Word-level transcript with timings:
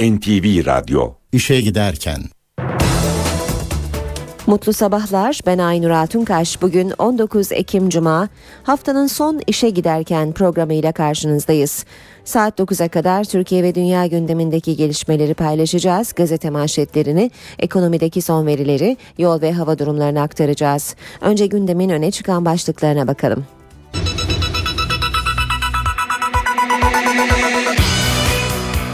NTV 0.00 0.66
Radyo 0.66 1.12
İşe 1.32 1.60
giderken 1.60 2.20
Mutlu 4.46 4.72
sabahlar. 4.72 5.40
Ben 5.46 5.58
Aynur 5.58 5.90
Altunkaş. 5.90 6.62
Bugün 6.62 6.92
19 6.98 7.52
Ekim 7.52 7.88
Cuma. 7.88 8.28
Haftanın 8.62 9.06
son 9.06 9.40
işe 9.46 9.70
giderken 9.70 10.32
programıyla 10.32 10.92
karşınızdayız. 10.92 11.84
Saat 12.24 12.60
9'a 12.60 12.88
kadar 12.88 13.24
Türkiye 13.24 13.62
ve 13.62 13.74
dünya 13.74 14.06
gündemindeki 14.06 14.76
gelişmeleri 14.76 15.34
paylaşacağız. 15.34 16.12
Gazete 16.12 16.50
manşetlerini, 16.50 17.30
ekonomideki 17.58 18.22
son 18.22 18.46
verileri, 18.46 18.96
yol 19.18 19.40
ve 19.40 19.52
hava 19.52 19.78
durumlarını 19.78 20.22
aktaracağız. 20.22 20.96
Önce 21.20 21.46
gündemin 21.46 21.88
öne 21.88 22.10
çıkan 22.10 22.44
başlıklarına 22.44 23.06
bakalım. 23.06 23.46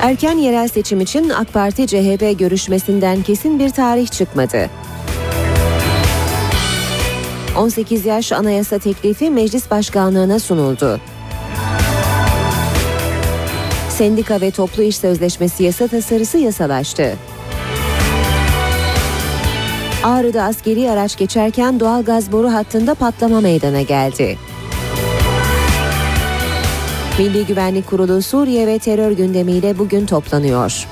Erken 0.03 0.39
yerel 0.39 0.69
seçim 0.69 1.01
için 1.01 1.29
AK 1.29 1.53
Parti 1.53 1.87
CHP 1.87 2.39
görüşmesinden 2.39 3.23
kesin 3.23 3.59
bir 3.59 3.71
tarih 3.71 4.09
çıkmadı. 4.09 4.71
18 7.59 8.07
yaş 8.07 8.33
anayasa 8.33 8.79
teklifi 8.79 9.31
meclis 9.31 9.71
başkanlığına 9.71 10.39
sunuldu. 10.39 11.01
Sendika 13.89 14.41
ve 14.41 14.51
toplu 14.51 14.83
iş 14.83 14.97
sözleşmesi 14.97 15.63
yasa 15.63 15.89
tasarısı 15.89 16.39
yasalaştı. 16.39 17.17
Ağrı'da 20.05 20.43
askeri 20.43 20.91
araç 20.91 21.17
geçerken 21.17 21.81
doğal 21.81 22.05
gaz 22.05 22.33
boru 22.33 22.53
hattında 22.53 22.95
patlama 22.95 23.41
meydana 23.41 23.83
geldi. 23.83 24.39
Milli 27.19 27.47
Güvenlik 27.47 27.87
Kurulu 27.87 28.23
Suriye 28.23 28.67
ve 28.67 28.79
terör 28.79 29.11
gündemiyle 29.11 29.79
bugün 29.79 30.07
toplanıyor. 30.07 30.87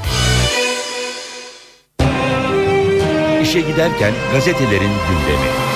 İşe 3.43 3.61
giderken 3.61 4.13
gazetelerin 4.33 4.81
gündemi. 4.81 5.70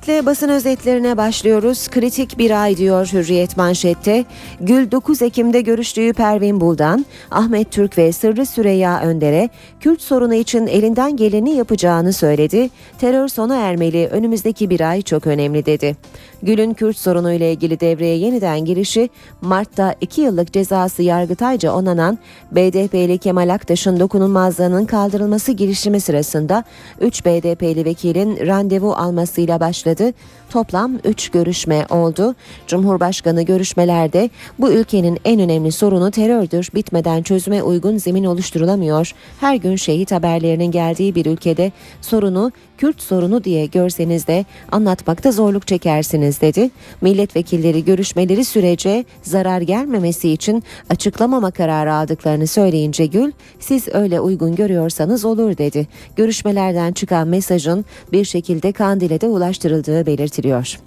Hürriyetle 0.00 0.26
basın 0.26 0.48
özetlerine 0.48 1.16
başlıyoruz. 1.16 1.88
Kritik 1.88 2.38
bir 2.38 2.62
ay 2.62 2.76
diyor 2.76 3.06
Hürriyet 3.12 3.56
manşette. 3.56 4.24
Gül 4.60 4.90
9 4.90 5.22
Ekim'de 5.22 5.60
görüştüğü 5.60 6.12
Pervin 6.12 6.60
Buldan, 6.60 7.06
Ahmet 7.30 7.70
Türk 7.72 7.98
ve 7.98 8.12
Sırrı 8.12 8.46
Süreyya 8.46 9.00
Önder'e 9.00 9.48
Kürt 9.80 10.02
sorunu 10.02 10.34
için 10.34 10.66
elinden 10.66 11.16
geleni 11.16 11.50
yapacağını 11.50 12.12
söyledi. 12.12 12.70
Terör 12.98 13.28
sona 13.28 13.56
ermeli, 13.56 14.08
önümüzdeki 14.08 14.70
bir 14.70 14.90
ay 14.90 15.02
çok 15.02 15.26
önemli 15.26 15.66
dedi. 15.66 15.96
Gül'ün 16.42 16.74
Kürt 16.74 16.96
sorunuyla 16.96 17.46
ilgili 17.46 17.80
devreye 17.80 18.16
yeniden 18.16 18.64
girişi 18.64 19.08
Mart'ta 19.40 19.94
2 20.00 20.20
yıllık 20.20 20.52
cezası 20.52 21.02
yargıtayca 21.02 21.72
onanan 21.72 22.18
BDP'li 22.52 23.18
Kemal 23.18 23.54
Aktaş'ın 23.54 24.00
dokunulmazlığının 24.00 24.84
kaldırılması 24.84 25.52
girişimi 25.52 26.00
sırasında 26.00 26.64
3 27.00 27.24
BDP'li 27.24 27.84
vekilin 27.84 28.46
randevu 28.46 28.92
almasıyla 28.92 29.60
başladı 29.60 29.89
açıkladı. 29.90 30.14
Toplam 30.50 30.98
3 31.04 31.28
görüşme 31.28 31.86
oldu. 31.90 32.34
Cumhurbaşkanı 32.66 33.42
görüşmelerde 33.42 34.30
bu 34.58 34.70
ülkenin 34.72 35.18
en 35.24 35.40
önemli 35.40 35.72
sorunu 35.72 36.10
terördür. 36.10 36.68
Bitmeden 36.74 37.22
çözüme 37.22 37.62
uygun 37.62 37.98
zemin 37.98 38.24
oluşturulamıyor. 38.24 39.12
Her 39.40 39.54
gün 39.54 39.76
şehit 39.76 40.12
haberlerinin 40.12 40.70
geldiği 40.70 41.14
bir 41.14 41.26
ülkede 41.26 41.72
sorunu 42.00 42.52
Kürt 42.80 43.02
sorunu 43.02 43.44
diye 43.44 43.66
görseniz 43.66 44.26
de 44.26 44.44
anlatmakta 44.72 45.32
zorluk 45.32 45.66
çekersiniz 45.66 46.40
dedi. 46.40 46.70
Milletvekilleri 47.00 47.84
görüşmeleri 47.84 48.44
sürece 48.44 49.04
zarar 49.22 49.60
gelmemesi 49.60 50.30
için 50.30 50.64
açıklamama 50.90 51.50
kararı 51.50 51.94
aldıklarını 51.94 52.46
söyleyince 52.46 53.06
Gül, 53.06 53.32
siz 53.58 53.88
öyle 53.92 54.20
uygun 54.20 54.56
görüyorsanız 54.56 55.24
olur 55.24 55.58
dedi. 55.58 55.86
Görüşmelerden 56.16 56.92
çıkan 56.92 57.28
mesajın 57.28 57.84
bir 58.12 58.24
şekilde 58.24 58.72
Kandil'e 58.72 59.20
de 59.20 59.26
ulaştırıldığı 59.26 60.06
belirtiliyor. 60.44 60.78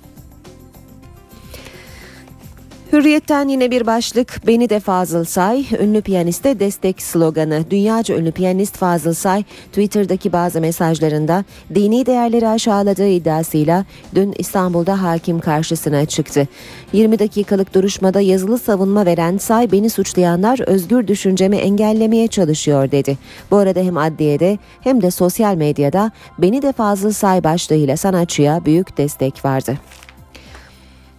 Hürriyetten 2.93 3.47
yine 3.47 3.71
bir 3.71 3.85
başlık 3.85 4.47
Beni 4.47 4.69
de 4.69 4.79
Fazıl 4.79 5.23
Say, 5.23 5.65
ünlü 5.79 6.01
piyaniste 6.01 6.59
destek 6.59 7.01
sloganı. 7.01 7.63
Dünyaca 7.69 8.17
ünlü 8.17 8.31
piyanist 8.31 8.77
Fazıl 8.77 9.13
Say, 9.13 9.43
Twitter'daki 9.43 10.33
bazı 10.33 10.61
mesajlarında 10.61 11.43
dini 11.75 12.05
değerleri 12.05 12.47
aşağıladığı 12.47 13.07
iddiasıyla 13.07 13.85
dün 14.15 14.33
İstanbul'da 14.37 15.01
hakim 15.01 15.39
karşısına 15.39 16.05
çıktı. 16.05 16.47
20 16.93 17.19
dakikalık 17.19 17.73
duruşmada 17.75 18.21
yazılı 18.21 18.57
savunma 18.57 19.05
veren 19.05 19.37
Say, 19.37 19.71
beni 19.71 19.89
suçlayanlar 19.89 20.59
özgür 20.59 21.07
düşüncemi 21.07 21.57
engellemeye 21.57 22.27
çalışıyor 22.27 22.91
dedi. 22.91 23.17
Bu 23.51 23.57
arada 23.57 23.79
hem 23.79 23.97
adliyede 23.97 24.57
hem 24.81 25.01
de 25.01 25.11
sosyal 25.11 25.55
medyada 25.55 26.11
Beni 26.37 26.61
de 26.61 26.71
Fazıl 26.71 27.11
Say 27.11 27.43
başlığıyla 27.43 27.97
sanatçıya 27.97 28.65
büyük 28.65 28.97
destek 28.97 29.45
vardı. 29.45 29.77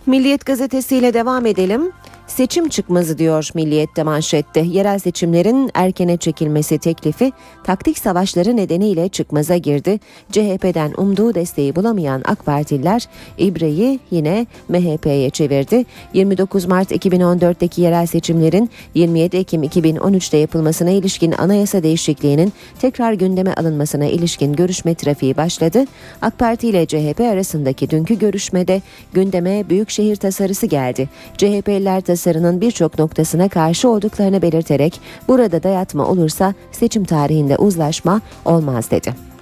Milliyet 0.07 0.47
gazetesiyle 0.47 1.15
devam 1.15 1.47
edelim. 1.47 1.93
Seçim 2.27 2.69
çıkmazı 2.69 3.19
diyor 3.19 3.49
Milliyet'te 3.55 4.03
manşette. 4.03 4.61
Yerel 4.61 4.99
seçimlerin 4.99 5.71
erkene 5.75 6.17
çekilmesi 6.17 6.79
teklifi 6.79 7.33
taktik 7.65 7.99
savaşları 7.99 8.57
nedeniyle 8.57 9.09
çıkmaza 9.09 9.57
girdi. 9.57 10.01
CHP'den 10.33 10.93
umduğu 10.97 11.35
desteği 11.35 11.77
bulamayan 11.77 12.23
AK 12.25 12.47
Partililer 12.47 13.09
İbre'yi 13.39 14.01
yine 14.11 14.47
MHP'ye 14.69 15.31
çevirdi. 15.31 15.85
29 16.15 16.65
Mart 16.65 16.93
2014'teki 16.93 17.81
yerel 17.81 18.07
seçimlerin 18.07 18.71
27 18.95 19.37
Ekim 19.37 19.63
2013'te 19.63 20.37
yapılmasına 20.37 20.91
ilişkin 20.91 21.33
anayasa 21.33 21.83
değişikliğinin 21.83 22.53
tekrar 22.79 23.13
gündeme 23.13 23.55
alınmasına 23.55 24.05
ilişkin 24.05 24.53
görüşme 24.53 24.95
trafiği 24.95 25.37
başladı. 25.37 25.85
AK 26.23 26.39
Parti 26.39 26.69
ile 26.69 26.87
CHP 26.87 27.21
arasındaki 27.21 27.91
dünkü 27.91 28.19
görüşmede 28.19 28.83
gündeme 29.13 29.69
büyükşehir 29.69 30.17
tasarısı 30.17 30.67
geldi. 30.67 31.09
CHP'liler 31.37 32.01
tasarının 32.15 32.61
birçok 32.61 32.99
noktasına 32.99 33.49
karşı 33.49 33.89
olduklarını 33.89 34.43
belirterek 34.43 35.01
burada 35.29 35.63
dayatma 35.63 36.07
olursa 36.07 36.55
seçim 36.73 37.05
tarihinde 37.05 37.57
uzlaşma 37.57 38.21
olmaz 38.45 38.91
dedi. 38.91 39.34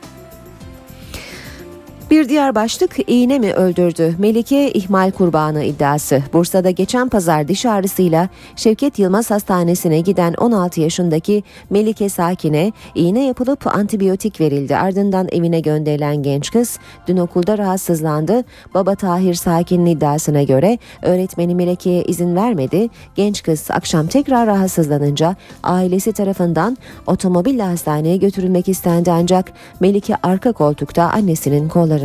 Bir 2.13 2.29
diğer 2.29 2.55
başlık 2.55 2.97
iğne 3.07 3.39
mi 3.39 3.53
öldürdü? 3.53 4.15
Melike 4.19 4.73
ihmal 4.73 5.11
kurbanı 5.11 5.65
iddiası. 5.65 6.23
Bursa'da 6.33 6.71
geçen 6.71 7.09
pazar 7.09 7.49
diş 7.49 7.67
ağrısıyla 7.67 8.29
Şevket 8.57 8.99
Yılmaz 8.99 9.31
Hastanesi'ne 9.31 10.01
giden 10.01 10.35
16 10.35 10.81
yaşındaki 10.81 11.43
Melike 11.71 12.09
Sakin'e 12.09 12.73
iğne 12.95 13.27
yapılıp 13.27 13.67
antibiyotik 13.67 14.41
verildi. 14.41 14.77
Ardından 14.77 15.29
evine 15.33 15.61
gönderilen 15.61 16.23
genç 16.23 16.51
kız 16.51 16.79
dün 17.07 17.17
okulda 17.17 17.59
rahatsızlandı. 17.59 18.45
Baba 18.75 18.95
Tahir 18.95 19.35
Sakin'in 19.35 19.87
iddiasına 19.87 20.43
göre 20.43 20.79
öğretmeni 21.03 21.55
Melike'ye 21.55 22.05
izin 22.05 22.37
vermedi. 22.37 22.89
Genç 23.15 23.43
kız 23.43 23.71
akşam 23.71 24.07
tekrar 24.07 24.47
rahatsızlanınca 24.47 25.37
ailesi 25.63 26.13
tarafından 26.13 26.77
otomobille 27.07 27.63
hastaneye 27.63 28.17
götürülmek 28.17 28.69
istendi 28.69 29.13
ancak 29.13 29.53
Melike 29.81 30.17
arka 30.23 30.53
koltukta 30.53 31.03
annesinin 31.03 31.69
kolları 31.69 32.02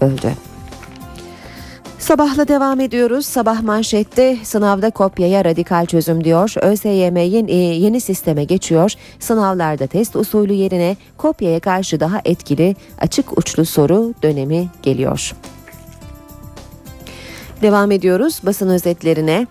öldü. 0.00 0.32
Sabahla 1.98 2.48
devam 2.48 2.80
ediyoruz. 2.80 3.26
Sabah 3.26 3.62
manşette 3.62 4.38
sınavda 4.42 4.90
kopyaya 4.90 5.44
radikal 5.44 5.86
çözüm 5.86 6.24
diyor. 6.24 6.54
ÖSYM 6.62 7.16
yeni, 7.16 7.52
yeni 7.52 8.00
sisteme 8.00 8.44
geçiyor. 8.44 8.92
Sınavlarda 9.18 9.86
test 9.86 10.16
usulü 10.16 10.52
yerine 10.52 10.96
kopyaya 11.16 11.60
karşı 11.60 12.00
daha 12.00 12.20
etkili 12.24 12.76
açık 13.00 13.38
uçlu 13.38 13.64
soru 13.64 14.14
dönemi 14.22 14.68
geliyor. 14.82 15.32
Devam 17.62 17.90
ediyoruz 17.90 18.40
basın 18.42 18.68
özetlerine. 18.68 19.46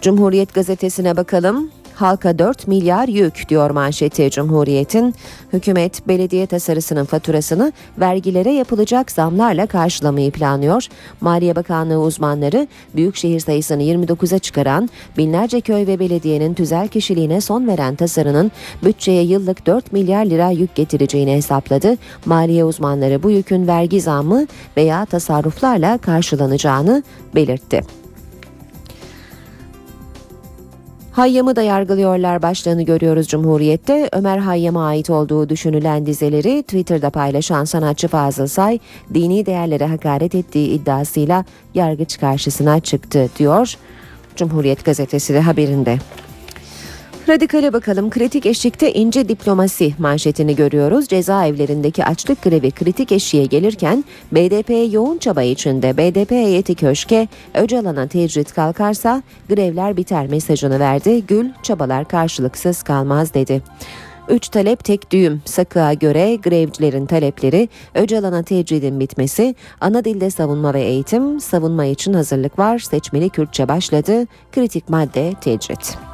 Cumhuriyet 0.00 0.54
gazetesine 0.54 1.16
bakalım. 1.16 1.70
Halka 1.94 2.38
4 2.38 2.68
milyar 2.68 3.08
yük 3.08 3.48
diyor 3.48 3.70
manşeti 3.70 4.30
Cumhuriyet'in. 4.30 5.14
Hükümet 5.52 6.08
belediye 6.08 6.46
tasarısının 6.46 7.04
faturasını 7.04 7.72
vergilere 7.98 8.52
yapılacak 8.52 9.10
zamlarla 9.10 9.66
karşılamayı 9.66 10.30
planlıyor. 10.30 10.86
Maliye 11.20 11.56
Bakanlığı 11.56 12.00
uzmanları 12.00 12.68
büyükşehir 12.96 13.40
sayısını 13.40 13.82
29'a 13.82 14.38
çıkaran 14.38 14.90
binlerce 15.18 15.60
köy 15.60 15.86
ve 15.86 15.98
belediyenin 15.98 16.54
tüzel 16.54 16.88
kişiliğine 16.88 17.40
son 17.40 17.66
veren 17.66 17.94
tasarının 17.94 18.52
bütçeye 18.84 19.22
yıllık 19.22 19.66
4 19.66 19.92
milyar 19.92 20.26
lira 20.26 20.50
yük 20.50 20.74
getireceğini 20.74 21.32
hesapladı. 21.32 21.96
Maliye 22.26 22.64
uzmanları 22.64 23.22
bu 23.22 23.30
yükün 23.30 23.66
vergi 23.66 24.00
zammı 24.00 24.46
veya 24.76 25.04
tasarruflarla 25.04 25.98
karşılanacağını 25.98 27.02
belirtti. 27.34 28.03
Hayyam'ı 31.14 31.56
da 31.56 31.62
yargılıyorlar 31.62 32.42
başlığını 32.42 32.82
görüyoruz 32.82 33.28
Cumhuriyet'te. 33.28 34.08
Ömer 34.12 34.38
Hayyam'a 34.38 34.86
ait 34.86 35.10
olduğu 35.10 35.48
düşünülen 35.48 36.06
dizeleri 36.06 36.62
Twitter'da 36.62 37.10
paylaşan 37.10 37.64
sanatçı 37.64 38.08
Fazıl 38.08 38.46
Say, 38.46 38.78
dini 39.14 39.46
değerlere 39.46 39.86
hakaret 39.86 40.34
ettiği 40.34 40.68
iddiasıyla 40.68 41.44
yargıç 41.74 42.20
karşısına 42.20 42.80
çıktı 42.80 43.28
diyor. 43.38 43.74
Cumhuriyet 44.36 44.84
gazetesi 44.84 45.34
de 45.34 45.40
haberinde. 45.40 45.98
Radikale 47.28 47.72
bakalım 47.72 48.10
kritik 48.10 48.46
eşikte 48.46 48.92
ince 48.92 49.28
diplomasi 49.28 49.94
manşetini 49.98 50.56
görüyoruz. 50.56 51.08
Cezaevlerindeki 51.08 52.04
açlık 52.04 52.42
grevi 52.42 52.70
kritik 52.70 53.12
eşiğe 53.12 53.44
gelirken 53.46 54.04
BDP 54.32 54.94
yoğun 54.94 55.18
çaba 55.18 55.42
içinde 55.42 55.96
BDP 55.96 56.30
heyeti 56.30 56.74
köşke 56.74 57.28
Öcalan'a 57.54 58.06
tecrit 58.06 58.52
kalkarsa 58.52 59.22
grevler 59.48 59.96
biter 59.96 60.26
mesajını 60.26 60.80
verdi. 60.80 61.26
Gül 61.26 61.50
çabalar 61.62 62.08
karşılıksız 62.08 62.82
kalmaz 62.82 63.34
dedi. 63.34 63.62
Üç 64.28 64.48
talep 64.48 64.84
tek 64.84 65.12
düğüm. 65.12 65.42
Sakığa 65.44 65.92
göre 65.92 66.34
grevcilerin 66.34 67.06
talepleri 67.06 67.68
Öcalan'a 67.94 68.42
tecridin 68.42 69.00
bitmesi, 69.00 69.54
ana 69.80 70.04
dilde 70.04 70.30
savunma 70.30 70.74
ve 70.74 70.82
eğitim, 70.82 71.40
savunma 71.40 71.84
için 71.84 72.12
hazırlık 72.12 72.58
var, 72.58 72.78
seçmeli 72.78 73.28
Kürtçe 73.28 73.68
başladı, 73.68 74.26
kritik 74.52 74.88
madde 74.88 75.32
tecrit. 75.40 76.13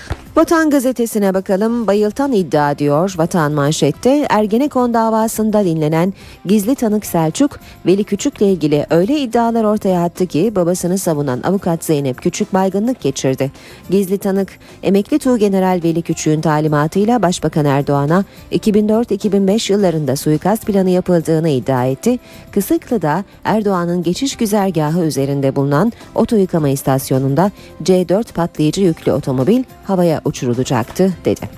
Vatan 0.35 0.69
gazetesine 0.69 1.33
bakalım. 1.33 1.87
Bayıltan 1.87 2.31
iddia 2.31 2.77
diyor 2.77 3.13
Vatan 3.17 3.51
manşette. 3.51 4.27
Ergenekon 4.29 4.93
davasında 4.93 5.65
dinlenen 5.65 6.13
gizli 6.45 6.75
tanık 6.75 7.05
Selçuk, 7.05 7.59
Veli 7.85 8.03
Küçük'le 8.03 8.41
ilgili 8.41 8.85
öyle 8.89 9.19
iddialar 9.19 9.63
ortaya 9.63 10.03
attı 10.03 10.25
ki 10.25 10.55
babasını 10.55 10.97
savunan 10.97 11.41
avukat 11.43 11.83
Zeynep 11.83 12.21
Küçük 12.21 12.53
baygınlık 12.53 13.01
geçirdi. 13.01 13.51
Gizli 13.89 14.17
tanık, 14.17 14.59
emekli 14.83 15.19
Tuğgeneral 15.19 15.81
Veli 15.83 16.01
Küçük'ün 16.01 16.41
talimatıyla 16.41 17.21
Başbakan 17.21 17.65
Erdoğan'a 17.65 18.25
2004-2005 18.51 19.71
yıllarında 19.71 20.15
suikast 20.15 20.65
planı 20.65 20.89
yapıldığını 20.89 21.49
iddia 21.49 21.85
etti. 21.85 22.19
Kısıklı'da 22.51 23.23
Erdoğan'ın 23.43 24.03
geçiş 24.03 24.35
güzergahı 24.35 25.05
üzerinde 25.05 25.55
bulunan 25.55 25.91
oto 26.15 26.35
yıkama 26.35 26.69
istasyonunda 26.69 27.51
C4 27.83 28.33
patlayıcı 28.33 28.81
yüklü 28.81 29.11
otomobil 29.11 29.63
havaya 29.83 30.20
uçurulacaktı 30.25 31.13
dedi. 31.25 31.49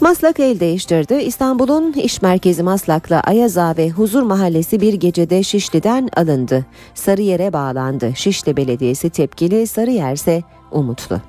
Maslak 0.00 0.40
el 0.40 0.60
değiştirdi. 0.60 1.14
İstanbul'un 1.14 1.92
iş 1.92 2.22
merkezi 2.22 2.62
Maslak'la 2.62 3.20
Ayaza 3.20 3.74
ve 3.76 3.90
Huzur 3.90 4.22
Mahallesi 4.22 4.80
bir 4.80 4.94
gecede 4.94 5.42
Şişli'den 5.42 6.08
alındı. 6.16 6.66
Sarıyer'e 6.94 7.52
bağlandı. 7.52 8.12
Şişli 8.14 8.56
Belediyesi 8.56 9.10
tepkili, 9.10 9.66
Sarıyer 9.66 10.12
ise 10.12 10.42
umutlu. 10.70 11.20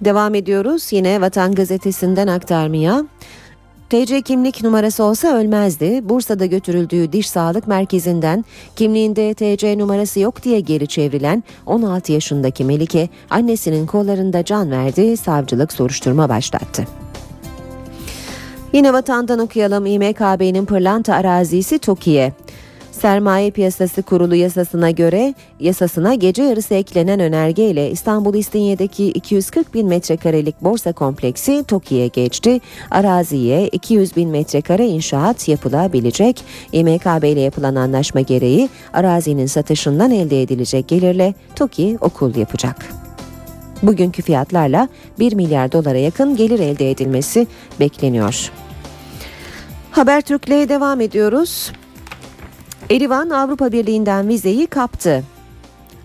Devam 0.00 0.34
ediyoruz 0.34 0.92
yine 0.92 1.20
Vatan 1.20 1.54
Gazetesi'nden 1.54 2.26
aktarmaya. 2.26 3.04
TC 3.94 4.22
kimlik 4.22 4.62
numarası 4.62 5.04
olsa 5.04 5.36
ölmezdi. 5.36 6.08
Bursa'da 6.08 6.46
götürüldüğü 6.46 7.12
diş 7.12 7.30
sağlık 7.30 7.66
merkezinden 7.66 8.44
kimliğinde 8.76 9.34
TC 9.34 9.78
numarası 9.78 10.20
yok 10.20 10.42
diye 10.42 10.60
geri 10.60 10.86
çevrilen 10.86 11.44
16 11.66 12.12
yaşındaki 12.12 12.64
Melike 12.64 13.08
annesinin 13.30 13.86
kollarında 13.86 14.44
can 14.44 14.70
verdi. 14.70 15.16
Savcılık 15.16 15.72
soruşturma 15.72 16.28
başlattı. 16.28 16.84
Yine 18.72 18.92
vatandan 18.92 19.38
okuyalım 19.38 19.86
İMKB'nin 19.86 20.64
pırlanta 20.64 21.14
arazisi 21.14 21.78
TOKİ'ye. 21.78 22.32
Sermaye 23.04 23.50
Piyasası 23.50 24.02
Kurulu 24.02 24.34
yasasına 24.34 24.90
göre 24.90 25.34
yasasına 25.60 26.14
gece 26.14 26.42
yarısı 26.42 26.74
eklenen 26.74 27.20
önerge 27.20 27.64
ile 27.64 27.90
İstanbul 27.90 28.34
İstinye'deki 28.34 29.06
240 29.06 29.74
bin 29.74 29.88
metrekarelik 29.88 30.60
borsa 30.60 30.92
kompleksi 30.92 31.64
TOKİ'ye 31.64 32.06
geçti. 32.06 32.60
Araziye 32.90 33.68
200 33.68 34.16
bin 34.16 34.30
metrekare 34.30 34.86
inşaat 34.86 35.48
yapılabilecek. 35.48 36.44
İMKB 36.72 37.24
ile 37.24 37.40
yapılan 37.40 37.74
anlaşma 37.74 38.20
gereği 38.20 38.68
arazinin 38.92 39.46
satışından 39.46 40.10
elde 40.10 40.42
edilecek 40.42 40.88
gelirle 40.88 41.34
TOKİ 41.56 41.98
okul 42.00 42.36
yapacak. 42.36 42.76
Bugünkü 43.82 44.22
fiyatlarla 44.22 44.88
1 45.18 45.32
milyar 45.32 45.72
dolara 45.72 45.98
yakın 45.98 46.36
gelir 46.36 46.58
elde 46.58 46.90
edilmesi 46.90 47.46
bekleniyor. 47.80 48.50
Habertürk'le 49.90 50.68
devam 50.68 51.00
ediyoruz. 51.00 51.72
Erivan 52.90 53.30
Avrupa 53.30 53.72
Birliği'nden 53.72 54.28
vizeyi 54.28 54.66
kaptı. 54.66 55.24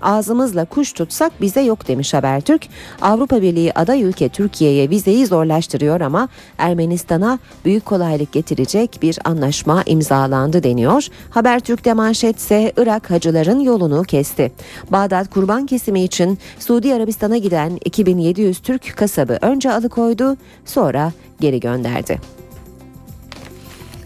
Ağzımızla 0.02 0.66
kuş 0.66 0.94
tutsak 0.94 1.42
bize 1.42 1.62
yok 1.62 1.88
demiş 1.88 2.14
Habertürk. 2.14 2.68
Avrupa 3.02 3.42
Birliği 3.42 3.74
aday 3.74 4.04
ülke 4.04 4.30
Türkiye'ye 4.30 4.90
vizeyi 4.90 5.26
zorlaştırıyor 5.26 6.02
ama 6.02 6.28
Ermenistan'a 6.58 7.40
büyük 7.66 7.86
kolaylık 7.86 8.31
getirecek 8.31 9.00
bir 9.02 9.20
anlaşma 9.26 9.84
imzalandı 9.86 10.64
deniyor. 10.64 11.08
Habertürk'te 11.30 11.94
manşetse 11.94 12.74
Irak 12.78 13.12
hacıların 13.12 13.60
yolunu 13.60 14.04
kesti. 14.04 14.52
Bağdat 14.92 15.30
kurban 15.30 15.66
kesimi 15.66 16.04
için 16.04 16.38
Suudi 16.60 16.94
Arabistan'a 16.94 17.38
giden 17.38 17.80
2700 17.86 18.60
Türk 18.60 18.98
kasabı 18.98 19.38
önce 19.42 19.72
alıkoydu 19.72 20.38
sonra 20.66 21.12
geri 21.40 21.60
gönderdi. 21.60 22.38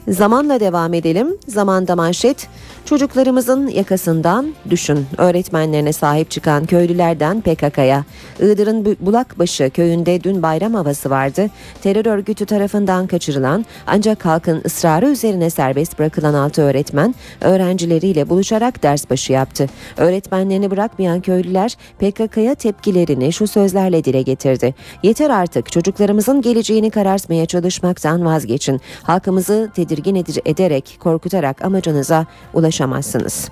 Zamanla 0.08 0.60
devam 0.60 0.94
edelim. 0.94 1.38
Zamanda 1.48 1.96
manşet 1.96 2.48
çocuklarımızın 2.86 3.68
yakasından 3.68 4.54
düşün. 4.70 5.06
Öğretmenlerine 5.18 5.94
sahip 5.94 6.32
çıkan 6.32 6.66
köylülerden 6.66 7.42
PKK'ya. 7.42 8.06
Iğdır'ın 8.40 8.98
Bulakbaşı 9.00 9.70
köyünde 9.70 10.24
dün 10.24 10.42
bayram 10.42 10.74
havası 10.74 11.10
vardı. 11.10 11.50
Terör 11.82 12.06
örgütü 12.06 12.46
tarafından 12.46 13.08
kaçırılan 13.08 13.66
ancak 13.88 14.26
halkın 14.26 14.62
ısrarı 14.66 15.10
üzerine 15.10 15.50
serbest 15.50 16.00
bırakılan 16.00 16.34
altı 16.34 16.62
öğretmen 16.62 17.16
öğrencileriyle 17.42 18.30
buluşarak 18.30 18.84
ders 18.84 19.10
başı 19.10 19.34
yaptı. 19.34 19.68
Öğretmenlerini 19.98 20.72
bırakmayan 20.72 21.22
köylüler 21.22 21.78
PKK'ya 22.00 22.56
tepkilerini 22.56 23.34
şu 23.34 23.48
sözlerle 23.48 24.04
dile 24.04 24.22
getirdi. 24.22 24.76
Yeter 25.04 25.30
artık 25.30 25.72
çocuklarımızın 25.72 26.42
geleceğini 26.42 26.90
karartmaya 26.90 27.46
çalışmaktan 27.46 28.26
vazgeçin. 28.26 28.82
Halkımızı 29.04 29.72
tedirgin 29.76 29.93
ederek, 30.46 30.98
korkutarak 31.00 31.62
amacınıza 31.66 32.26
ulaşamazsınız. 32.54 33.50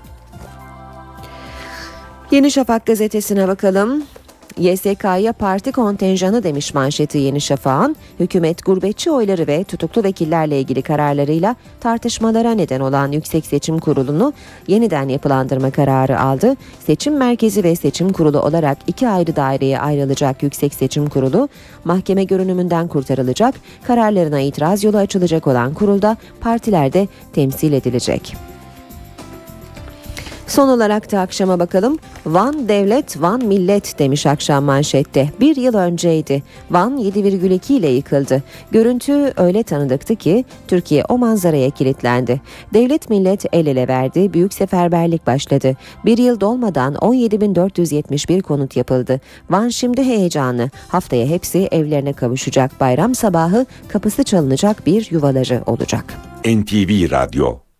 Yeni 2.30 2.50
Şafak 2.50 2.86
gazetesine 2.86 3.48
bakalım. 3.48 4.02
YSK'ya 4.58 5.32
parti 5.32 5.72
kontenjanı 5.72 6.42
demiş 6.42 6.74
manşeti 6.74 7.18
Yeni 7.18 7.40
Şafak'ın, 7.40 7.96
hükümet 8.20 8.64
gurbetçi 8.64 9.10
oyları 9.10 9.46
ve 9.46 9.64
tutuklu 9.64 10.02
vekillerle 10.02 10.60
ilgili 10.60 10.82
kararlarıyla 10.82 11.56
tartışmalara 11.80 12.52
neden 12.52 12.80
olan 12.80 13.12
Yüksek 13.12 13.46
Seçim 13.46 13.78
Kurulu'nu 13.78 14.32
yeniden 14.66 15.08
yapılandırma 15.08 15.70
kararı 15.70 16.20
aldı. 16.20 16.56
Seçim 16.86 17.16
merkezi 17.16 17.64
ve 17.64 17.76
seçim 17.76 18.12
kurulu 18.12 18.40
olarak 18.40 18.78
iki 18.86 19.08
ayrı 19.08 19.36
daireye 19.36 19.80
ayrılacak 19.80 20.42
Yüksek 20.42 20.74
Seçim 20.74 21.08
Kurulu, 21.08 21.48
mahkeme 21.84 22.24
görünümünden 22.24 22.88
kurtarılacak, 22.88 23.54
kararlarına 23.82 24.40
itiraz 24.40 24.84
yolu 24.84 24.96
açılacak 24.96 25.46
olan 25.46 25.74
kurulda 25.74 26.16
partilerde 26.40 27.08
temsil 27.32 27.72
edilecek. 27.72 28.51
Son 30.52 30.68
olarak 30.68 31.12
da 31.12 31.20
akşama 31.20 31.58
bakalım. 31.58 31.98
Van 32.26 32.68
devlet, 32.68 33.22
Van 33.22 33.44
millet 33.44 33.98
demiş 33.98 34.26
akşam 34.26 34.64
manşette. 34.64 35.30
Bir 35.40 35.56
yıl 35.56 35.74
önceydi. 35.74 36.42
Van 36.70 36.98
7,2 36.98 37.72
ile 37.72 37.88
yıkıldı. 37.88 38.42
Görüntü 38.70 39.32
öyle 39.36 39.62
tanıdıktı 39.62 40.16
ki 40.16 40.44
Türkiye 40.68 41.04
o 41.04 41.18
manzaraya 41.18 41.70
kilitlendi. 41.70 42.40
Devlet 42.74 43.10
millet 43.10 43.44
el 43.52 43.66
ele 43.66 43.88
verdi. 43.88 44.32
Büyük 44.32 44.54
seferberlik 44.54 45.26
başladı. 45.26 45.76
Bir 46.04 46.18
yıl 46.18 46.40
dolmadan 46.40 46.94
17.471 46.94 48.42
konut 48.42 48.76
yapıldı. 48.76 49.20
Van 49.50 49.68
şimdi 49.68 50.04
heyecanlı. 50.04 50.70
Haftaya 50.88 51.26
hepsi 51.26 51.68
evlerine 51.70 52.12
kavuşacak. 52.12 52.80
Bayram 52.80 53.14
sabahı 53.14 53.66
kapısı 53.88 54.24
çalınacak 54.24 54.86
bir 54.86 55.08
yuvaları 55.10 55.62
olacak. 55.66 56.04
NTV 56.44 57.10
Radyo 57.10 57.71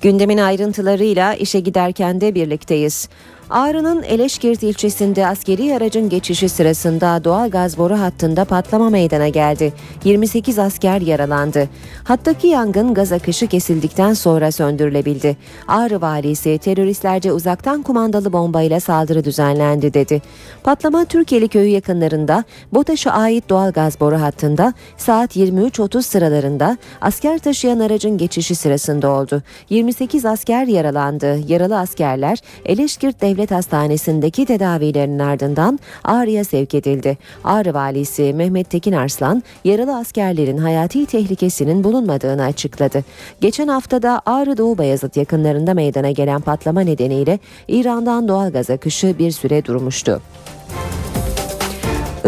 Gündemin 0.00 0.38
ayrıntılarıyla 0.38 1.34
işe 1.34 1.60
giderken 1.60 2.20
de 2.20 2.34
birlikteyiz. 2.34 3.08
Ağrı'nın 3.50 4.02
Eleşkirt 4.02 4.62
ilçesinde 4.62 5.26
askeri 5.26 5.76
aracın 5.76 6.08
geçişi 6.08 6.48
sırasında 6.48 7.24
doğal 7.24 7.50
gaz 7.50 7.78
boru 7.78 8.00
hattında 8.00 8.44
patlama 8.44 8.90
meydana 8.90 9.28
geldi. 9.28 9.72
28 10.04 10.58
asker 10.58 11.00
yaralandı. 11.00 11.68
Hattaki 12.04 12.46
yangın 12.46 12.94
gaz 12.94 13.12
akışı 13.12 13.46
kesildikten 13.46 14.14
sonra 14.14 14.52
söndürülebildi. 14.52 15.36
Ağrı 15.68 16.00
valisi 16.00 16.58
teröristlerce 16.58 17.32
uzaktan 17.32 17.82
kumandalı 17.82 18.32
bombayla 18.32 18.80
saldırı 18.80 19.24
düzenlendi 19.24 19.94
dedi. 19.94 20.22
Patlama 20.64 21.04
Türkiye'li 21.04 21.48
köyü 21.48 21.68
yakınlarında 21.68 22.44
BOTAŞ'a 22.72 23.10
ait 23.10 23.48
doğal 23.48 23.72
gaz 23.72 24.00
boru 24.00 24.20
hattında 24.20 24.72
saat 24.96 25.36
23.30 25.36 26.02
sıralarında 26.02 26.78
asker 27.00 27.38
taşıyan 27.38 27.78
aracın 27.78 28.18
geçişi 28.18 28.54
sırasında 28.54 29.10
oldu. 29.10 29.42
28 29.70 30.24
asker 30.24 30.66
yaralandı. 30.66 31.38
Yaralı 31.48 31.78
askerler 31.78 32.38
Eleşkirt 32.64 33.20
Devlet 33.20 33.35
Hastanesi'ndeki 33.36 34.46
tedavilerinin 34.46 35.18
ardından 35.18 35.78
Ağrı'ya 36.04 36.44
sevk 36.44 36.74
edildi. 36.74 37.18
Ağrı 37.44 37.74
valisi 37.74 38.32
Mehmet 38.34 38.70
Tekin 38.70 38.92
Arslan 38.92 39.42
yaralı 39.64 39.96
askerlerin 39.96 40.58
hayati 40.58 41.06
tehlikesinin 41.06 41.84
bulunmadığını 41.84 42.44
açıkladı. 42.44 43.04
Geçen 43.40 43.68
haftada 43.68 44.22
Ağrı 44.26 44.56
Doğu 44.56 44.78
Bayazıt 44.78 45.16
yakınlarında 45.16 45.74
meydana 45.74 46.10
gelen 46.10 46.40
patlama 46.40 46.80
nedeniyle 46.80 47.38
İran'dan 47.68 48.28
doğal 48.28 48.52
gaz 48.52 48.70
akışı 48.70 49.18
bir 49.18 49.30
süre 49.30 49.64
durmuştu. 49.64 50.22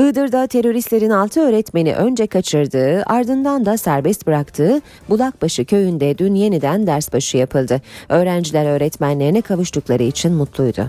Iğdır'da 0.08 0.46
teröristlerin 0.46 1.10
6 1.10 1.40
öğretmeni 1.40 1.94
önce 1.94 2.26
kaçırdığı 2.26 3.02
ardından 3.02 3.66
da 3.66 3.76
serbest 3.76 4.26
bıraktığı 4.26 4.80
Bulakbaşı 5.08 5.64
köyünde 5.64 6.18
dün 6.18 6.34
yeniden 6.34 6.86
ders 6.86 7.12
başı 7.12 7.36
yapıldı. 7.36 7.82
Öğrenciler 8.08 8.66
öğretmenlerine 8.66 9.42
kavuştukları 9.42 10.02
için 10.02 10.32
mutluydu. 10.32 10.88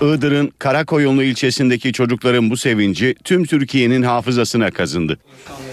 Iğdır'ın 0.00 0.52
Karakoyunlu 0.58 1.22
ilçesindeki 1.22 1.92
çocukların 1.92 2.50
bu 2.50 2.56
sevinci 2.56 3.14
tüm 3.24 3.44
Türkiye'nin 3.44 4.02
hafızasına 4.02 4.70
kazındı. 4.70 5.18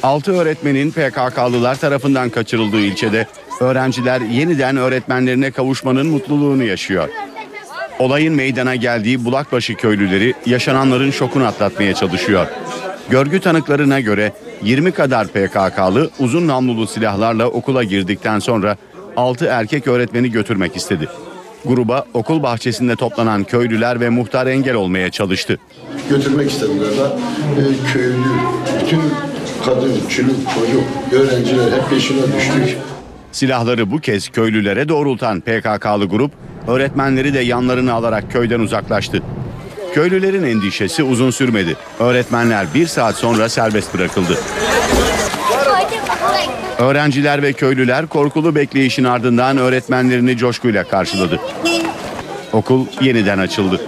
6 0.03 0.31
öğretmenin 0.31 0.91
PKK'lılar 0.91 1.75
tarafından 1.75 2.29
kaçırıldığı 2.29 2.81
ilçede 2.81 3.27
öğrenciler 3.61 4.21
yeniden 4.21 4.77
öğretmenlerine 4.77 5.51
kavuşmanın 5.51 6.07
mutluluğunu 6.07 6.63
yaşıyor. 6.63 7.09
Olayın 7.99 8.33
meydana 8.35 8.75
geldiği 8.75 9.25
Bulakbaşı 9.25 9.75
köylüleri 9.75 10.33
yaşananların 10.45 11.11
şokunu 11.11 11.45
atlatmaya 11.45 11.93
çalışıyor. 11.93 12.47
Görgü 13.09 13.39
tanıklarına 13.39 13.99
göre 13.99 14.31
20 14.63 14.91
kadar 14.91 15.27
PKK'lı 15.27 16.09
uzun 16.19 16.47
namlulu 16.47 16.87
silahlarla 16.87 17.47
okula 17.47 17.83
girdikten 17.83 18.39
sonra 18.39 18.77
6 19.17 19.45
erkek 19.45 19.87
öğretmeni 19.87 20.31
götürmek 20.31 20.75
istedi. 20.75 21.07
Gruba 21.65 22.05
okul 22.13 22.43
bahçesinde 22.43 22.95
toplanan 22.95 23.43
köylüler 23.43 23.99
ve 23.99 24.09
muhtar 24.09 24.47
engel 24.47 24.75
olmaya 24.75 25.11
çalıştı. 25.11 25.59
götürmek 26.09 26.51
istediler 26.51 26.91
de 26.91 27.03
e, 27.61 27.63
köylü, 27.93 28.15
bütün 28.81 29.01
kadın, 29.65 29.93
çocuk, 30.09 30.35
çocuk, 30.55 30.83
öğrenciler 31.11 31.71
hep 31.71 31.89
peşine 31.89 32.21
düştük. 32.35 32.77
Silahları 33.31 33.91
bu 33.91 33.99
kez 33.99 34.29
köylülere 34.29 34.89
doğrultan 34.89 35.41
PKK'lı 35.41 36.05
grup 36.05 36.31
öğretmenleri 36.67 37.33
de 37.33 37.39
yanlarına 37.39 37.93
alarak 37.93 38.31
köyden 38.31 38.59
uzaklaştı. 38.59 39.21
Köylülerin 39.93 40.43
endişesi 40.43 41.03
uzun 41.03 41.31
sürmedi. 41.31 41.75
Öğretmenler 41.99 42.65
bir 42.73 42.87
saat 42.87 43.15
sonra 43.15 43.49
serbest 43.49 43.93
bırakıldı. 43.93 44.37
Öğrenciler 46.79 47.41
ve 47.41 47.53
köylüler 47.53 48.07
korkulu 48.07 48.55
bekleyişin 48.55 49.03
ardından 49.03 49.57
öğretmenlerini 49.57 50.37
coşkuyla 50.37 50.83
karşıladı. 50.83 51.39
Okul 52.53 52.85
yeniden 53.01 53.37
açıldı. 53.37 53.81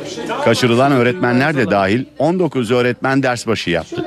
Kaçırılan 0.45 0.91
öğretmenler 0.91 1.55
de 1.55 1.71
dahil 1.71 2.05
19 2.19 2.71
öğretmen 2.71 3.23
ders 3.23 3.47
başı 3.47 3.69
yaptı. 3.69 4.05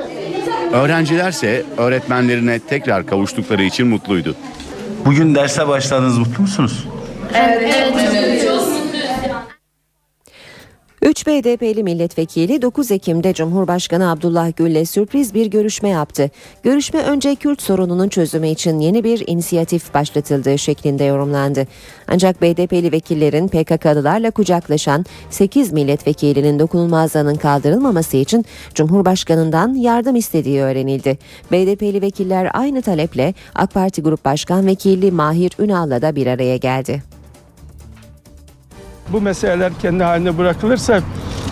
Öğrencilerse 0.72 1.64
öğretmenlerine 1.78 2.58
tekrar 2.58 3.06
kavuştukları 3.06 3.62
için 3.62 3.86
mutluydu. 3.86 4.34
Bugün 5.04 5.34
derse 5.34 5.68
başladınız 5.68 6.18
mutlu 6.18 6.42
musunuz? 6.42 6.84
3 11.02 11.26
BDP'li 11.26 11.82
milletvekili 11.82 12.62
9 12.62 12.90
Ekim'de 12.90 13.34
Cumhurbaşkanı 13.34 14.10
Abdullah 14.10 14.56
Gül'le 14.56 14.84
sürpriz 14.84 15.34
bir 15.34 15.46
görüşme 15.46 15.88
yaptı. 15.88 16.30
Görüşme 16.62 17.02
önce 17.02 17.34
Kürt 17.34 17.62
sorununun 17.62 18.08
çözümü 18.08 18.48
için 18.48 18.78
yeni 18.80 19.04
bir 19.04 19.24
inisiyatif 19.26 19.94
başlatıldığı 19.94 20.58
şeklinde 20.58 21.04
yorumlandı. 21.04 21.66
Ancak 22.08 22.42
BDP'li 22.42 22.92
vekillerin 22.92 23.48
PKK'lılarla 23.48 24.30
kucaklaşan 24.30 25.04
8 25.30 25.72
milletvekilinin 25.72 26.58
dokunulmazlığının 26.58 27.36
kaldırılmaması 27.36 28.16
için 28.16 28.44
Cumhurbaşkanı'ndan 28.74 29.74
yardım 29.74 30.16
istediği 30.16 30.60
öğrenildi. 30.60 31.18
BDP'li 31.52 32.02
vekiller 32.02 32.50
aynı 32.52 32.82
taleple 32.82 33.34
AK 33.54 33.74
Parti 33.74 34.02
Grup 34.02 34.24
Başkan 34.24 34.66
Vekili 34.66 35.10
Mahir 35.10 35.52
Ünal'la 35.58 36.02
da 36.02 36.16
bir 36.16 36.26
araya 36.26 36.56
geldi. 36.56 37.09
Bu 39.12 39.20
meseleler 39.20 39.72
kendi 39.82 40.04
haline 40.04 40.38
bırakılırsa 40.38 41.00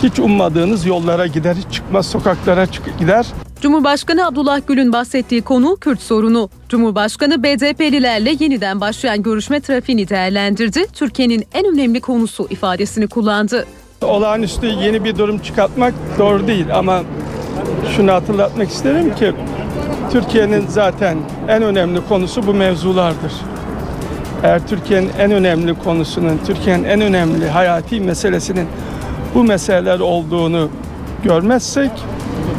hiç 0.03 0.19
ummadığınız 0.19 0.85
yollara 0.85 1.27
gider, 1.27 1.55
hiç 1.55 1.73
çıkmaz 1.75 2.05
sokaklara 2.07 2.65
çık- 2.65 2.99
gider. 2.99 3.25
Cumhurbaşkanı 3.61 4.27
Abdullah 4.27 4.61
Gül'ün 4.67 4.93
bahsettiği 4.93 5.41
konu 5.41 5.77
Kürt 5.81 6.01
sorunu. 6.01 6.49
Cumhurbaşkanı 6.69 7.43
BDP'lilerle 7.43 8.35
yeniden 8.39 8.81
başlayan 8.81 9.23
görüşme 9.23 9.59
trafiğini 9.61 10.09
değerlendirdi. 10.09 10.85
Türkiye'nin 10.93 11.43
en 11.53 11.65
önemli 11.65 12.01
konusu 12.01 12.47
ifadesini 12.49 13.07
kullandı. 13.07 13.65
Olağanüstü 14.01 14.65
yeni 14.67 15.03
bir 15.03 15.17
durum 15.17 15.39
çıkartmak 15.39 15.93
doğru 16.19 16.47
değil 16.47 16.75
ama 16.75 17.01
şunu 17.95 18.11
hatırlatmak 18.11 18.69
isterim 18.69 19.15
ki 19.15 19.33
Türkiye'nin 20.11 20.65
zaten 20.67 21.17
en 21.47 21.63
önemli 21.63 21.99
konusu 22.09 22.47
bu 22.47 22.53
mevzulardır. 22.53 23.31
Eğer 24.43 24.67
Türkiye'nin 24.67 25.09
en 25.19 25.31
önemli 25.31 25.75
konusunun, 25.79 26.39
Türkiye'nin 26.47 26.83
en 26.83 27.01
önemli 27.01 27.49
hayati 27.49 27.99
meselesinin 27.99 28.67
bu 29.35 29.43
meseleler 29.43 29.99
olduğunu 29.99 30.69
görmezsek 31.23 31.91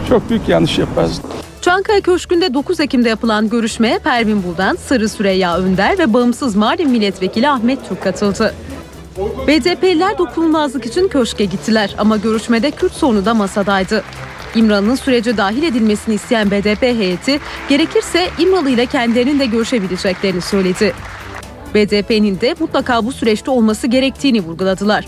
çok 0.09 0.31
büyük 0.31 0.49
yanlış 0.49 0.79
yaparız. 0.79 1.21
Çankaya 1.61 2.01
Köşkü'nde 2.01 2.55
9 2.55 2.81
Ekim'de 2.81 3.09
yapılan 3.09 3.49
görüşmeye 3.49 3.99
Pervin 3.99 4.43
Buldan, 4.43 4.77
Sarı 4.77 5.09
Süreyya 5.09 5.59
Önder 5.59 5.99
ve 5.99 6.13
bağımsız 6.13 6.57
Mardin 6.57 6.91
Milletvekili 6.91 7.49
Ahmet 7.49 7.89
Türk 7.89 8.03
katıldı. 8.03 8.55
BDP'liler 9.47 10.19
dokunulmazlık 10.19 10.87
için 10.87 11.09
köşke 11.09 11.45
gittiler 11.45 11.95
ama 11.99 12.17
görüşmede 12.17 12.71
Kürt 12.71 12.93
sorunu 12.93 13.25
da 13.25 13.35
masadaydı. 13.35 14.03
İmralı'nın 14.55 14.95
sürece 14.95 15.37
dahil 15.37 15.63
edilmesini 15.63 16.15
isteyen 16.15 16.51
BDP 16.51 16.83
heyeti 16.83 17.41
gerekirse 17.69 18.29
İmralı 18.39 18.71
ile 18.71 18.87
kendilerinin 18.87 19.41
de 19.41 19.47
görüşebileceklerini 19.47 20.41
söyledi. 20.41 20.93
BDP'nin 21.75 22.41
de 22.41 22.55
mutlaka 22.61 23.05
bu 23.05 23.12
süreçte 23.12 23.50
olması 23.50 23.87
gerektiğini 23.87 24.41
vurguladılar. 24.41 25.07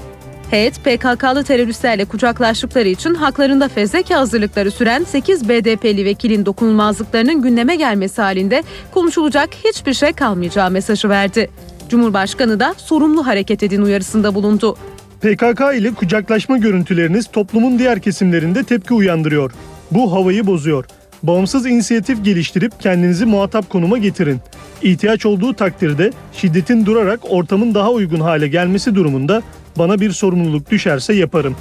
Heyet 0.50 0.84
PKK'lı 0.84 1.44
teröristlerle 1.44 2.04
kucaklaştıkları 2.04 2.88
için 2.88 3.14
haklarında 3.14 3.68
fezleke 3.68 4.14
hazırlıkları 4.14 4.70
süren 4.70 5.04
8 5.04 5.48
BDP'li 5.48 6.04
vekilin 6.04 6.46
dokunulmazlıklarının 6.46 7.42
gündeme 7.42 7.76
gelmesi 7.76 8.22
halinde 8.22 8.62
konuşulacak 8.90 9.50
hiçbir 9.64 9.94
şey 9.94 10.12
kalmayacağı 10.12 10.70
mesajı 10.70 11.08
verdi. 11.08 11.50
Cumhurbaşkanı 11.88 12.60
da 12.60 12.74
sorumlu 12.78 13.26
hareket 13.26 13.62
edin 13.62 13.82
uyarısında 13.82 14.34
bulundu. 14.34 14.76
PKK 15.20 15.60
ile 15.74 15.94
kucaklaşma 15.94 16.58
görüntüleriniz 16.58 17.26
toplumun 17.26 17.78
diğer 17.78 18.00
kesimlerinde 18.00 18.64
tepki 18.64 18.94
uyandırıyor. 18.94 19.52
Bu 19.90 20.12
havayı 20.12 20.46
bozuyor. 20.46 20.84
Bağımsız 21.22 21.66
inisiyatif 21.66 22.24
geliştirip 22.24 22.80
kendinizi 22.80 23.26
muhatap 23.26 23.70
konuma 23.70 23.98
getirin. 23.98 24.40
İhtiyaç 24.82 25.26
olduğu 25.26 25.54
takdirde 25.54 26.10
şiddetin 26.32 26.86
durarak 26.86 27.20
ortamın 27.28 27.74
daha 27.74 27.90
uygun 27.90 28.20
hale 28.20 28.48
gelmesi 28.48 28.94
durumunda 28.94 29.42
bana 29.78 30.00
bir 30.00 30.10
sorumluluk 30.10 30.70
düşerse 30.70 31.14
yaparım. 31.14 31.56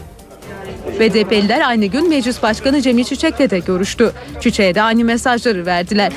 BDP'liler 0.99 1.67
aynı 1.67 1.85
gün 1.85 2.09
Meclis 2.09 2.43
Başkanı 2.43 2.81
Cemil 2.81 3.03
Çiçek'le 3.03 3.49
de 3.49 3.59
görüştü. 3.59 4.11
Çiçek'e 4.39 4.75
de 4.75 4.81
aynı 4.81 5.05
mesajları 5.05 5.65
verdiler. 5.65 6.11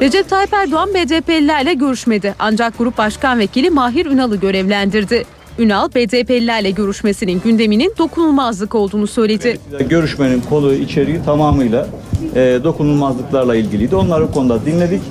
Recep 0.00 0.28
Tayyip 0.28 0.54
Erdoğan 0.54 0.88
BDP'lilerle 0.94 1.74
görüşmedi 1.74 2.34
ancak 2.38 2.78
Grup 2.78 2.98
Başkan 2.98 3.38
Vekili 3.38 3.70
Mahir 3.70 4.06
Ünal'ı 4.06 4.36
görevlendirdi. 4.36 5.24
Ünal, 5.58 5.88
BDP'lilerle 5.88 6.70
görüşmesinin 6.70 7.40
gündeminin 7.44 7.94
dokunulmazlık 7.98 8.74
olduğunu 8.74 9.06
söyledi. 9.06 9.58
Görüşmenin 9.88 10.40
konu 10.40 10.74
içeriği 10.74 11.18
tamamıyla 11.24 11.88
e, 12.34 12.60
dokunulmazlıklarla 12.64 13.56
ilgiliydi. 13.56 13.96
Onları 13.96 14.30
konuda 14.30 14.66
dinledik. 14.66 15.02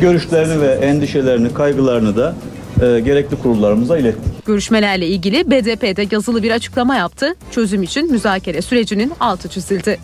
Görüşlerini 0.00 0.60
ve 0.60 0.66
endişelerini, 0.66 1.54
kaygılarını 1.54 2.16
da 2.16 2.34
e, 2.82 3.00
gerekli 3.00 3.36
kurullarımıza 3.36 3.98
ilettik. 3.98 4.46
Görüşmelerle 4.46 5.06
ilgili 5.06 5.50
BDP'de 5.50 6.06
yazılı 6.10 6.42
bir 6.42 6.50
açıklama 6.50 6.94
yaptı. 6.94 7.34
Çözüm 7.50 7.82
için 7.82 8.10
müzakere 8.10 8.62
sürecinin 8.62 9.12
altı 9.20 9.48
çizildi. 9.48 9.98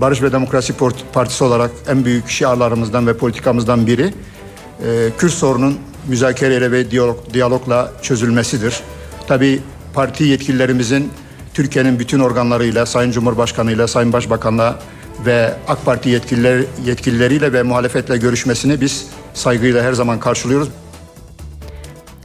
Barış 0.00 0.22
ve 0.22 0.32
Demokrasi 0.32 0.74
Partisi 1.12 1.44
olarak 1.44 1.70
en 1.88 2.04
büyük 2.04 2.28
şiarlarımızdan 2.28 3.06
ve 3.06 3.16
politikamızdan 3.16 3.86
biri 3.86 4.04
e, 4.04 5.08
Kürt 5.18 5.32
sorunun 5.32 5.76
müzakereyle 6.08 6.72
ve 6.72 6.90
diyalog, 6.90 7.16
diyalogla 7.34 7.92
çözülmesidir. 8.02 8.80
Tabii 9.26 9.60
parti 9.94 10.24
yetkililerimizin 10.24 11.10
Türkiye'nin 11.54 11.98
bütün 11.98 12.20
organlarıyla, 12.20 12.86
Sayın 12.86 13.10
Cumhurbaşkanıyla, 13.10 13.88
Sayın 13.88 14.12
Başbakanla 14.12 14.78
ve 15.26 15.54
AK 15.68 15.84
Parti 15.84 16.08
yetkililer, 16.08 16.64
yetkilileriyle 16.84 17.52
ve 17.52 17.62
muhalefetle 17.62 18.16
görüşmesini 18.16 18.80
biz 18.80 19.06
saygıyla 19.34 19.82
her 19.82 19.92
zaman 19.92 20.20
karşılıyoruz. 20.20 20.68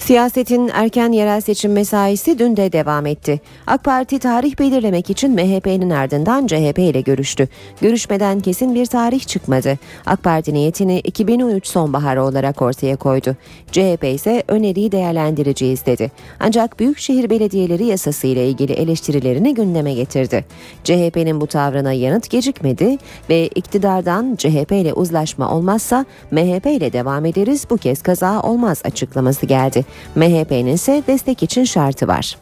Siyasetin 0.08 0.72
erken 0.74 1.12
yerel 1.12 1.42
seçim 1.42 1.72
mesaisi 1.72 2.40
dün 2.40 2.58
de 2.58 2.72
devam 2.72 3.06
etti. 3.06 3.40
AK 3.68 3.84
Parti 3.84 4.20
tarih 4.20 4.60
belirlemek 4.60 5.10
için 5.10 5.32
MHP'nin 5.32 5.90
ardından 5.90 6.48
CHP 6.48 6.80
ile 6.80 7.02
görüştü. 7.02 7.48
Görüşmeden 7.82 8.40
kesin 8.40 8.76
bir 8.76 8.86
tarih 8.86 9.20
çıkmadı. 9.20 9.78
AK 10.06 10.24
Parti 10.24 10.54
niyetini 10.54 11.00
2013 11.00 11.68
sonbaharı 11.68 12.24
olarak 12.24 12.62
ortaya 12.62 12.96
koydu. 12.96 13.36
CHP 13.72 14.04
ise 14.04 14.44
öneriyi 14.48 14.92
değerlendireceğiz 14.92 15.86
dedi. 15.86 16.12
Ancak 16.40 16.80
Büyükşehir 16.80 17.30
Belediyeleri 17.30 17.86
yasası 17.86 18.28
ile 18.28 18.50
ilgili 18.50 18.74
eleştirilerini 18.74 19.54
gündeme 19.54 19.94
getirdi. 19.94 20.46
CHP'nin 20.84 21.42
bu 21.42 21.48
tavrına 21.48 21.94
yanıt 21.94 22.30
gecikmedi 22.30 22.98
ve 23.30 23.48
iktidardan 23.48 24.36
CHP 24.36 24.72
ile 24.72 24.94
uzlaşma 24.94 25.52
olmazsa 25.52 26.06
MHP 26.32 26.66
ile 26.66 26.94
devam 26.94 27.26
ederiz 27.26 27.66
bu 27.70 27.78
kez 27.78 28.02
kaza 28.02 28.42
olmaz 28.42 28.82
açıklaması 28.86 29.46
geldi. 29.46 29.86
MHP'nin 30.16 30.74
ise 30.74 31.04
destek 31.08 31.44
için 31.44 31.64
şartı 31.64 32.08
var. 32.08 32.38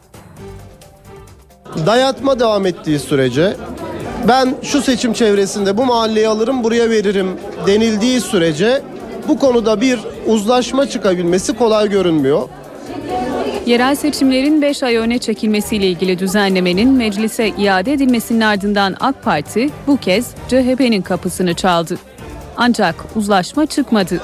Dayatma 1.86 2.40
devam 2.40 2.66
ettiği 2.66 2.98
sürece 2.98 3.56
ben 4.28 4.54
şu 4.62 4.82
seçim 4.82 5.12
çevresinde 5.12 5.76
bu 5.76 5.84
mahalleyi 5.84 6.28
alırım 6.28 6.64
buraya 6.64 6.90
veririm 6.90 7.30
denildiği 7.66 8.20
sürece 8.20 8.82
bu 9.28 9.38
konuda 9.38 9.80
bir 9.80 10.00
uzlaşma 10.26 10.88
çıkabilmesi 10.88 11.56
kolay 11.56 11.90
görünmüyor. 11.90 12.48
Yerel 13.66 13.94
seçimlerin 13.94 14.62
5 14.62 14.82
ay 14.82 14.96
öne 14.96 15.18
çekilmesiyle 15.18 15.86
ilgili 15.86 16.18
düzenlemenin 16.18 16.92
meclise 16.92 17.48
iade 17.48 17.92
edilmesinin 17.92 18.40
ardından 18.40 18.96
AK 19.00 19.22
Parti 19.22 19.70
bu 19.86 19.96
kez 19.96 20.34
CHP'nin 20.48 21.02
kapısını 21.02 21.54
çaldı. 21.54 21.98
Ancak 22.56 22.94
uzlaşma 23.16 23.66
çıkmadı. 23.66 24.20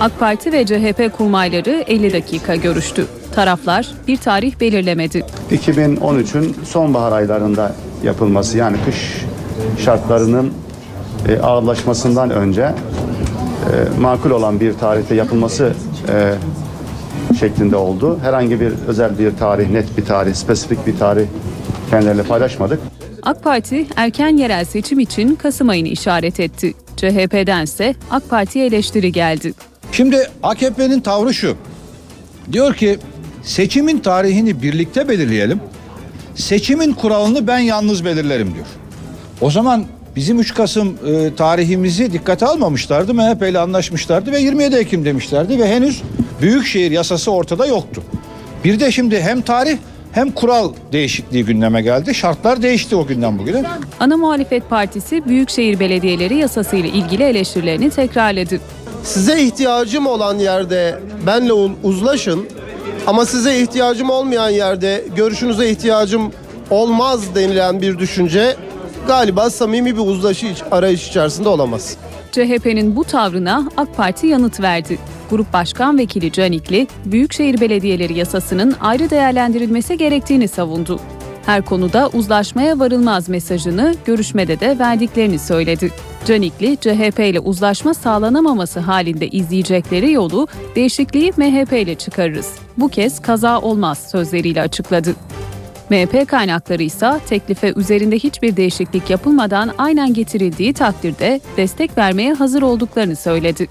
AK 0.00 0.18
Parti 0.20 0.52
ve 0.52 0.66
CHP 0.66 1.16
kurmayları 1.16 1.84
50 1.86 2.12
dakika 2.12 2.56
görüştü. 2.56 3.06
Taraflar 3.34 3.88
bir 4.08 4.16
tarih 4.16 4.60
belirlemedi. 4.60 5.24
2013'ün 5.50 6.56
sonbahar 6.64 7.12
aylarında 7.12 7.72
yapılması 8.02 8.58
yani 8.58 8.76
kış 8.84 9.24
şartlarının 9.84 10.52
e, 11.28 11.38
ağırlaşmasından 11.38 12.30
önce 12.30 12.62
e, 12.62 12.74
makul 14.00 14.30
olan 14.30 14.60
bir 14.60 14.72
tarihte 14.72 15.14
yapılması 15.14 15.72
e, 16.08 16.34
şeklinde 17.38 17.76
oldu. 17.76 18.18
Herhangi 18.22 18.60
bir 18.60 18.72
özel 18.86 19.18
bir 19.18 19.36
tarih, 19.36 19.70
net 19.70 19.98
bir 19.98 20.04
tarih, 20.04 20.34
spesifik 20.34 20.86
bir 20.86 20.98
tarih 20.98 21.26
kendileriyle 21.90 22.22
paylaşmadık. 22.22 22.80
AK 23.22 23.42
Parti 23.42 23.86
erken 23.96 24.36
yerel 24.36 24.64
seçim 24.64 24.98
için 24.98 25.34
Kasım 25.34 25.68
ayını 25.68 25.88
işaret 25.88 26.40
etti. 26.40 26.74
CHP'dense 26.96 27.94
AK 28.10 28.30
Parti'ye 28.30 28.66
eleştiri 28.66 29.12
geldi. 29.12 29.54
Şimdi 29.92 30.30
AKP'nin 30.42 31.00
tavrı 31.00 31.34
şu. 31.34 31.56
Diyor 32.52 32.74
ki 32.74 32.98
seçimin 33.42 33.98
tarihini 33.98 34.62
birlikte 34.62 35.08
belirleyelim. 35.08 35.60
Seçimin 36.34 36.92
kuralını 36.92 37.46
ben 37.46 37.58
yalnız 37.58 38.04
belirlerim 38.04 38.54
diyor. 38.54 38.66
O 39.40 39.50
zaman 39.50 39.84
bizim 40.16 40.40
3 40.40 40.54
Kasım 40.54 40.98
e, 41.06 41.34
tarihimizi 41.34 42.12
dikkate 42.12 42.46
almamışlardı. 42.46 43.14
MHP 43.14 43.42
ile 43.42 43.58
anlaşmışlardı 43.58 44.32
ve 44.32 44.40
27 44.40 44.76
Ekim 44.76 45.04
demişlerdi 45.04 45.58
ve 45.58 45.68
henüz 45.68 46.02
Büyükşehir 46.40 46.90
yasası 46.90 47.30
ortada 47.30 47.66
yoktu. 47.66 48.02
Bir 48.64 48.80
de 48.80 48.92
şimdi 48.92 49.20
hem 49.20 49.40
tarih 49.40 49.78
hem 50.12 50.30
kural 50.30 50.72
değişikliği 50.92 51.44
gündeme 51.44 51.82
geldi. 51.82 52.14
Şartlar 52.14 52.62
değişti 52.62 52.96
o 52.96 53.06
günden 53.06 53.38
bugüne. 53.38 53.62
Ana 54.00 54.16
Muhalefet 54.16 54.70
Partisi 54.70 55.24
Büyükşehir 55.24 55.80
Belediyeleri 55.80 56.36
yasası 56.36 56.76
ile 56.76 56.88
ilgili 56.88 57.22
eleştirilerini 57.22 57.90
tekrarladı. 57.90 58.60
Size 59.04 59.42
ihtiyacım 59.42 60.06
olan 60.06 60.38
yerde 60.38 60.98
benle 61.26 61.52
uzlaşın 61.82 62.46
ama 63.06 63.26
size 63.26 63.60
ihtiyacım 63.60 64.10
olmayan 64.10 64.50
yerde 64.50 65.04
görüşünüze 65.16 65.70
ihtiyacım 65.70 66.32
olmaz 66.70 67.34
denilen 67.34 67.82
bir 67.82 67.98
düşünce 67.98 68.56
galiba 69.06 69.50
samimi 69.50 69.96
bir 69.96 70.00
uzlaşı 70.00 70.46
arayış 70.70 71.08
içerisinde 71.08 71.48
olamaz. 71.48 71.96
CHP'nin 72.32 72.96
bu 72.96 73.04
tavrına 73.04 73.68
AK 73.76 73.96
Parti 73.96 74.26
yanıt 74.26 74.60
verdi. 74.60 74.98
Grup 75.30 75.52
Başkan 75.52 75.98
Vekili 75.98 76.32
Canikli, 76.32 76.86
Büyükşehir 77.04 77.60
Belediyeleri 77.60 78.18
yasasının 78.18 78.74
ayrı 78.80 79.10
değerlendirilmesi 79.10 79.98
gerektiğini 79.98 80.48
savundu. 80.48 81.00
Her 81.46 81.64
konuda 81.64 82.10
uzlaşmaya 82.12 82.78
varılmaz 82.78 83.28
mesajını 83.28 83.94
görüşmede 84.04 84.60
de 84.60 84.78
verdiklerini 84.78 85.38
söyledi. 85.38 85.90
Canikli, 86.24 86.76
CHP 86.76 87.18
ile 87.18 87.40
uzlaşma 87.40 87.94
sağlanamaması 87.94 88.80
halinde 88.80 89.28
izleyecekleri 89.28 90.12
yolu 90.12 90.48
değişikliği 90.74 91.32
MHP 91.36 91.72
ile 91.72 91.94
çıkarırız. 91.94 92.54
Bu 92.76 92.88
kez 92.88 93.22
kaza 93.22 93.60
olmaz 93.60 94.10
sözleriyle 94.10 94.62
açıkladı. 94.62 95.14
MHP 95.90 96.28
kaynakları 96.28 96.82
ise 96.82 97.10
teklife 97.28 97.72
üzerinde 97.76 98.16
hiçbir 98.16 98.56
değişiklik 98.56 99.10
yapılmadan 99.10 99.70
aynen 99.78 100.14
getirildiği 100.14 100.72
takdirde 100.72 101.40
destek 101.56 101.98
vermeye 101.98 102.32
hazır 102.32 102.62
olduklarını 102.62 103.16
söyledi. 103.16 103.68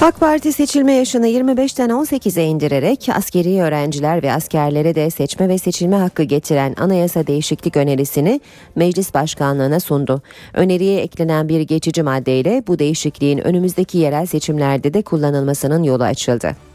AK 0.00 0.20
Parti 0.20 0.52
seçilme 0.52 0.92
yaşını 0.92 1.28
25'ten 1.28 1.90
18'e 1.90 2.44
indirerek 2.44 3.08
askeri 3.14 3.62
öğrenciler 3.62 4.22
ve 4.22 4.32
askerlere 4.32 4.94
de 4.94 5.10
seçme 5.10 5.48
ve 5.48 5.58
seçilme 5.58 5.96
hakkı 5.96 6.22
getiren 6.22 6.74
anayasa 6.78 7.26
değişiklik 7.26 7.76
önerisini 7.76 8.40
meclis 8.76 9.14
başkanlığına 9.14 9.80
sundu. 9.80 10.22
Öneriye 10.54 11.00
eklenen 11.00 11.48
bir 11.48 11.60
geçici 11.60 12.02
maddeyle 12.02 12.62
bu 12.66 12.78
değişikliğin 12.78 13.38
önümüzdeki 13.38 13.98
yerel 13.98 14.26
seçimlerde 14.26 14.94
de 14.94 15.02
kullanılmasının 15.02 15.82
yolu 15.82 16.04
açıldı. 16.04 16.73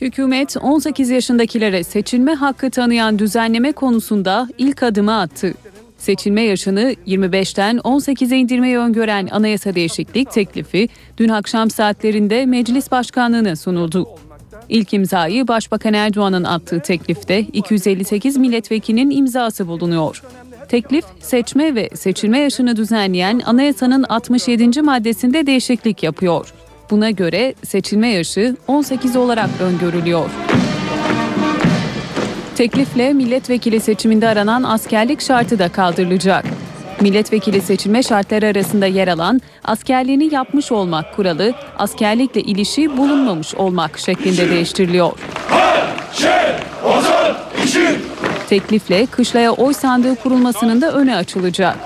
Hükümet 0.00 0.56
18 0.56 1.10
yaşındakilere 1.10 1.84
seçilme 1.84 2.34
hakkı 2.34 2.70
tanıyan 2.70 3.18
düzenleme 3.18 3.72
konusunda 3.72 4.48
ilk 4.58 4.82
adımı 4.82 5.20
attı. 5.20 5.54
Seçilme 5.98 6.42
yaşını 6.42 6.94
25'ten 7.06 7.76
18'e 7.76 8.36
indirmeyi 8.36 8.78
öngören 8.78 9.28
anayasa 9.30 9.74
değişiklik 9.74 10.30
teklifi 10.30 10.88
dün 11.18 11.28
akşam 11.28 11.70
saatlerinde 11.70 12.46
meclis 12.46 12.90
başkanlığına 12.90 13.56
sunuldu. 13.56 14.08
İlk 14.68 14.94
imzayı 14.94 15.48
Başbakan 15.48 15.94
Erdoğan'ın 15.94 16.44
attığı 16.44 16.80
teklifte 16.80 17.40
258 17.40 18.36
milletvekilinin 18.36 19.10
imzası 19.10 19.68
bulunuyor. 19.68 20.22
Teklif 20.68 21.04
seçme 21.20 21.74
ve 21.74 21.90
seçilme 21.94 22.38
yaşını 22.38 22.76
düzenleyen 22.76 23.40
anayasanın 23.44 24.02
67. 24.02 24.82
maddesinde 24.82 25.46
değişiklik 25.46 26.02
yapıyor. 26.02 26.54
Buna 26.90 27.10
göre 27.10 27.54
seçilme 27.66 28.08
yaşı 28.08 28.56
18 28.68 29.16
olarak 29.16 29.50
öngörülüyor. 29.60 30.30
Teklifle 32.56 33.12
milletvekili 33.12 33.80
seçiminde 33.80 34.28
aranan 34.28 34.62
askerlik 34.62 35.20
şartı 35.20 35.58
da 35.58 35.68
kaldırılacak. 35.68 36.44
Milletvekili 37.00 37.60
seçilme 37.60 38.02
şartları 38.02 38.46
arasında 38.46 38.86
yer 38.86 39.08
alan 39.08 39.40
askerliğini 39.64 40.34
yapmış 40.34 40.72
olmak 40.72 41.16
kuralı 41.16 41.54
askerlikle 41.78 42.40
ilişi 42.40 42.96
bulunmamış 42.96 43.54
olmak 43.54 43.98
şeklinde 43.98 44.50
değiştiriliyor. 44.50 45.12
Teklifle 48.48 49.06
kışlaya 49.06 49.52
oy 49.52 49.74
sandığı 49.74 50.16
kurulmasının 50.16 50.80
da 50.80 50.92
önü 50.92 51.14
açılacak. 51.14 51.76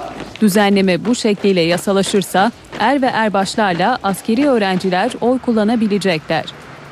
Düzenleme 0.41 1.05
bu 1.05 1.15
şekliyle 1.15 1.61
yasalaşırsa 1.61 2.53
er 2.79 3.03
ve 3.03 3.07
erbaşlarla 3.07 3.99
askeri 4.03 4.49
öğrenciler 4.49 5.13
oy 5.21 5.39
kullanabilecekler. 5.39 6.45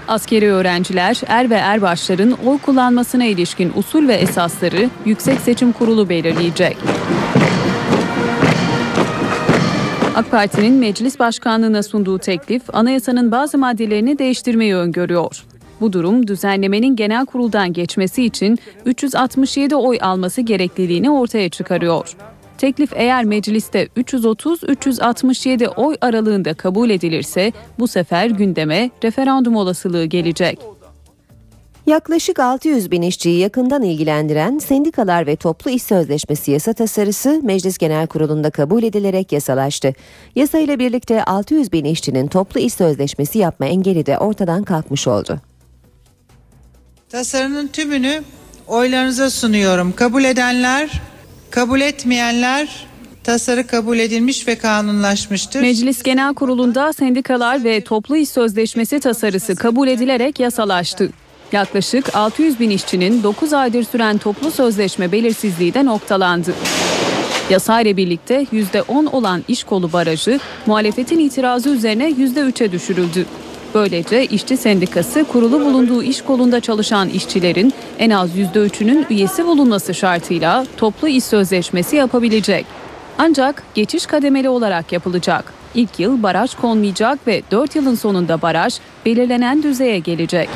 Askeri 0.09 0.53
öğrenciler 0.53 1.21
er 1.27 1.51
ve 1.51 1.55
erbaşların 1.55 2.33
oy 2.47 2.59
kullanmasına 2.59 3.25
ilişkin 3.25 3.73
usul 3.77 4.09
ve 4.09 4.15
esasları 4.15 4.91
Yüksek 5.05 5.41
Seçim 5.41 5.73
Kurulu 5.73 6.09
belirleyecek. 6.09 6.77
AK 10.17 10.31
Parti'nin 10.31 10.75
meclis 10.75 11.19
başkanlığına 11.19 11.83
sunduğu 11.83 12.19
teklif 12.19 12.63
anayasanın 12.73 13.31
bazı 13.31 13.59
maddelerini 13.59 14.19
değiştirmeyi 14.19 14.75
öngörüyor. 14.75 15.45
Bu 15.81 15.93
durum 15.93 16.27
düzenlemenin 16.27 16.97
genel 16.97 17.27
kuruldan 17.27 17.73
geçmesi 17.73 18.25
için 18.25 18.59
367 18.85 19.77
oy 19.77 19.99
alması 20.01 20.41
gerekliliğini 20.41 21.11
ortaya 21.11 21.49
çıkarıyor. 21.49 22.17
Teklif 22.59 22.93
eğer 22.95 23.25
mecliste 23.25 23.85
330-367 23.85 25.69
oy 25.69 25.97
aralığında 26.01 26.55
kabul 26.55 26.91
edilirse 26.91 27.53
bu 27.79 27.89
sefer 27.89 28.27
gündeme 28.27 28.91
referandum 29.05 29.57
olasılığı 29.57 30.05
gelecek. 30.05 30.61
Yaklaşık 31.87 32.39
600 32.39 32.91
bin 32.91 33.03
işçiyi 33.03 33.39
yakından 33.39 33.83
ilgilendiren 33.83 34.59
Sendikalar 34.59 35.27
ve 35.27 35.37
Toplu 35.37 35.71
İş 35.71 35.83
Sözleşmesi 35.83 36.51
yasa 36.51 36.73
tasarısı 36.73 37.41
Meclis 37.43 37.79
Genel 37.79 38.07
Kurulu'nda 38.07 38.51
kabul 38.51 38.83
edilerek 38.83 39.33
yasalaştı. 39.33 39.93
Yasa 40.37 40.59
ile 40.59 40.79
birlikte 40.79 41.25
600 41.25 41.73
bin 41.73 41.85
işçinin 41.85 42.27
toplu 42.27 42.61
iş 42.61 42.75
sözleşmesi 42.75 43.39
yapma 43.39 43.67
engeli 43.67 44.07
de 44.07 44.19
ortadan 44.19 44.65
kalkmış 44.65 45.09
oldu. 45.09 45.41
Tasarının 47.09 47.67
tümünü 47.67 48.23
oylarınıza 48.67 49.31
sunuyorum. 49.31 49.93
Kabul 49.93 50.25
edenler, 50.25 51.03
kabul 51.51 51.81
etmeyenler 51.81 52.87
tasarı 53.25 53.67
kabul 53.67 53.99
edilmiş 53.99 54.49
ve 54.49 54.59
kanunlaşmıştır. 54.59 55.61
Meclis 55.61 56.03
Genel 56.03 56.35
Kurulu'nda 56.35 56.93
sendikalar 56.93 57.65
ve 57.65 57.81
toplu 57.81 58.17
iş 58.17 58.29
sözleşmesi 58.29 59.01
tasarısı 59.01 59.57
kabul 59.57 59.89
edilerek 59.89 60.41
yasalaştı. 60.41 61.11
Yaklaşık 61.53 62.17
600 62.17 62.61
bin 62.61 62.71
işçinin 62.71 63.23
9 63.23 63.53
aydır 63.53 63.85
süren 63.85 64.19
toplu 64.19 64.51
sözleşme 64.51 65.13
belirsizliği 65.13 65.75
de 65.75 65.85
noktalandı. 65.85 66.55
Yasa 67.51 67.81
ile 67.81 67.97
birlikte 67.97 68.47
%10 68.53 69.09
olan 69.09 69.45
iş 69.49 69.65
kolu 69.65 69.93
barajı 69.93 70.41
muhalefetin 70.67 71.19
itirazı 71.19 71.69
üzerine 71.69 72.11
%3'e 72.11 72.73
düşürüldü. 72.73 73.27
Böylece 73.75 74.27
işçi 74.27 74.57
sendikası 74.57 75.25
kurulu 75.25 75.61
bulunduğu 75.61 76.03
iş 76.03 76.23
kolunda 76.23 76.61
çalışan 76.61 77.09
işçilerin 77.09 77.73
en 77.99 78.11
az 78.11 78.37
%3'ünün 78.39 79.07
üyesi 79.11 79.47
bulunması 79.47 79.95
şartıyla 79.95 80.67
toplu 80.77 81.09
iş 81.09 81.25
sözleşmesi 81.25 81.97
yapabilecek. 81.97 82.67
Ancak 83.19 83.63
geçiş 83.75 84.07
kademeli 84.07 84.49
olarak 84.49 84.93
yapılacak. 84.93 85.53
İlk 85.75 86.01
yıl 86.01 86.23
baraj 86.23 86.55
konmayacak 86.55 87.27
ve 87.27 87.43
4 87.51 87.77
yılın 87.77 87.95
sonunda 87.95 88.43
baraj 88.43 88.75
belirlenen 89.07 89.63
düzeye 89.63 89.99
gelecek. 89.99 90.49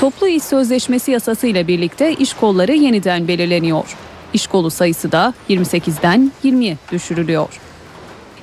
Toplu 0.00 0.28
iş 0.28 0.42
sözleşmesi 0.42 1.10
yasası 1.10 1.46
ile 1.46 1.68
birlikte 1.68 2.12
iş 2.12 2.34
kolları 2.34 2.72
yeniden 2.74 3.28
belirleniyor. 3.28 3.96
İş 4.32 4.46
kolu 4.46 4.70
sayısı 4.70 5.12
da 5.12 5.34
28'den 5.50 6.32
20'ye 6.44 6.76
düşürülüyor. 6.92 7.60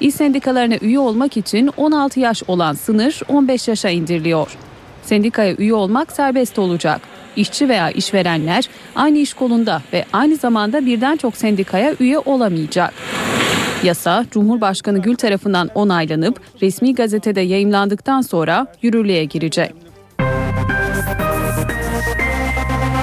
İş 0.02 0.16
sendikalarına 0.16 0.76
üye 0.82 1.00
olmak 1.00 1.38
için 1.38 1.70
16 1.78 2.20
yaş 2.20 2.44
olan 2.48 2.74
sınır 2.74 3.22
15 3.28 3.68
yaşa 3.68 3.90
indiriliyor. 3.90 4.58
Sendikaya 5.04 5.56
üye 5.56 5.74
olmak 5.74 6.12
serbest 6.12 6.60
olacak. 6.60 7.02
İşçi 7.36 7.70
veya 7.70 7.92
işverenler 7.92 8.70
aynı 8.96 9.18
iş 9.18 9.34
kolunda 9.34 9.82
ve 9.94 10.06
aynı 10.14 10.36
zamanda 10.36 10.86
birden 10.86 11.18
çok 11.18 11.38
sendikaya 11.38 11.96
üye 12.00 12.20
olamayacak. 12.20 12.94
Yasa 13.84 14.26
Cumhurbaşkanı 14.32 15.02
Gül 15.02 15.16
tarafından 15.16 15.70
onaylanıp 15.76 16.42
resmi 16.62 16.96
gazetede 16.96 17.42
yayımlandıktan 17.42 18.22
sonra 18.22 18.68
yürürlüğe 18.82 19.26
girecek. 19.26 19.74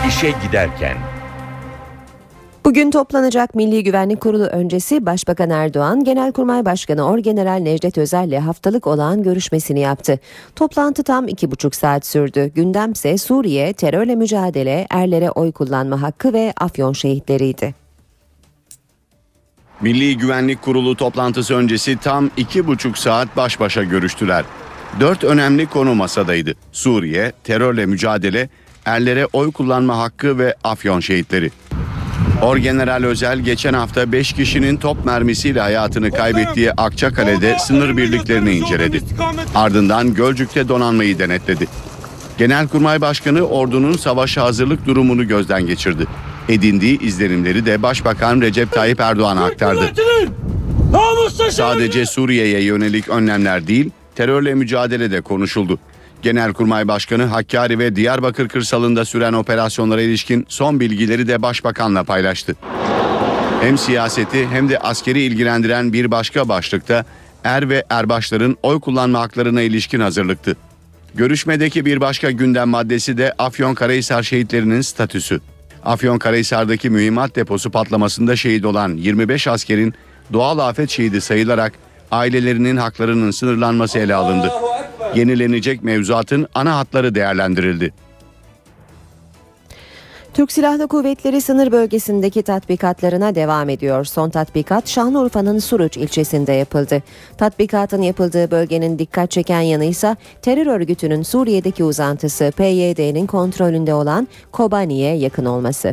İşe 0.08 0.34
giderken 0.46 0.96
Bugün 2.64 2.90
toplanacak 2.90 3.54
Milli 3.54 3.84
Güvenlik 3.84 4.20
Kurulu 4.20 4.44
öncesi 4.44 5.06
Başbakan 5.06 5.50
Erdoğan, 5.50 6.04
Genelkurmay 6.04 6.64
Başkanı 6.64 7.06
Orgeneral 7.06 7.58
Necdet 7.58 7.98
Özel'le 7.98 8.40
haftalık 8.40 8.86
olağan 8.86 9.22
görüşmesini 9.22 9.80
yaptı. 9.80 10.18
Toplantı 10.56 11.02
tam 11.02 11.28
iki 11.28 11.50
buçuk 11.50 11.74
saat 11.74 12.06
sürdü. 12.06 12.52
Gündemse 12.54 13.18
Suriye, 13.18 13.72
terörle 13.72 14.14
mücadele, 14.14 14.86
erlere 14.90 15.30
oy 15.30 15.52
kullanma 15.52 16.02
hakkı 16.02 16.32
ve 16.32 16.52
Afyon 16.56 16.92
şehitleriydi. 16.92 17.74
Milli 19.80 20.18
Güvenlik 20.18 20.62
Kurulu 20.62 20.96
toplantısı 20.96 21.54
öncesi 21.54 21.96
tam 21.96 22.30
iki 22.36 22.66
buçuk 22.66 22.98
saat 22.98 23.36
baş 23.36 23.60
başa 23.60 23.84
görüştüler. 23.84 24.44
Dört 25.00 25.24
önemli 25.24 25.66
konu 25.66 25.94
masadaydı. 25.94 26.54
Suriye, 26.72 27.32
terörle 27.44 27.86
mücadele, 27.86 28.48
erlere 28.84 29.26
oy 29.26 29.52
kullanma 29.52 29.98
hakkı 29.98 30.38
ve 30.38 30.54
Afyon 30.64 31.00
şehitleri. 31.00 31.50
Orgeneral 32.42 33.04
Özel 33.04 33.38
geçen 33.38 33.74
hafta 33.74 34.12
5 34.12 34.32
kişinin 34.32 34.76
top 34.76 35.04
mermisiyle 35.04 35.60
hayatını 35.60 36.10
kaybettiği 36.10 36.72
Akçakale'de 36.72 37.56
sınır 37.58 37.96
birliklerini 37.96 38.50
inceledi. 38.52 39.00
Ardından 39.54 40.14
Gölcük'te 40.14 40.68
donanmayı 40.68 41.18
denetledi. 41.18 41.66
Genelkurmay 42.38 43.00
Başkanı 43.00 43.42
ordunun 43.42 43.92
savaşa 43.92 44.44
hazırlık 44.44 44.86
durumunu 44.86 45.28
gözden 45.28 45.66
geçirdi. 45.66 46.06
Edindiği 46.48 47.00
izlenimleri 47.00 47.66
de 47.66 47.82
Başbakan 47.82 48.40
Recep 48.40 48.72
Tayyip 48.72 49.00
Erdoğan'a 49.00 49.44
aktardı. 49.44 49.92
Sadece 51.50 52.06
Suriye'ye 52.06 52.62
yönelik 52.62 53.08
önlemler 53.08 53.66
değil, 53.66 53.90
terörle 54.14 54.54
mücadele 54.54 55.10
de 55.10 55.20
konuşuldu. 55.20 55.78
Genelkurmay 56.22 56.88
Başkanı 56.88 57.24
Hakkari 57.24 57.78
ve 57.78 57.96
Diyarbakır 57.96 58.48
kırsalında 58.48 59.04
süren 59.04 59.32
operasyonlara 59.32 60.02
ilişkin 60.02 60.46
son 60.48 60.80
bilgileri 60.80 61.28
de 61.28 61.42
başbakanla 61.42 62.04
paylaştı. 62.04 62.56
Hem 63.60 63.78
siyaseti 63.78 64.46
hem 64.46 64.68
de 64.68 64.78
askeri 64.78 65.20
ilgilendiren 65.20 65.92
bir 65.92 66.10
başka 66.10 66.48
başlıkta 66.48 67.04
er 67.44 67.68
ve 67.68 67.84
erbaşların 67.90 68.56
oy 68.62 68.80
kullanma 68.80 69.20
haklarına 69.20 69.62
ilişkin 69.62 70.00
hazırlıktı. 70.00 70.56
Görüşmedeki 71.14 71.84
bir 71.84 72.00
başka 72.00 72.30
gündem 72.30 72.68
maddesi 72.68 73.18
de 73.18 73.34
Afyonkarahisar 73.38 74.22
şehitlerinin 74.22 74.80
statüsü. 74.80 75.40
Afyonkarahisar'daki 75.84 76.90
mühimmat 76.90 77.36
deposu 77.36 77.70
patlamasında 77.70 78.36
şehit 78.36 78.64
olan 78.64 78.96
25 78.96 79.46
askerin 79.46 79.94
doğal 80.32 80.58
afet 80.58 80.90
şehidi 80.90 81.20
sayılarak 81.20 81.72
ailelerinin 82.10 82.76
haklarının 82.76 83.30
sınırlanması 83.30 83.98
ele 83.98 84.14
alındı. 84.14 84.52
Yenilenecek 85.14 85.84
mevzuatın 85.84 86.46
ana 86.54 86.76
hatları 86.76 87.14
değerlendirildi. 87.14 87.92
Türk 90.34 90.52
Silahlı 90.52 90.88
Kuvvetleri 90.88 91.40
sınır 91.40 91.72
bölgesindeki 91.72 92.42
tatbikatlarına 92.42 93.34
devam 93.34 93.68
ediyor. 93.68 94.04
Son 94.04 94.30
tatbikat 94.30 94.88
Şanlıurfa'nın 94.88 95.58
Suruç 95.58 95.96
ilçesinde 95.96 96.52
yapıldı. 96.52 97.02
Tatbikatın 97.38 98.02
yapıldığı 98.02 98.50
bölgenin 98.50 98.98
dikkat 98.98 99.30
çeken 99.30 99.60
yanı 99.60 99.84
ise 99.84 100.16
terör 100.42 100.66
örgütünün 100.66 101.22
Suriye'deki 101.22 101.84
uzantısı 101.84 102.52
PYD'nin 102.56 103.26
kontrolünde 103.26 103.94
olan 103.94 104.28
Kobani'ye 104.52 105.16
yakın 105.16 105.44
olması. 105.44 105.92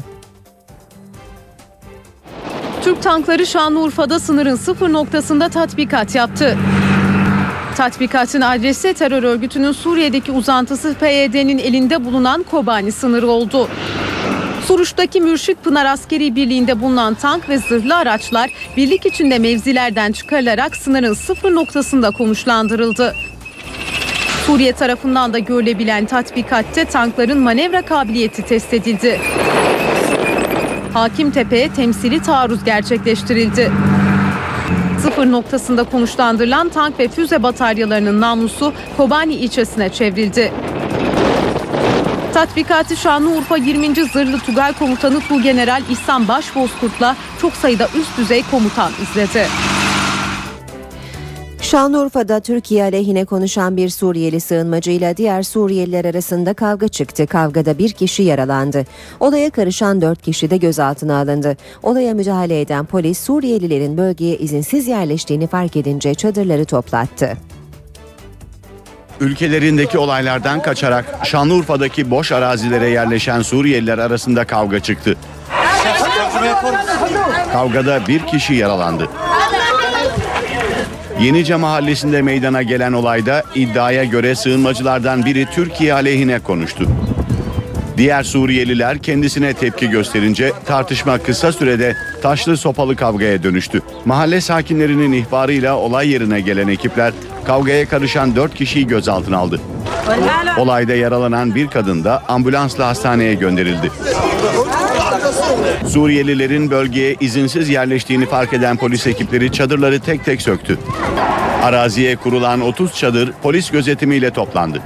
Türk 2.81 3.01
tankları 3.01 3.45
Şanlıurfa'da 3.45 4.19
sınırın 4.19 4.55
sıfır 4.55 4.93
noktasında 4.93 5.49
tatbikat 5.49 6.15
yaptı. 6.15 6.57
Tatbikatın 7.77 8.41
adresi 8.41 8.93
terör 8.93 9.23
örgütünün 9.23 9.71
Suriye'deki 9.71 10.31
uzantısı 10.31 10.93
PYD'nin 10.99 11.57
elinde 11.57 12.05
bulunan 12.05 12.43
Kobani 12.43 12.91
sınırı 12.91 13.27
oldu. 13.27 13.67
Suruç'taki 14.67 15.21
Mürşit 15.21 15.63
Pınar 15.63 15.85
Askeri 15.85 16.35
Birliği'nde 16.35 16.81
bulunan 16.81 17.13
tank 17.13 17.49
ve 17.49 17.57
zırhlı 17.57 17.95
araçlar 17.95 18.49
birlik 18.77 19.05
içinde 19.05 19.39
mevzilerden 19.39 20.11
çıkarılarak 20.11 20.75
sınırın 20.75 21.13
sıfır 21.13 21.55
noktasında 21.55 22.11
konuşlandırıldı. 22.11 23.15
Suriye 24.45 24.71
tarafından 24.71 25.33
da 25.33 25.39
görülebilen 25.39 26.05
tatbikatte 26.05 26.85
tankların 26.85 27.39
manevra 27.39 27.81
kabiliyeti 27.81 28.41
test 28.41 28.73
edildi. 28.73 29.21
Hakimtepe'ye 30.93 31.73
temsili 31.73 32.21
taarruz 32.21 32.63
gerçekleştirildi. 32.63 33.71
Sıfır 35.05 35.31
noktasında 35.31 35.83
konuşlandırılan 35.83 36.69
tank 36.69 36.99
ve 36.99 37.07
füze 37.07 37.43
bataryalarının 37.43 38.21
namlusu 38.21 38.73
Kobani 38.97 39.33
ilçesine 39.33 39.89
çevrildi. 39.89 40.51
Tatbikatı 42.33 42.95
Şanlıurfa 42.95 43.57
20. 43.57 43.95
Zırhlı 43.95 44.39
Tugay 44.39 44.73
Komutanı 44.73 45.19
Tuğgeneral 45.19 45.81
İhsan 45.89 46.27
Başbozkurt'la 46.27 47.15
çok 47.41 47.53
sayıda 47.53 47.87
üst 47.99 48.17
düzey 48.17 48.43
komutan 48.51 48.91
izledi. 49.01 49.47
Şanlıurfa'da 51.65 52.39
Türkiye 52.39 52.83
aleyhine 52.83 53.25
konuşan 53.25 53.77
bir 53.77 53.89
Suriyeli 53.89 54.39
sığınmacıyla 54.39 55.17
diğer 55.17 55.43
Suriyeliler 55.43 56.05
arasında 56.05 56.53
kavga 56.53 56.87
çıktı. 56.87 57.27
Kavgada 57.27 57.77
bir 57.77 57.91
kişi 57.91 58.23
yaralandı. 58.23 58.85
Olaya 59.19 59.49
karışan 59.49 60.01
dört 60.01 60.21
kişi 60.21 60.49
de 60.49 60.57
gözaltına 60.57 61.19
alındı. 61.19 61.57
Olaya 61.83 62.13
müdahale 62.13 62.61
eden 62.61 62.85
polis 62.85 63.19
Suriyelilerin 63.19 63.97
bölgeye 63.97 64.37
izinsiz 64.37 64.87
yerleştiğini 64.87 65.47
fark 65.47 65.75
edince 65.75 66.13
çadırları 66.13 66.65
toplattı. 66.65 67.33
Ülkelerindeki 69.19 69.97
olaylardan 69.97 70.61
kaçarak 70.61 71.05
Şanlıurfa'daki 71.23 72.11
boş 72.11 72.31
arazilere 72.31 72.89
yerleşen 72.89 73.41
Suriyeliler 73.41 73.97
arasında 73.97 74.45
kavga 74.45 74.79
çıktı. 74.79 75.15
Kavgada 77.53 78.07
bir 78.07 78.27
kişi 78.27 78.53
yaralandı. 78.53 79.09
Yenice 81.21 81.55
mahallesinde 81.55 82.21
meydana 82.21 82.63
gelen 82.63 82.93
olayda 82.93 83.43
iddiaya 83.55 84.03
göre 84.03 84.35
sığınmacılardan 84.35 85.25
biri 85.25 85.47
Türkiye 85.53 85.93
aleyhine 85.93 86.39
konuştu. 86.39 86.87
Diğer 87.97 88.23
Suriyeliler 88.23 88.97
kendisine 88.97 89.53
tepki 89.53 89.89
gösterince 89.89 90.51
tartışma 90.65 91.17
kısa 91.17 91.51
sürede 91.51 91.95
taşlı 92.21 92.57
sopalı 92.57 92.95
kavgaya 92.95 93.43
dönüştü. 93.43 93.81
Mahalle 94.05 94.41
sakinlerinin 94.41 95.11
ihbarıyla 95.11 95.77
olay 95.77 96.09
yerine 96.09 96.41
gelen 96.41 96.67
ekipler 96.67 97.13
kavgaya 97.45 97.89
karışan 97.89 98.35
4 98.35 98.55
kişiyi 98.55 98.87
gözaltına 98.87 99.37
aldı. 99.37 99.61
Olayda 100.57 100.95
yaralanan 100.95 101.55
bir 101.55 101.67
kadın 101.67 102.03
da 102.03 102.23
ambulansla 102.27 102.87
hastaneye 102.87 103.33
gönderildi. 103.33 103.91
Suriyelilerin 105.87 106.71
bölgeye 106.71 107.15
izinsiz 107.19 107.69
yerleştiğini 107.69 108.25
fark 108.25 108.53
eden 108.53 108.77
polis 108.77 109.07
ekipleri 109.07 109.51
çadırları 109.51 109.99
tek 109.99 110.25
tek 110.25 110.41
söktü. 110.41 110.79
Araziye 111.63 112.15
kurulan 112.15 112.61
30 112.61 112.93
çadır 112.95 113.31
polis 113.43 113.71
gözetimiyle 113.71 114.31
toplandı. 114.31 114.81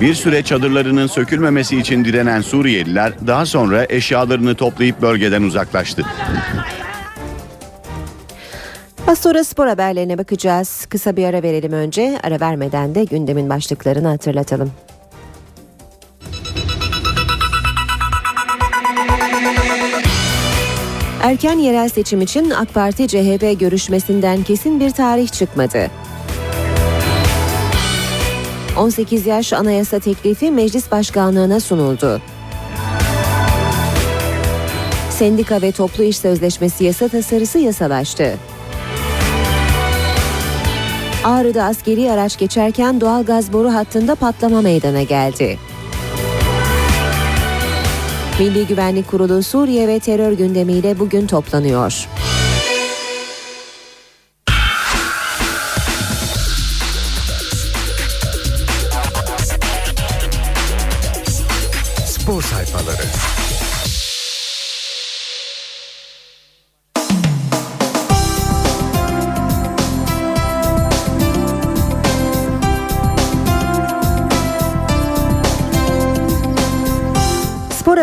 Bir 0.00 0.14
süre 0.14 0.42
çadırlarının 0.42 1.06
sökülmemesi 1.06 1.78
için 1.78 2.04
direnen 2.04 2.40
Suriyeliler 2.40 3.12
daha 3.26 3.46
sonra 3.46 3.86
eşyalarını 3.88 4.54
toplayıp 4.54 5.02
bölgeden 5.02 5.42
uzaklaştı. 5.42 6.02
Az 9.06 9.18
sonra 9.18 9.44
spor 9.44 9.66
haberlerine 9.66 10.18
bakacağız. 10.18 10.86
Kısa 10.86 11.16
bir 11.16 11.24
ara 11.24 11.42
verelim 11.42 11.72
önce. 11.72 12.18
Ara 12.22 12.40
vermeden 12.40 12.94
de 12.94 13.04
gündemin 13.04 13.50
başlıklarını 13.50 14.08
hatırlatalım. 14.08 14.72
Erken 21.26 21.58
yerel 21.58 21.88
seçim 21.88 22.20
için 22.20 22.50
AK 22.50 22.74
Parti 22.74 23.08
CHP 23.08 23.60
görüşmesinden 23.60 24.42
kesin 24.42 24.80
bir 24.80 24.90
tarih 24.90 25.28
çıkmadı. 25.28 25.90
18 28.78 29.26
yaş 29.26 29.52
anayasa 29.52 29.98
teklifi 29.98 30.50
meclis 30.50 30.90
başkanlığına 30.90 31.60
sunuldu. 31.60 32.20
Sendika 35.10 35.62
ve 35.62 35.72
toplu 35.72 36.04
iş 36.04 36.18
sözleşmesi 36.18 36.84
yasa 36.84 37.08
tasarısı 37.08 37.58
yasalaştı. 37.58 38.34
Ağrı'da 41.24 41.64
askeri 41.64 42.10
araç 42.10 42.38
geçerken 42.38 43.00
doğal 43.00 43.24
gaz 43.24 43.52
boru 43.52 43.74
hattında 43.74 44.14
patlama 44.14 44.60
meydana 44.60 45.02
geldi. 45.02 45.58
Milli 48.40 48.66
Güvenlik 48.66 49.10
Kurulu 49.10 49.42
Suriye 49.42 49.88
ve 49.88 49.98
terör 49.98 50.32
gündemiyle 50.32 50.98
bugün 50.98 51.26
toplanıyor. 51.26 52.08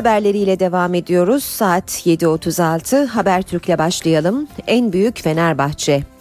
Haberleriyle 0.03 0.59
devam 0.59 0.93
ediyoruz. 0.93 1.43
Saat 1.43 2.05
7.36 2.05 3.05
Habertürk'le 3.05 3.77
başlayalım. 3.77 4.47
En 4.67 4.93
büyük 4.93 5.21
Fenerbahçe. 5.21 6.12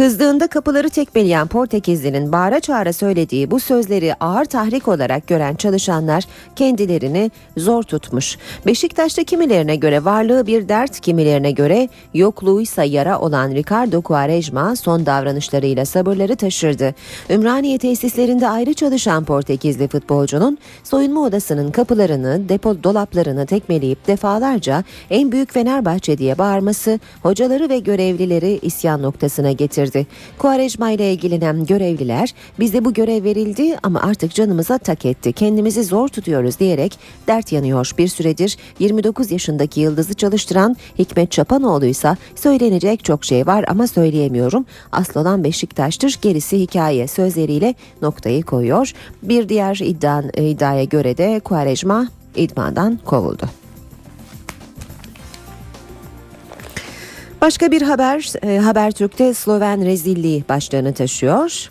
Kızdığında 0.00 0.46
kapıları 0.46 0.90
tekmeleyen 0.90 1.46
Portekizli'nin 1.46 2.32
bağıra 2.32 2.60
çağıra 2.60 2.92
söylediği 2.92 3.50
bu 3.50 3.60
sözleri 3.60 4.14
ağır 4.14 4.44
tahrik 4.44 4.88
olarak 4.88 5.26
gören 5.26 5.54
çalışanlar 5.54 6.24
kendilerini 6.56 7.30
zor 7.56 7.82
tutmuş. 7.82 8.38
Beşiktaş'ta 8.66 9.24
kimilerine 9.24 9.76
göre 9.76 10.04
varlığı 10.04 10.46
bir 10.46 10.68
dert, 10.68 11.00
kimilerine 11.00 11.50
göre 11.50 11.88
yokluğuysa 12.14 12.84
yara 12.84 13.18
olan 13.18 13.50
Ricardo 13.50 14.02
Quaresma 14.02 14.76
son 14.76 15.06
davranışlarıyla 15.06 15.84
sabırları 15.84 16.36
taşırdı. 16.36 16.94
Ümraniye 17.30 17.78
tesislerinde 17.78 18.48
ayrı 18.48 18.74
çalışan 18.74 19.24
Portekizli 19.24 19.88
futbolcunun 19.88 20.58
soyunma 20.84 21.20
odasının 21.20 21.70
kapılarını, 21.70 22.48
depo 22.48 22.82
dolaplarını 22.82 23.46
tekmeleyip 23.46 24.06
defalarca 24.06 24.84
en 25.10 25.32
büyük 25.32 25.52
Fenerbahçe 25.52 26.18
diye 26.18 26.38
bağırması 26.38 27.00
hocaları 27.22 27.68
ve 27.68 27.78
görevlileri 27.78 28.58
isyan 28.62 29.02
noktasına 29.02 29.52
getirdi 29.52 29.89
getirdi. 29.90 30.06
Kuarejma 30.38 30.90
ile 30.90 31.12
ilgilenen 31.12 31.66
görevliler 31.66 32.34
bize 32.58 32.84
bu 32.84 32.94
görev 32.94 33.24
verildi 33.24 33.76
ama 33.82 34.00
artık 34.02 34.34
canımıza 34.34 34.78
tak 34.78 35.04
etti. 35.04 35.32
Kendimizi 35.32 35.84
zor 35.84 36.08
tutuyoruz 36.08 36.58
diyerek 36.58 36.98
dert 37.26 37.52
yanıyor. 37.52 37.92
Bir 37.98 38.08
süredir 38.08 38.56
29 38.78 39.30
yaşındaki 39.30 39.80
Yıldız'ı 39.80 40.14
çalıştıran 40.14 40.76
Hikmet 40.98 41.30
Çapanoğlu 41.30 41.84
ise 41.86 42.16
söylenecek 42.34 43.04
çok 43.04 43.24
şey 43.24 43.46
var 43.46 43.64
ama 43.68 43.86
söyleyemiyorum. 43.86 44.66
Asıl 44.92 45.20
olan 45.20 45.44
Beşiktaş'tır 45.44 46.18
gerisi 46.22 46.58
hikaye 46.58 47.08
sözleriyle 47.08 47.74
noktayı 48.02 48.42
koyuyor. 48.42 48.92
Bir 49.22 49.48
diğer 49.48 49.76
iddia, 49.76 50.22
iddiaya 50.22 50.84
göre 50.84 51.16
de 51.16 51.40
Kuarejma 51.40 52.08
idmandan 52.36 52.98
kovuldu. 53.04 53.59
Başka 57.40 57.70
bir 57.70 57.82
haber 57.82 58.32
e, 58.42 58.58
Habertürk'te 58.58 59.34
Sloven 59.34 59.84
rezilliği 59.84 60.44
başlığını 60.48 60.94
taşıyor. 60.94 61.70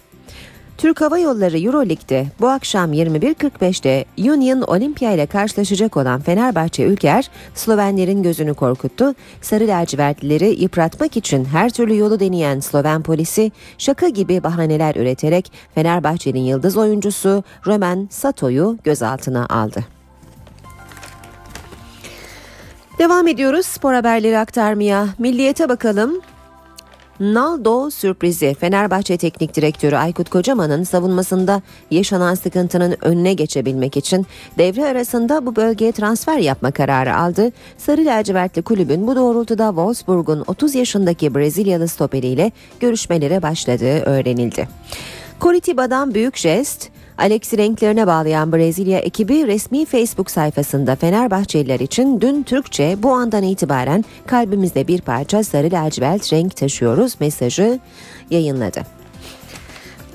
Türk 0.78 1.02
Hava 1.02 1.20
Yolları 1.20 1.60
Euroleague'de 1.60 2.26
bu 2.40 2.50
akşam 2.50 2.94
21.45'te 2.94 4.06
Union 4.18 4.62
Olympia 4.62 5.12
ile 5.12 5.26
karşılaşacak 5.26 5.98
olan 5.98 6.22
Fenerbahçe 6.22 6.84
Ülker, 6.84 7.30
Slovenlerin 7.56 8.24
gözünü 8.24 8.54
korkuttu. 8.54 9.16
Sarı 9.42 9.68
lacivertlileri 9.68 10.62
yıpratmak 10.62 11.18
için 11.18 11.46
her 11.46 11.70
türlü 11.70 11.98
yolu 11.98 12.20
deneyen 12.20 12.60
Sloven 12.60 13.04
polisi 13.04 13.52
şaka 13.78 14.10
gibi 14.10 14.44
bahaneler 14.44 14.96
üreterek 14.96 15.52
Fenerbahçe'nin 15.76 16.44
yıldız 16.44 16.78
oyuncusu 16.78 17.44
Roman 17.66 18.08
Sato'yu 18.12 18.78
gözaltına 18.84 19.46
aldı. 19.46 19.99
Devam 23.00 23.28
ediyoruz 23.28 23.66
spor 23.66 23.94
haberleri 23.94 24.38
aktarmaya. 24.38 25.08
Milliyete 25.20 25.70
bakalım. 25.70 26.22
Naldo 27.20 27.90
sürprizi 27.90 28.56
Fenerbahçe 28.60 29.18
Teknik 29.18 29.56
Direktörü 29.56 29.96
Aykut 29.96 30.30
Kocaman'ın 30.30 30.84
savunmasında 30.84 31.62
yaşanan 31.92 32.36
sıkıntının 32.36 32.98
önüne 33.02 33.34
geçebilmek 33.34 33.98
için 33.98 34.26
devre 34.58 34.86
arasında 34.86 35.46
bu 35.46 35.56
bölgeye 35.56 35.92
transfer 35.92 36.38
yapma 36.38 36.72
kararı 36.72 37.16
aldı. 37.16 37.52
Sarı 37.78 38.06
lacivertli 38.06 38.62
kulübün 38.62 39.08
bu 39.08 39.16
doğrultuda 39.16 39.68
Wolfsburg'un 39.68 40.44
30 40.48 40.76
yaşındaki 40.76 41.36
Brezilyalı 41.36 41.88
stoperiyle 41.88 42.52
görüşmelere 42.80 43.42
başladığı 43.42 44.00
öğrenildi. 44.00 44.68
Coritiba'dan 45.42 46.14
büyük 46.14 46.38
jest, 46.38 46.90
Alex'i 47.20 47.58
renklerine 47.58 48.08
bağlayan 48.08 48.52
Brezilya 48.54 49.00
ekibi 49.00 49.48
resmi 49.48 49.86
Facebook 49.86 50.32
sayfasında 50.32 50.96
Fenerbahçeliler 50.96 51.80
için 51.80 52.22
dün 52.22 52.44
Türkçe 52.44 52.96
bu 53.04 53.12
andan 53.12 53.44
itibaren 53.44 54.06
kalbimizde 54.28 54.88
bir 54.88 55.02
parça 55.02 55.44
sarı 55.44 55.72
lacivert 55.72 56.34
renk 56.34 56.56
taşıyoruz 56.56 57.16
mesajı 57.20 57.80
yayınladı. 58.30 58.99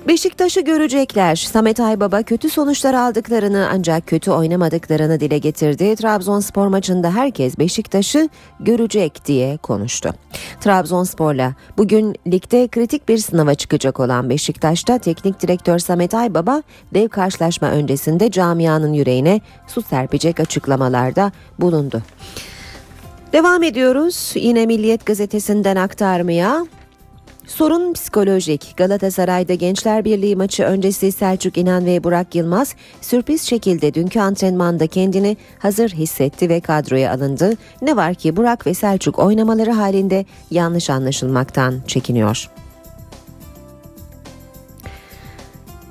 Beşiktaş'ı 0.08 0.60
görecekler. 0.60 1.36
Samet 1.36 1.80
Aybaba 1.80 2.22
kötü 2.22 2.50
sonuçlar 2.50 2.94
aldıklarını 2.94 3.68
ancak 3.72 4.06
kötü 4.06 4.30
oynamadıklarını 4.30 5.20
dile 5.20 5.38
getirdi. 5.38 5.96
Trabzonspor 5.96 6.66
maçında 6.66 7.10
herkes 7.14 7.58
Beşiktaş'ı 7.58 8.28
görecek 8.60 9.26
diye 9.26 9.56
konuştu. 9.56 10.14
Trabzonspor'la 10.60 11.54
bugün 11.76 12.14
ligde 12.26 12.68
kritik 12.68 13.08
bir 13.08 13.18
sınava 13.18 13.54
çıkacak 13.54 14.00
olan 14.00 14.30
Beşiktaş'ta 14.30 14.98
teknik 14.98 15.42
direktör 15.42 15.78
Samet 15.78 16.14
Aybaba 16.14 16.62
dev 16.94 17.08
karşılaşma 17.08 17.70
öncesinde 17.70 18.30
camianın 18.30 18.92
yüreğine 18.92 19.40
su 19.66 19.82
serpecek 19.82 20.40
açıklamalarda 20.40 21.32
bulundu. 21.58 22.02
Devam 23.32 23.62
ediyoruz 23.62 24.32
yine 24.34 24.66
Milliyet 24.66 25.06
gazetesinden 25.06 25.76
aktarmaya. 25.76 26.66
Sorun 27.46 27.92
psikolojik. 27.92 28.74
Galatasaray'da 28.76 29.54
Gençler 29.54 30.04
Birliği 30.04 30.36
maçı 30.36 30.62
öncesi 30.62 31.12
Selçuk 31.12 31.58
İnan 31.58 31.86
ve 31.86 32.04
Burak 32.04 32.34
Yılmaz 32.34 32.74
sürpriz 33.00 33.42
şekilde 33.42 33.94
dünkü 33.94 34.20
antrenmanda 34.20 34.86
kendini 34.86 35.36
hazır 35.58 35.88
hissetti 35.90 36.48
ve 36.48 36.60
kadroya 36.60 37.12
alındı. 37.12 37.52
Ne 37.82 37.96
var 37.96 38.14
ki 38.14 38.36
Burak 38.36 38.66
ve 38.66 38.74
Selçuk 38.74 39.18
oynamaları 39.18 39.70
halinde 39.70 40.24
yanlış 40.50 40.90
anlaşılmaktan 40.90 41.74
çekiniyor. 41.86 42.50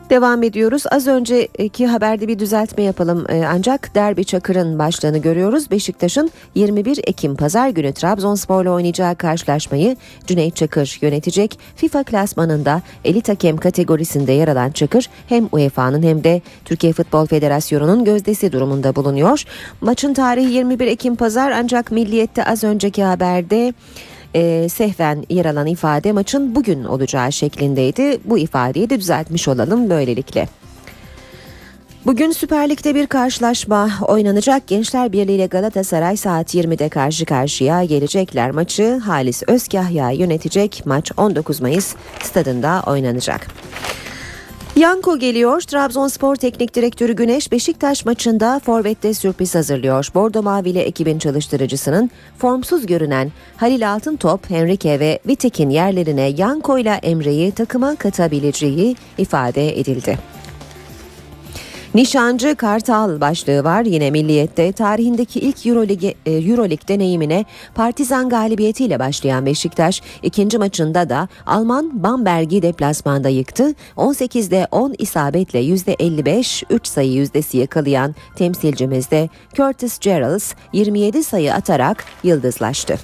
Devam 0.09 0.43
ediyoruz. 0.43 0.83
Az 0.91 1.07
önceki 1.07 1.87
haberde 1.87 2.27
bir 2.27 2.39
düzeltme 2.39 2.83
yapalım. 2.83 3.25
Ee, 3.29 3.43
ancak 3.47 3.95
Derbi 3.95 4.25
Çakır'ın 4.25 4.79
başlığını 4.79 5.17
görüyoruz. 5.17 5.71
Beşiktaş'ın 5.71 6.31
21 6.55 6.99
Ekim 7.07 7.35
Pazar 7.35 7.69
günü 7.69 7.93
Trabzonspor'la 7.93 8.71
oynayacağı 8.71 9.15
karşılaşmayı 9.15 9.97
Cüneyt 10.27 10.55
Çakır 10.55 10.99
yönetecek. 11.01 11.59
FIFA 11.75 12.03
klasmanında 12.03 12.81
elit 13.05 13.29
hakem 13.29 13.57
kategorisinde 13.57 14.31
yer 14.31 14.47
alan 14.47 14.71
Çakır 14.71 15.09
hem 15.29 15.49
UEFA'nın 15.51 16.03
hem 16.03 16.23
de 16.23 16.41
Türkiye 16.65 16.93
Futbol 16.93 17.25
Federasyonu'nun 17.25 18.03
gözdesi 18.03 18.51
durumunda 18.51 18.95
bulunuyor. 18.95 19.43
Maçın 19.81 20.13
tarihi 20.13 20.51
21 20.53 20.87
Ekim 20.87 21.15
Pazar 21.15 21.51
ancak 21.51 21.91
Milliyet'te 21.91 22.45
az 22.45 22.63
önceki 22.63 23.03
haberde 23.03 23.73
e, 24.33 24.69
sehven 24.69 25.25
yer 25.29 25.45
alan 25.45 25.67
ifade 25.67 26.11
maçın 26.11 26.55
bugün 26.55 26.83
olacağı 26.83 27.31
şeklindeydi. 27.31 28.19
Bu 28.25 28.37
ifadeyi 28.37 28.89
de 28.89 28.99
düzeltmiş 28.99 29.47
olalım 29.47 29.89
böylelikle. 29.89 30.47
Bugün 32.05 32.31
Süper 32.31 32.69
Lig'de 32.69 32.95
bir 32.95 33.07
karşılaşma 33.07 33.89
oynanacak. 34.07 34.67
Gençler 34.67 35.11
Birliği 35.11 35.35
ile 35.35 35.45
Galatasaray 35.45 36.17
saat 36.17 36.55
20'de 36.55 36.89
karşı 36.89 37.25
karşıya 37.25 37.83
gelecekler. 37.83 38.51
Maçı 38.51 38.97
Halis 38.97 39.43
Özkahya 39.47 40.11
yönetecek. 40.11 40.81
Maç 40.85 41.11
19 41.17 41.61
Mayıs 41.61 41.95
stadında 42.23 42.83
oynanacak. 42.87 43.47
Yanko 44.75 45.19
geliyor. 45.19 45.62
Trabzonspor 45.62 46.36
Teknik 46.36 46.75
Direktörü 46.75 47.13
Güneş 47.13 47.51
Beşiktaş 47.51 48.05
maçında 48.05 48.62
forvette 48.65 49.13
sürpriz 49.13 49.55
hazırlıyor. 49.55 50.07
Bordo 50.15 50.43
Mavili 50.43 50.79
ekibin 50.79 51.19
çalıştırıcısının 51.19 52.12
formsuz 52.38 52.86
görünen 52.86 53.31
Halil 53.57 53.93
Altıntop, 53.93 54.49
Henrique 54.49 54.99
ve 54.99 55.19
Vitek'in 55.27 55.69
yerlerine 55.69 56.33
Yanko 56.38 56.77
ile 56.77 56.99
Emre'yi 57.03 57.51
takıma 57.51 57.95
katabileceği 57.95 58.95
ifade 59.17 59.79
edildi. 59.79 60.19
Nişancı 61.95 62.56
Kartal 62.56 63.21
başlığı 63.21 63.63
var 63.63 63.86
yine 63.86 64.12
Milliyet'te. 64.12 64.71
Tarihindeki 64.71 65.39
ilk 65.39 65.65
Eurolig, 65.65 66.03
e, 66.03 66.32
Eurolig 66.32 66.88
deneyimine 66.88 67.45
Partizan 67.75 68.29
galibiyetiyle 68.29 68.99
başlayan 68.99 69.45
Beşiktaş 69.45 70.01
ikinci 70.23 70.58
maçında 70.58 71.10
da 71.10 71.27
Alman 71.45 72.03
Bamberg'i 72.03 72.62
deplasmanda 72.62 73.29
yıktı. 73.29 73.73
18'de 73.97 74.67
10 74.71 74.95
isabetle 74.97 75.60
%55 75.60 76.63
3 76.69 76.88
sayı 76.88 77.12
yüzdesi 77.12 77.58
yakalayan 77.58 78.15
temsilcimizde 78.36 79.29
Curtis 79.53 79.99
Gerrals 79.99 80.53
27 80.73 81.23
sayı 81.23 81.53
atarak 81.53 82.06
yıldızlaştı. 82.23 82.97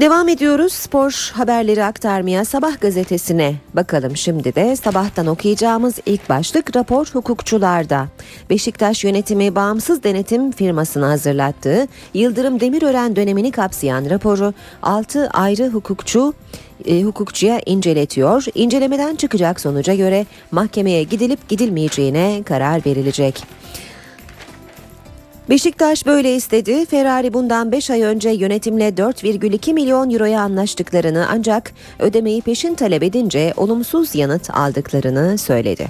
Devam 0.00 0.28
ediyoruz 0.28 0.72
spor 0.72 1.30
haberleri 1.34 1.84
aktarmaya 1.84 2.44
Sabah 2.44 2.80
gazetesine 2.80 3.54
bakalım 3.74 4.16
şimdi 4.16 4.54
de 4.54 4.76
sabahtan 4.76 5.26
okuyacağımız 5.26 5.94
ilk 6.06 6.28
başlık 6.28 6.76
rapor 6.76 7.06
hukukçularda. 7.12 8.06
Beşiktaş 8.50 9.04
yönetimi 9.04 9.54
bağımsız 9.54 10.02
denetim 10.02 10.52
firmasına 10.52 11.08
hazırlattığı 11.08 11.88
Yıldırım 12.14 12.60
Demirören 12.60 13.16
dönemini 13.16 13.50
kapsayan 13.50 14.10
raporu 14.10 14.54
6 14.82 15.28
ayrı 15.28 15.68
hukukçu 15.68 16.34
e, 16.84 17.02
hukukçuya 17.02 17.60
inceletiyor. 17.66 18.44
İncelemeden 18.54 19.16
çıkacak 19.16 19.60
sonuca 19.60 19.94
göre 19.94 20.26
mahkemeye 20.50 21.02
gidilip 21.02 21.48
gidilmeyeceğine 21.48 22.42
karar 22.44 22.86
verilecek. 22.86 23.44
Beşiktaş 25.48 26.06
böyle 26.06 26.36
istedi. 26.36 26.86
Ferrari 26.86 27.34
bundan 27.34 27.72
5 27.72 27.90
ay 27.90 28.02
önce 28.02 28.30
yönetimle 28.30 28.88
4,2 28.88 29.72
milyon 29.72 30.10
euroya 30.10 30.40
anlaştıklarını 30.40 31.26
ancak 31.30 31.72
ödemeyi 31.98 32.42
peşin 32.42 32.74
talep 32.74 33.02
edince 33.02 33.52
olumsuz 33.56 34.14
yanıt 34.14 34.50
aldıklarını 34.50 35.38
söyledi. 35.38 35.88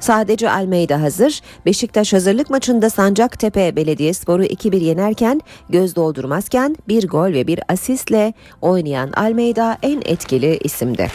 Sadece 0.00 0.50
Almeyda 0.50 1.02
hazır. 1.02 1.40
Beşiktaş 1.66 2.12
hazırlık 2.12 2.50
maçında 2.50 2.90
Sancaktepe 2.90 3.76
Belediyespor'u 3.76 4.44
2-1 4.44 4.76
yenerken 4.76 5.40
göz 5.68 5.96
doldurmazken 5.96 6.76
bir 6.88 7.08
gol 7.08 7.32
ve 7.32 7.46
bir 7.46 7.60
asistle 7.68 8.32
oynayan 8.60 9.12
Almeyda 9.12 9.78
en 9.82 10.02
etkili 10.04 10.58
isimdi. 10.64 11.08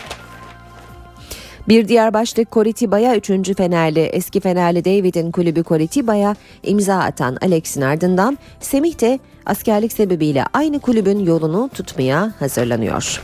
Bir 1.68 1.88
diğer 1.88 2.14
başlık 2.14 2.52
Koritiba'ya 2.52 3.16
3. 3.16 3.56
Fenerli 3.58 4.00
eski 4.00 4.40
Fenerli 4.40 4.86
David'in 4.86 5.32
kulübü 5.32 5.64
Koritiba'ya 5.64 6.36
imza 6.64 7.00
atan 7.00 7.38
Alex'in 7.42 7.82
ardından 7.82 8.38
Semih 8.60 9.02
de 9.02 9.20
askerlik 9.46 9.94
sebebiyle 9.94 10.44
aynı 10.54 10.80
kulübün 10.80 11.20
yolunu 11.20 11.70
tutmaya 11.74 12.34
hazırlanıyor. 12.40 13.24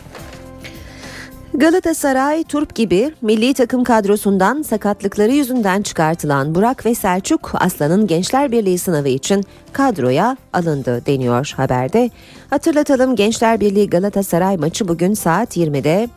Galatasaray, 1.53 2.43
Turp 2.43 2.75
gibi 2.75 3.11
milli 3.21 3.53
takım 3.53 3.83
kadrosundan 3.83 4.61
sakatlıkları 4.61 5.31
yüzünden 5.31 5.81
çıkartılan 5.81 6.55
Burak 6.55 6.85
ve 6.85 6.95
Selçuk 6.95 7.51
Aslan'ın 7.53 8.07
Gençler 8.07 8.51
Birliği 8.51 8.77
sınavı 8.77 9.09
için 9.09 9.43
kadroya 9.73 10.37
alındı 10.53 11.05
deniyor 11.05 11.53
haberde. 11.57 12.09
Hatırlatalım 12.49 13.15
Gençler 13.15 13.59
Birliği 13.59 13.89
Galatasaray 13.89 14.57
maçı 14.57 14.87
bugün 14.87 15.13
saat 15.13 15.57
20'de 15.57 16.09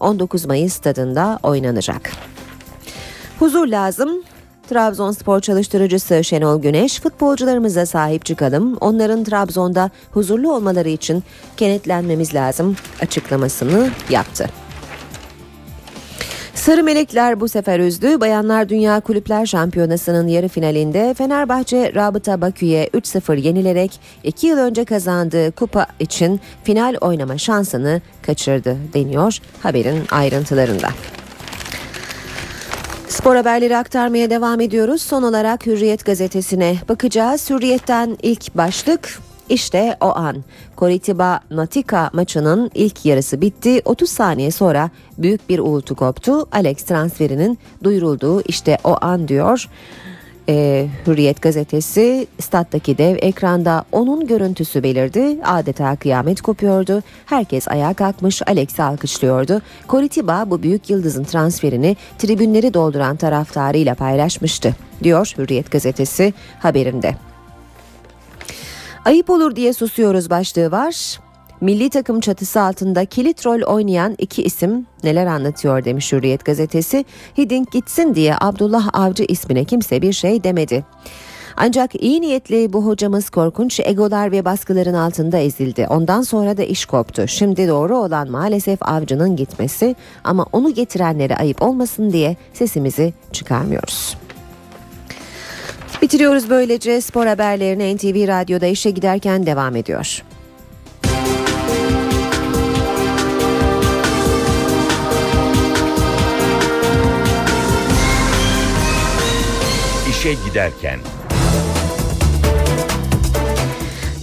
19 0.00 0.46
Mayıs 0.46 0.72
stadında 0.72 1.38
oynanacak. 1.42 2.12
Huzur 3.38 3.66
lazım. 3.66 4.22
Trabzonspor 4.68 5.40
çalıştırıcısı 5.40 6.24
Şenol 6.24 6.62
Güneş 6.62 7.00
futbolcularımıza 7.00 7.86
sahip 7.86 8.24
çıkalım. 8.24 8.76
Onların 8.80 9.24
Trabzon'da 9.24 9.90
huzurlu 10.10 10.52
olmaları 10.52 10.88
için 10.88 11.24
kenetlenmemiz 11.56 12.34
lazım 12.34 12.76
açıklamasını 13.00 13.90
yaptı. 14.10 14.65
Sarı 16.66 16.82
Melekler 16.82 17.40
bu 17.40 17.48
sefer 17.48 17.80
üzdü. 17.80 18.20
Bayanlar 18.20 18.68
Dünya 18.68 19.00
Kulüpler 19.00 19.46
Şampiyonası'nın 19.46 20.28
yarı 20.28 20.48
finalinde 20.48 21.14
Fenerbahçe 21.14 21.94
Rabıta 21.94 22.40
Bakü'ye 22.40 22.86
3-0 22.86 23.40
yenilerek 23.40 24.00
2 24.24 24.46
yıl 24.46 24.58
önce 24.58 24.84
kazandığı 24.84 25.52
kupa 25.52 25.86
için 26.00 26.40
final 26.64 26.96
oynama 27.00 27.38
şansını 27.38 28.00
kaçırdı 28.22 28.76
deniyor 28.94 29.38
haberin 29.62 30.04
ayrıntılarında. 30.10 30.88
Spor 33.08 33.36
haberleri 33.36 33.76
aktarmaya 33.76 34.30
devam 34.30 34.60
ediyoruz. 34.60 35.02
Son 35.02 35.22
olarak 35.22 35.66
Hürriyet 35.66 36.04
gazetesine 36.04 36.76
bakacağız. 36.88 37.50
Hürriyet'ten 37.50 38.18
ilk 38.22 38.54
başlık 38.54 39.18
işte 39.48 39.96
o 40.00 40.06
an 40.06 40.44
Koritiba 40.76 41.40
Natika 41.50 42.10
maçının 42.12 42.70
ilk 42.74 43.04
yarısı 43.04 43.40
bitti. 43.40 43.82
30 43.84 44.10
saniye 44.10 44.50
sonra 44.50 44.90
büyük 45.18 45.48
bir 45.48 45.58
uğultu 45.58 45.94
koptu. 45.94 46.46
Alex 46.52 46.82
transferinin 46.82 47.58
duyurulduğu 47.84 48.42
işte 48.42 48.78
o 48.84 48.96
an 49.00 49.28
diyor. 49.28 49.68
Ee, 50.48 50.88
Hürriyet 51.06 51.42
gazetesi 51.42 52.26
stat'taki 52.40 52.98
dev 52.98 53.16
ekranda 53.20 53.84
onun 53.92 54.26
görüntüsü 54.26 54.82
belirdi. 54.82 55.38
Adeta 55.44 55.96
kıyamet 55.96 56.40
kopuyordu. 56.40 57.02
Herkes 57.26 57.68
ayağa 57.68 57.94
kalkmış 57.94 58.42
Alex'i 58.46 58.82
alkışlıyordu. 58.82 59.62
Koritiba 59.88 60.44
bu 60.50 60.62
büyük 60.62 60.90
yıldızın 60.90 61.24
transferini 61.24 61.96
tribünleri 62.18 62.74
dolduran 62.74 63.16
taraftarıyla 63.16 63.94
paylaşmıştı 63.94 64.74
diyor 65.02 65.34
Hürriyet 65.38 65.70
gazetesi 65.70 66.34
haberinde. 66.58 67.14
Ayıp 69.06 69.30
olur 69.30 69.56
diye 69.56 69.72
susuyoruz 69.72 70.30
başlığı 70.30 70.70
var. 70.70 71.20
Milli 71.60 71.90
takım 71.90 72.20
çatısı 72.20 72.60
altında 72.60 73.04
kilit 73.04 73.46
rol 73.46 73.62
oynayan 73.62 74.14
iki 74.18 74.42
isim 74.42 74.86
neler 75.04 75.26
anlatıyor 75.26 75.84
demiş 75.84 76.12
Hürriyet 76.12 76.44
gazetesi. 76.44 77.04
Hiddink 77.38 77.72
gitsin 77.72 78.14
diye 78.14 78.34
Abdullah 78.40 78.88
Avcı 78.92 79.24
ismine 79.28 79.64
kimse 79.64 80.02
bir 80.02 80.12
şey 80.12 80.44
demedi. 80.44 80.84
Ancak 81.56 82.02
iyi 82.02 82.20
niyetli 82.20 82.72
bu 82.72 82.86
hocamız 82.86 83.30
korkunç 83.30 83.80
egolar 83.80 84.32
ve 84.32 84.44
baskıların 84.44 84.94
altında 84.94 85.38
ezildi. 85.38 85.86
Ondan 85.90 86.22
sonra 86.22 86.56
da 86.56 86.62
iş 86.62 86.86
koptu. 86.86 87.28
Şimdi 87.28 87.68
doğru 87.68 87.98
olan 87.98 88.30
maalesef 88.30 88.78
avcının 88.82 89.36
gitmesi 89.36 89.96
ama 90.24 90.46
onu 90.52 90.74
getirenlere 90.74 91.36
ayıp 91.36 91.62
olmasın 91.62 92.12
diye 92.12 92.36
sesimizi 92.52 93.12
çıkarmıyoruz. 93.32 94.25
Bitiriyoruz 96.02 96.50
böylece 96.50 97.00
spor 97.00 97.26
haberlerini 97.26 97.96
NTV 97.96 98.28
Radyo'da 98.28 98.66
işe 98.66 98.90
giderken 98.90 99.46
devam 99.46 99.76
ediyor. 99.76 100.22
İşe 110.10 110.34
giderken. 110.48 111.00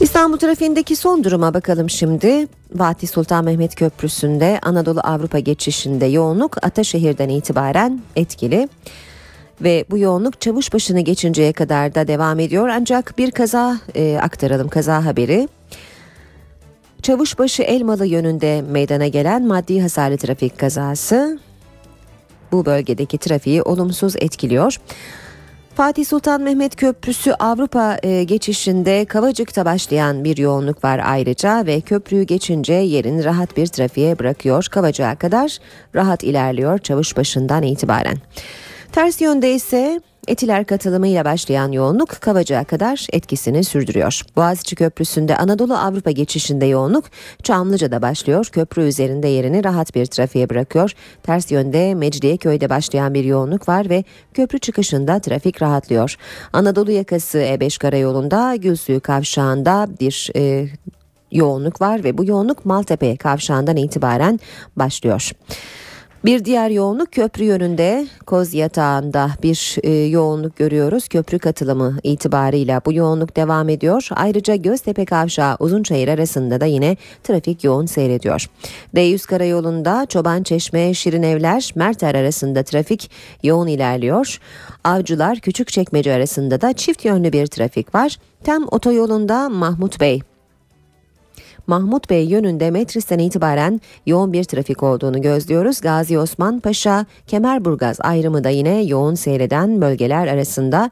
İstanbul 0.02 0.38
trafiğindeki 0.38 0.96
son 0.96 1.24
duruma 1.24 1.54
bakalım 1.54 1.90
şimdi. 1.90 2.48
Fatih 2.78 3.08
Sultan 3.08 3.46
Mehmet 3.46 3.76
Köprüsü'nde 3.76 4.60
Anadolu 4.62 5.00
Avrupa 5.00 5.40
geçişinde 5.40 6.06
yoğunluk 6.06 6.66
Ataşehir'den 6.66 7.30
itibaren 7.30 8.02
etkili 8.16 8.70
ve 9.62 9.86
bu 9.92 9.98
yoğunluk 9.98 10.42
Çavuşbaşı'nı 10.42 11.00
geçinceye 11.00 11.54
kadar 11.54 11.96
da 11.96 12.08
devam 12.08 12.40
ediyor. 12.40 12.68
Ancak 12.68 13.18
bir 13.18 13.32
kaza 13.32 13.80
e, 13.96 14.20
aktaralım 14.22 14.70
kaza 14.70 15.06
haberi. 15.06 15.48
Çavuşbaşı 17.02 17.64
Elmalı 17.64 18.06
yönünde 18.06 18.62
meydana 18.62 19.08
gelen 19.08 19.48
maddi 19.48 19.82
hasarlı 19.82 20.18
trafik 20.18 20.60
kazası 20.60 21.40
bu 22.52 22.66
bölgedeki 22.66 23.18
trafiği 23.18 23.62
olumsuz 23.62 24.16
etkiliyor. 24.16 24.78
Fatih 25.76 26.06
Sultan 26.06 26.42
Mehmet 26.42 26.76
Köprüsü 26.76 27.32
Avrupa 27.32 27.98
e, 28.04 28.24
geçişinde 28.24 29.06
Kavacık'ta 29.06 29.66
başlayan 29.66 30.24
bir 30.24 30.38
yoğunluk 30.38 30.84
var 30.84 31.02
ayrıca 31.06 31.66
ve 31.66 31.82
köprüyü 31.82 32.24
geçince 32.24 32.74
yerini 32.74 33.24
rahat 33.24 33.58
bir 33.58 33.68
trafiğe 33.68 34.20
bırakıyor. 34.20 34.68
Kavacık'a 34.72 35.16
kadar 35.16 35.58
rahat 35.96 36.24
ilerliyor 36.24 36.80
Çavuşbaşı'ndan 36.80 37.64
itibaren. 37.64 38.18
Ters 38.94 39.22
yönde 39.22 39.54
ise 39.54 40.02
Etiler 40.28 40.66
katılımıyla 40.66 41.26
başlayan 41.26 41.72
yoğunluk 41.72 42.10
Kavacık'a 42.10 42.64
kadar 42.64 43.08
etkisini 43.14 43.64
sürdürüyor. 43.64 44.22
Boğaziçi 44.36 44.76
Köprüsü'nde 44.76 45.38
Anadolu 45.38 45.78
Avrupa 45.78 46.12
geçişinde 46.12 46.66
yoğunluk 46.66 47.06
Çamlıca'da 47.44 48.02
başlıyor. 48.02 48.46
Köprü 48.46 48.84
üzerinde 48.84 49.28
yerini 49.28 49.64
rahat 49.64 49.96
bir 49.96 50.06
trafiğe 50.06 50.50
bırakıyor. 50.50 50.92
Ters 51.24 51.52
yönde 51.52 51.96
Mecidiyeköy'de 51.96 52.70
başlayan 52.70 53.14
bir 53.14 53.24
yoğunluk 53.24 53.70
var 53.70 53.90
ve 53.90 54.04
köprü 54.34 54.60
çıkışında 54.60 55.20
trafik 55.20 55.62
rahatlıyor. 55.62 56.16
Anadolu 56.54 56.92
yakası 56.92 57.38
E5 57.38 57.80
karayolunda 57.80 58.56
Gülsuyu 58.56 59.02
kavşağında 59.02 59.88
bir 60.00 60.32
e, 60.36 60.68
yoğunluk 61.32 61.82
var 61.82 62.04
ve 62.04 62.18
bu 62.18 62.26
yoğunluk 62.26 62.66
Maltepe 62.66 63.18
kavşağından 63.18 63.78
itibaren 63.78 64.40
başlıyor. 64.76 65.32
Bir 66.26 66.46
diğer 66.46 66.70
yoğunluk 66.70 67.12
köprü 67.12 67.44
yönünde 67.44 68.08
Koz 68.26 68.54
Yatağı'nda 68.54 69.30
bir 69.44 69.78
e, 69.84 69.92
yoğunluk 69.92 70.56
görüyoruz. 70.56 71.08
Köprü 71.08 71.40
katılımı 71.40 71.98
itibarıyla 72.04 72.82
bu 72.86 72.94
yoğunluk 72.94 73.36
devam 73.36 73.70
ediyor. 73.70 74.08
Ayrıca 74.12 74.56
Göztepe 74.56 75.06
Kavşağı 75.06 75.56
Uzunçayır 75.60 76.08
arasında 76.08 76.62
da 76.62 76.66
yine 76.66 76.98
trafik 77.24 77.64
yoğun 77.64 77.86
seyrediyor. 77.86 78.46
D100 78.96 79.28
Karayolu'nda 79.28 80.06
Çoban 80.06 80.44
Çeşme 80.44 80.94
Şirin 80.94 81.24
Evler 81.24 81.72
Merter 81.76 82.16
arasında 82.16 82.64
trafik 82.64 83.12
yoğun 83.44 83.68
ilerliyor. 83.68 84.40
Avcılar 84.84 85.40
Küçükçekmece 85.40 86.14
arasında 86.14 86.62
da 86.62 86.74
çift 86.74 87.06
yönlü 87.06 87.34
bir 87.34 87.48
trafik 87.48 87.96
var. 87.96 88.18
Tem 88.44 88.64
otoyolunda 88.72 89.50
Mahmut 89.50 90.00
Bey 90.00 90.22
Mahmut 91.68 92.10
Bey 92.10 92.26
yönünde 92.26 92.72
Metris'ten 92.72 93.20
itibaren 93.20 93.82
yoğun 94.06 94.34
bir 94.34 94.44
trafik 94.44 94.84
olduğunu 94.84 95.22
gözlüyoruz. 95.22 95.82
Gazi 95.82 96.20
Osman 96.20 96.60
Paşa, 96.60 97.06
Kemerburgaz 97.28 97.98
ayrımı 98.02 98.44
da 98.44 98.50
yine 98.50 98.84
yoğun 98.84 99.16
seyreden 99.16 99.82
bölgeler 99.82 100.28
arasında. 100.28 100.92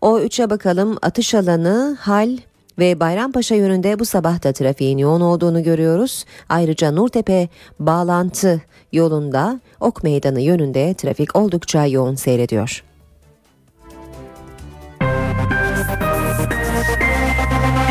O 0.00 0.20
üçe 0.20 0.50
bakalım 0.50 0.96
atış 1.02 1.34
alanı, 1.34 1.96
hal 2.00 2.36
ve 2.78 3.00
Bayrampaşa 3.00 3.54
yönünde 3.54 3.98
bu 3.98 4.04
sabah 4.04 4.42
da 4.44 4.52
trafiğin 4.52 4.98
yoğun 4.98 5.20
olduğunu 5.20 5.62
görüyoruz. 5.62 6.24
Ayrıca 6.48 6.90
Nurtepe 6.90 7.48
bağlantı 7.80 8.60
yolunda 8.92 9.60
Ok 9.80 10.02
Meydanı 10.02 10.40
yönünde 10.40 10.94
trafik 10.94 11.36
oldukça 11.36 11.86
yoğun 11.86 12.14
seyrediyor. 12.14 12.84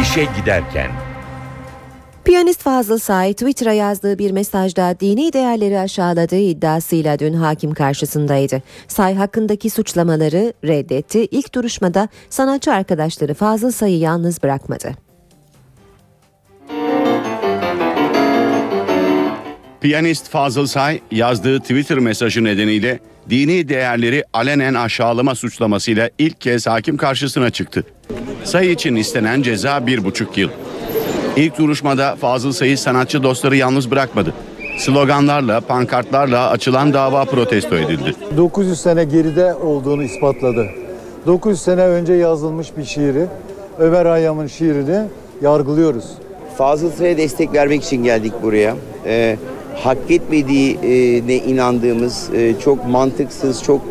İşe 0.02 0.28
giderken 0.38 0.92
Piyanist 2.26 2.62
Fazıl 2.62 2.98
Say 2.98 3.34
Twitter'a 3.34 3.74
yazdığı 3.74 4.20
bir 4.20 4.32
mesajda 4.32 5.00
dini 5.00 5.34
değerleri 5.34 5.80
aşağıladığı 5.80 6.40
iddiasıyla 6.40 7.20
dün 7.20 7.34
hakim 7.34 7.74
karşısındaydı. 7.74 8.62
Say 8.88 9.16
hakkındaki 9.16 9.70
suçlamaları 9.70 10.54
reddetti. 10.64 11.26
İlk 11.26 11.56
duruşmada 11.56 12.10
sanatçı 12.30 12.74
arkadaşları 12.74 13.34
Fazıl 13.34 13.72
Say'ı 13.72 13.98
yalnız 13.98 14.44
bırakmadı. 14.44 14.92
Piyanist 19.82 20.30
Fazıl 20.30 20.66
Say 20.66 21.02
yazdığı 21.12 21.60
Twitter 21.60 22.00
mesajı 22.00 22.44
nedeniyle 22.44 23.00
dini 23.30 23.70
değerleri 23.70 24.24
alenen 24.34 24.74
aşağılama 24.74 25.36
suçlamasıyla 25.36 26.10
ilk 26.18 26.42
kez 26.42 26.68
hakim 26.68 26.98
karşısına 26.98 27.50
çıktı. 27.50 27.84
Say 28.44 28.72
için 28.72 28.96
istenen 28.96 29.42
ceza 29.42 29.88
bir 29.88 30.04
buçuk 30.04 30.38
yıl. 30.38 30.50
İlk 31.36 31.58
duruşmada 31.58 32.16
Fazıl 32.16 32.52
Say'ı 32.52 32.78
sanatçı 32.78 33.24
dostları 33.24 33.56
yalnız 33.56 33.92
bırakmadı. 33.92 34.34
Sloganlarla, 34.78 35.62
pankartlarla 35.62 36.50
açılan 36.50 36.94
dava 36.94 37.26
protesto 37.26 37.76
edildi. 37.76 38.16
900 38.38 38.82
sene 38.82 39.04
geride 39.04 39.54
olduğunu 39.54 40.04
ispatladı. 40.04 40.66
900 41.28 41.62
sene 41.62 41.82
önce 41.82 42.14
yazılmış 42.14 42.78
bir 42.78 42.84
şiiri, 42.84 43.26
Ömer 43.80 44.06
Hayyam'ın 44.06 44.48
şiirini 44.48 45.00
yargılıyoruz. 45.42 46.06
Fazıl 46.58 46.92
Say'a 46.92 47.18
destek 47.18 47.54
vermek 47.54 47.84
için 47.84 48.04
geldik 48.04 48.34
buraya. 48.44 48.76
Ee, 49.06 49.38
hak 49.84 49.98
etmediğine 50.10 51.36
inandığımız 51.36 52.30
e, 52.36 52.60
çok 52.64 52.88
mantıksız, 52.88 53.64
çok 53.64 53.82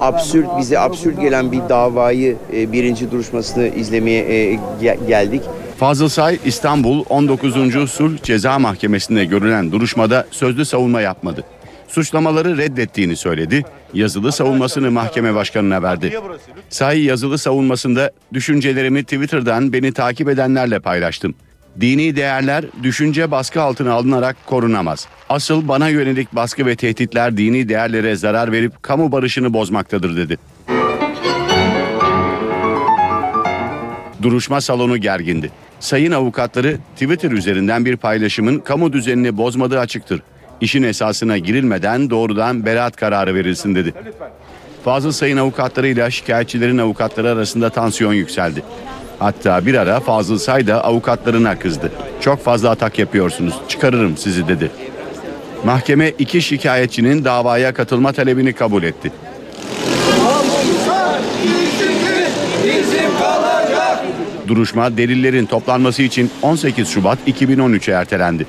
absürt, 0.00 0.46
bize 0.58 0.78
absürt 0.78 1.20
gelen 1.20 1.52
bir 1.52 1.60
davayı 1.68 2.36
e, 2.56 2.72
birinci 2.72 3.10
duruşmasını 3.10 3.66
izlemeye 3.68 4.22
e, 4.24 4.54
ge- 4.82 5.06
geldik. 5.08 5.42
Fazıl 5.78 6.08
Say 6.08 6.38
İstanbul 6.44 7.04
19. 7.08 7.90
Sulh 7.90 8.22
Ceza 8.22 8.58
Mahkemesi'nde 8.58 9.24
görülen 9.24 9.72
duruşmada 9.72 10.26
sözlü 10.30 10.64
savunma 10.64 11.00
yapmadı. 11.00 11.44
Suçlamaları 11.88 12.58
reddettiğini 12.58 13.16
söyledi, 13.16 13.64
yazılı 13.94 14.32
savunmasını 14.32 14.90
mahkeme 14.90 15.34
başkanına 15.34 15.82
verdi. 15.82 16.20
Say 16.70 17.04
yazılı 17.04 17.38
savunmasında 17.38 18.12
düşüncelerimi 18.34 19.02
Twitter'dan 19.02 19.72
beni 19.72 19.92
takip 19.92 20.28
edenlerle 20.28 20.80
paylaştım. 20.80 21.34
Dini 21.80 22.16
değerler 22.16 22.64
düşünce 22.82 23.30
baskı 23.30 23.62
altına 23.62 23.92
alınarak 23.92 24.36
korunamaz. 24.46 25.08
Asıl 25.28 25.68
bana 25.68 25.88
yönelik 25.88 26.34
baskı 26.34 26.66
ve 26.66 26.76
tehditler 26.76 27.36
dini 27.36 27.68
değerlere 27.68 28.16
zarar 28.16 28.52
verip 28.52 28.82
kamu 28.82 29.12
barışını 29.12 29.52
bozmaktadır 29.52 30.16
dedi. 30.16 30.38
Duruşma 34.22 34.60
salonu 34.60 34.96
gergindi. 34.96 35.50
Sayın 35.80 36.12
avukatları 36.12 36.76
Twitter 36.94 37.30
üzerinden 37.30 37.84
bir 37.84 37.96
paylaşımın 37.96 38.58
kamu 38.58 38.92
düzenini 38.92 39.36
bozmadığı 39.36 39.80
açıktır. 39.80 40.22
İşin 40.60 40.82
esasına 40.82 41.38
girilmeden 41.38 42.10
doğrudan 42.10 42.66
beraat 42.66 42.96
kararı 42.96 43.34
verilsin 43.34 43.74
dedi. 43.74 43.94
Fazıl 44.84 45.12
Sayın 45.12 45.36
avukatlarıyla 45.36 46.10
şikayetçilerin 46.10 46.78
avukatları 46.78 47.30
arasında 47.30 47.70
tansiyon 47.70 48.12
yükseldi. 48.12 48.62
Hatta 49.18 49.66
bir 49.66 49.74
ara 49.74 50.00
Fazıl 50.00 50.38
Say 50.38 50.66
da 50.66 50.84
avukatlarına 50.84 51.58
kızdı. 51.58 51.92
Çok 52.20 52.44
fazla 52.44 52.70
atak 52.70 52.98
yapıyorsunuz, 52.98 53.54
çıkarırım 53.68 54.16
sizi 54.16 54.48
dedi. 54.48 54.70
Mahkeme 55.64 56.08
iki 56.08 56.42
şikayetçinin 56.42 57.24
davaya 57.24 57.74
katılma 57.74 58.12
talebini 58.12 58.52
kabul 58.52 58.82
etti. 58.82 59.12
Duruşma 64.48 64.96
delillerin 64.96 65.46
toplanması 65.46 66.02
için 66.02 66.30
18 66.42 66.88
Şubat 66.88 67.18
2013'e 67.28 67.94
ertelendi. 67.94 68.46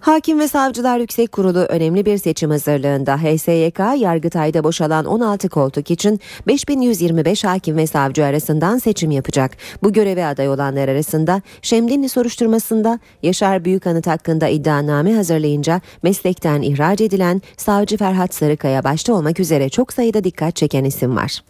Hakim 0.00 0.38
ve 0.38 0.48
Savcılar 0.48 0.98
Yüksek 0.98 1.32
Kurulu 1.32 1.58
önemli 1.58 2.06
bir 2.06 2.18
seçim 2.18 2.50
hazırlığında 2.50 3.16
HSYK 3.16 3.78
Yargıtay'da 3.96 4.64
boşalan 4.64 5.04
16 5.04 5.48
koltuk 5.48 5.90
için 5.90 6.20
5125 6.46 7.44
hakim 7.44 7.76
ve 7.76 7.86
savcı 7.86 8.24
arasından 8.24 8.78
seçim 8.78 9.10
yapacak. 9.10 9.56
Bu 9.82 9.92
göreve 9.92 10.26
aday 10.26 10.48
olanlar 10.48 10.88
arasında 10.88 11.42
Şemdinli 11.62 12.08
soruşturmasında 12.08 12.98
Yaşar 13.22 13.64
Büyükanıt 13.64 14.06
hakkında 14.06 14.48
iddianame 14.48 15.14
hazırlayınca 15.14 15.80
meslekten 16.02 16.62
ihraç 16.62 17.00
edilen 17.00 17.42
savcı 17.56 17.96
Ferhat 17.96 18.34
Sarıkaya 18.34 18.84
başta 18.84 19.12
olmak 19.14 19.40
üzere 19.40 19.68
çok 19.68 19.92
sayıda 19.92 20.24
dikkat 20.24 20.56
çeken 20.56 20.84
isim 20.84 21.16
var. 21.16 21.42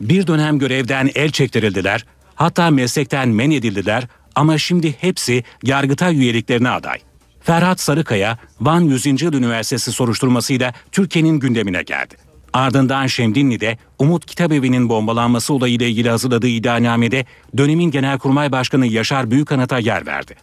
Bir 0.00 0.26
dönem 0.26 0.58
görevden 0.58 1.10
el 1.14 1.30
çektirildiler, 1.30 2.06
hatta 2.34 2.70
meslekten 2.70 3.28
men 3.28 3.50
edildiler 3.50 4.06
ama 4.34 4.58
şimdi 4.58 4.94
hepsi 5.00 5.44
Yargıtay 5.62 6.16
üyeliklerine 6.16 6.70
aday. 6.70 6.98
Ferhat 7.40 7.80
Sarıkaya, 7.80 8.38
Van 8.60 8.80
100. 8.80 9.22
Yıl 9.22 9.32
Üniversitesi 9.32 9.92
soruşturmasıyla 9.92 10.72
Türkiye'nin 10.92 11.40
gündemine 11.40 11.82
geldi. 11.82 12.14
Ardından 12.52 13.06
Şemdinli'de 13.06 13.78
Umut 13.98 14.26
Kitabevi'nin 14.26 14.88
bombalanması 14.88 15.54
olayıyla 15.54 15.86
ilgili 15.86 16.10
hazırladığı 16.10 16.48
iddianamede 16.48 17.24
dönemin 17.56 17.90
Genelkurmay 17.90 18.52
Başkanı 18.52 18.86
Yaşar 18.86 19.30
Büyükanıt'a 19.30 19.78
yer 19.78 20.06
verdi. 20.06 20.34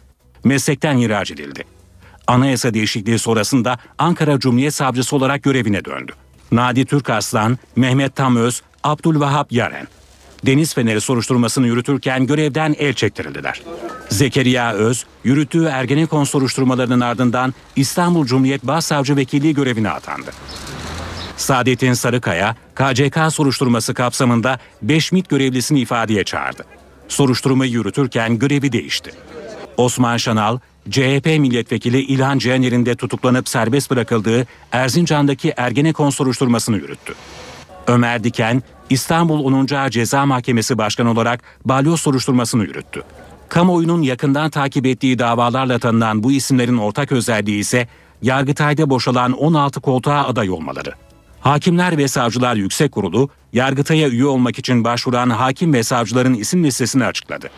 Meslekten 0.44 0.96
ihraç 0.96 1.30
edildi. 1.30 1.64
Anayasa 2.26 2.74
değişikliği 2.74 3.18
sonrasında 3.18 3.78
Ankara 3.98 4.38
Cumhuriyet 4.38 4.74
Savcısı 4.74 5.16
olarak 5.16 5.42
görevine 5.42 5.84
döndü. 5.84 6.12
Nadi 6.52 6.84
Türkaslan, 6.84 7.58
Mehmet 7.76 8.16
Tamöz, 8.16 8.62
Abdülvahap 8.84 9.52
Yaren. 9.52 9.88
Deniz 10.46 10.74
Feneri 10.74 11.00
soruşturmasını 11.00 11.66
yürütürken 11.66 12.26
görevden 12.26 12.74
el 12.78 12.94
çektirildiler. 12.94 13.62
Zekeriya 14.08 14.72
Öz, 14.72 15.06
yürüttüğü 15.24 15.64
Ergenekon 15.64 16.24
soruşturmalarının 16.24 17.00
ardından 17.00 17.54
İstanbul 17.76 18.26
Cumhuriyet 18.26 18.62
Başsavcı 18.62 19.16
Vekilliği 19.16 19.54
görevine 19.54 19.90
atandı. 19.90 20.30
Saadettin 21.36 21.92
Sarıkaya, 21.92 22.56
KCK 22.74 23.18
soruşturması 23.32 23.94
kapsamında 23.94 24.58
5 24.82 25.12
MİT 25.12 25.28
görevlisini 25.28 25.80
ifadeye 25.80 26.24
çağırdı. 26.24 26.64
Soruşturmayı 27.08 27.72
yürütürken 27.72 28.38
görevi 28.38 28.72
değişti. 28.72 29.10
Osman 29.76 30.16
Şanal, 30.16 30.58
CHP 30.90 31.26
milletvekili 31.26 32.00
İlhan 32.00 32.38
Cihaner'in 32.38 32.86
de 32.86 32.94
tutuklanıp 32.94 33.48
serbest 33.48 33.90
bırakıldığı 33.90 34.46
Erzincan'daki 34.72 35.54
Ergenekon 35.56 36.10
soruşturmasını 36.10 36.76
yürüttü. 36.76 37.14
Ömer 37.86 38.24
Diken, 38.24 38.62
İstanbul 38.90 39.44
10. 39.44 39.74
Ağır 39.74 39.90
Ceza 39.90 40.26
Mahkemesi 40.26 40.78
Başkanı 40.78 41.10
olarak 41.10 41.40
balyoz 41.64 42.00
soruşturmasını 42.00 42.62
yürüttü. 42.62 43.02
Kamuoyunun 43.48 44.02
yakından 44.02 44.50
takip 44.50 44.86
ettiği 44.86 45.18
davalarla 45.18 45.78
tanınan 45.78 46.22
bu 46.22 46.32
isimlerin 46.32 46.78
ortak 46.78 47.12
özelliği 47.12 47.58
ise 47.58 47.88
Yargıtay'da 48.22 48.90
boşalan 48.90 49.32
16 49.32 49.80
koltuğa 49.80 50.26
aday 50.26 50.50
olmaları. 50.50 50.92
Hakimler 51.40 51.98
ve 51.98 52.08
Savcılar 52.08 52.56
Yüksek 52.56 52.92
Kurulu, 52.92 53.28
Yargıtay'a 53.52 54.08
üye 54.08 54.24
olmak 54.24 54.58
için 54.58 54.84
başvuran 54.84 55.30
hakim 55.30 55.72
ve 55.72 55.82
savcıların 55.82 56.34
isim 56.34 56.64
listesini 56.64 57.04
açıkladı. 57.04 57.50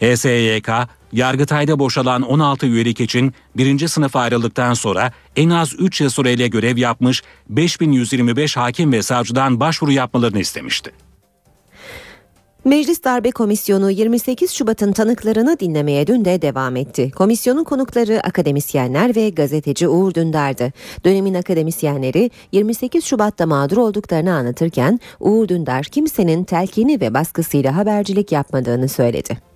HSYK, 0.00 0.68
Yargıtay'da 1.12 1.78
boşalan 1.78 2.22
16 2.22 2.66
üyelik 2.66 3.00
için 3.00 3.32
birinci 3.56 3.88
sınıfa 3.88 4.20
ayrıldıktan 4.20 4.74
sonra 4.74 5.12
en 5.36 5.50
az 5.50 5.74
3 5.78 6.00
yıl 6.00 6.10
süreyle 6.10 6.48
görev 6.48 6.76
yapmış 6.76 7.22
5125 7.48 8.56
hakim 8.56 8.92
ve 8.92 9.02
savcıdan 9.02 9.60
başvuru 9.60 9.92
yapmalarını 9.92 10.40
istemişti. 10.40 10.92
Meclis 12.64 13.04
Darbe 13.04 13.30
Komisyonu 13.30 13.90
28 13.90 14.50
Şubat'ın 14.50 14.92
tanıklarını 14.92 15.60
dinlemeye 15.60 16.06
dün 16.06 16.24
de 16.24 16.42
devam 16.42 16.76
etti. 16.76 17.10
Komisyonun 17.10 17.64
konukları 17.64 18.20
akademisyenler 18.20 19.16
ve 19.16 19.30
gazeteci 19.30 19.88
Uğur 19.88 20.14
Dündar'dı. 20.14 20.72
Dönemin 21.04 21.34
akademisyenleri 21.34 22.30
28 22.52 23.04
Şubat'ta 23.04 23.46
mağdur 23.46 23.76
olduklarını 23.76 24.34
anlatırken 24.34 25.00
Uğur 25.20 25.48
Dündar 25.48 25.84
kimsenin 25.84 26.44
telkini 26.44 27.00
ve 27.00 27.14
baskısıyla 27.14 27.76
habercilik 27.76 28.32
yapmadığını 28.32 28.88
söyledi. 28.88 29.47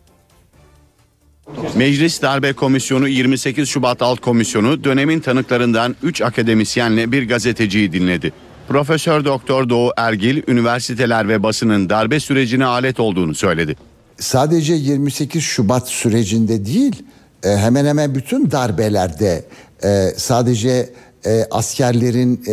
Meclis 1.76 2.22
Darbe 2.22 2.52
Komisyonu 2.52 3.08
28 3.08 3.68
Şubat 3.68 4.02
Alt 4.02 4.20
Komisyonu 4.20 4.84
dönemin 4.84 5.20
tanıklarından 5.20 5.96
3 6.02 6.22
akademisyenle 6.22 7.12
bir 7.12 7.28
gazeteciyi 7.28 7.92
dinledi. 7.92 8.32
Profesör 8.68 9.24
Doktor 9.24 9.68
Doğu 9.68 9.90
Ergil 9.96 10.42
üniversiteler 10.48 11.28
ve 11.28 11.42
basının 11.42 11.90
darbe 11.90 12.20
sürecine 12.20 12.64
alet 12.64 13.00
olduğunu 13.00 13.34
söyledi. 13.34 13.76
Sadece 14.18 14.74
28 14.74 15.42
Şubat 15.42 15.88
sürecinde 15.88 16.66
değil 16.66 17.02
e, 17.44 17.48
hemen 17.56 17.86
hemen 17.86 18.14
bütün 18.14 18.50
darbelerde 18.50 19.44
e, 19.84 20.08
sadece 20.16 20.90
e, 21.26 21.44
askerlerin 21.50 22.44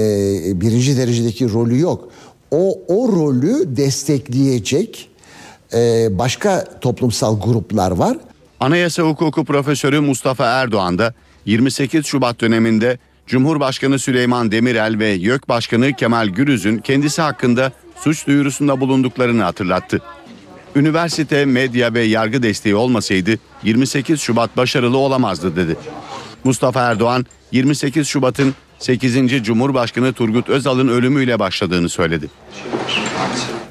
birinci 0.61 0.97
derecedeki 0.97 1.53
rolü 1.53 1.79
yok. 1.79 2.09
O, 2.51 2.79
o 2.87 3.07
rolü 3.11 3.77
destekleyecek 3.77 5.09
başka 6.11 6.65
toplumsal 6.81 7.41
gruplar 7.41 7.91
var. 7.91 8.17
Anayasa 8.60 9.03
Hukuku 9.03 9.45
Profesörü 9.45 9.99
Mustafa 9.99 10.45
Erdoğan 10.45 10.97
da 10.97 11.14
28 11.45 12.05
Şubat 12.05 12.41
döneminde 12.41 12.97
Cumhurbaşkanı 13.28 13.99
Süleyman 13.99 14.51
Demirel 14.51 14.99
ve 14.99 15.07
YÖK 15.07 15.49
Başkanı 15.49 15.93
Kemal 15.93 16.28
Gürüz'ün 16.28 16.78
kendisi 16.78 17.22
hakkında 17.22 17.72
suç 17.95 18.28
duyurusunda 18.28 18.82
bulunduklarını 18.82 19.43
hatırlattı. 19.43 20.01
Üniversite, 20.76 21.45
medya 21.45 21.93
ve 21.93 22.01
yargı 22.01 22.43
desteği 22.43 22.76
olmasaydı 22.76 23.32
28 23.64 24.22
Şubat 24.22 24.57
başarılı 24.57 24.97
olamazdı 24.97 25.55
dedi. 25.55 25.76
Mustafa 26.43 26.82
Erdoğan 26.82 27.26
28 27.51 28.07
Şubat'ın 28.07 28.55
8. 28.80 29.43
Cumhurbaşkanı 29.43 30.14
Turgut 30.14 30.49
Özal'ın 30.49 30.88
ölümüyle 30.88 31.39
başladığını 31.39 31.89
söyledi. 31.89 32.30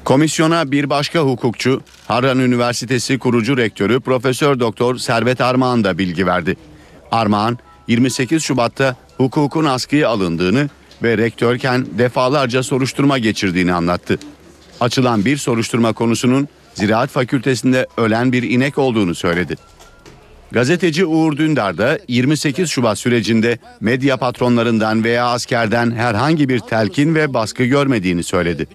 Komisyona 0.09 0.71
bir 0.71 0.89
başka 0.89 1.19
hukukçu, 1.19 1.81
Harran 2.07 2.39
Üniversitesi 2.39 3.19
kurucu 3.19 3.57
rektörü 3.57 3.99
Profesör 3.99 4.59
Doktor 4.59 4.97
Servet 4.97 5.41
Armağan 5.41 5.83
da 5.83 5.97
bilgi 5.97 6.27
verdi. 6.27 6.55
Armağan 7.11 7.57
28 7.87 8.43
Şubat'ta 8.43 8.95
hukukun 9.17 9.65
askıya 9.65 10.09
alındığını 10.09 10.69
ve 11.03 11.17
rektörken 11.17 11.85
defalarca 11.97 12.63
soruşturma 12.63 13.17
geçirdiğini 13.17 13.73
anlattı. 13.73 14.19
Açılan 14.79 15.25
bir 15.25 15.37
soruşturma 15.37 15.93
konusunun 15.93 16.47
Ziraat 16.73 17.09
Fakültesinde 17.09 17.87
ölen 17.97 18.31
bir 18.31 18.43
inek 18.43 18.77
olduğunu 18.77 19.15
söyledi. 19.15 19.55
Gazeteci 20.51 21.05
Uğur 21.05 21.37
Dündar 21.37 21.77
da 21.77 21.99
28 22.07 22.69
Şubat 22.69 22.99
sürecinde 22.99 23.57
medya 23.81 24.17
patronlarından 24.17 25.03
veya 25.03 25.25
askerden 25.25 25.91
herhangi 25.91 26.49
bir 26.49 26.59
telkin 26.59 27.15
ve 27.15 27.33
baskı 27.33 27.63
görmediğini 27.63 28.23
söyledi. 28.23 28.67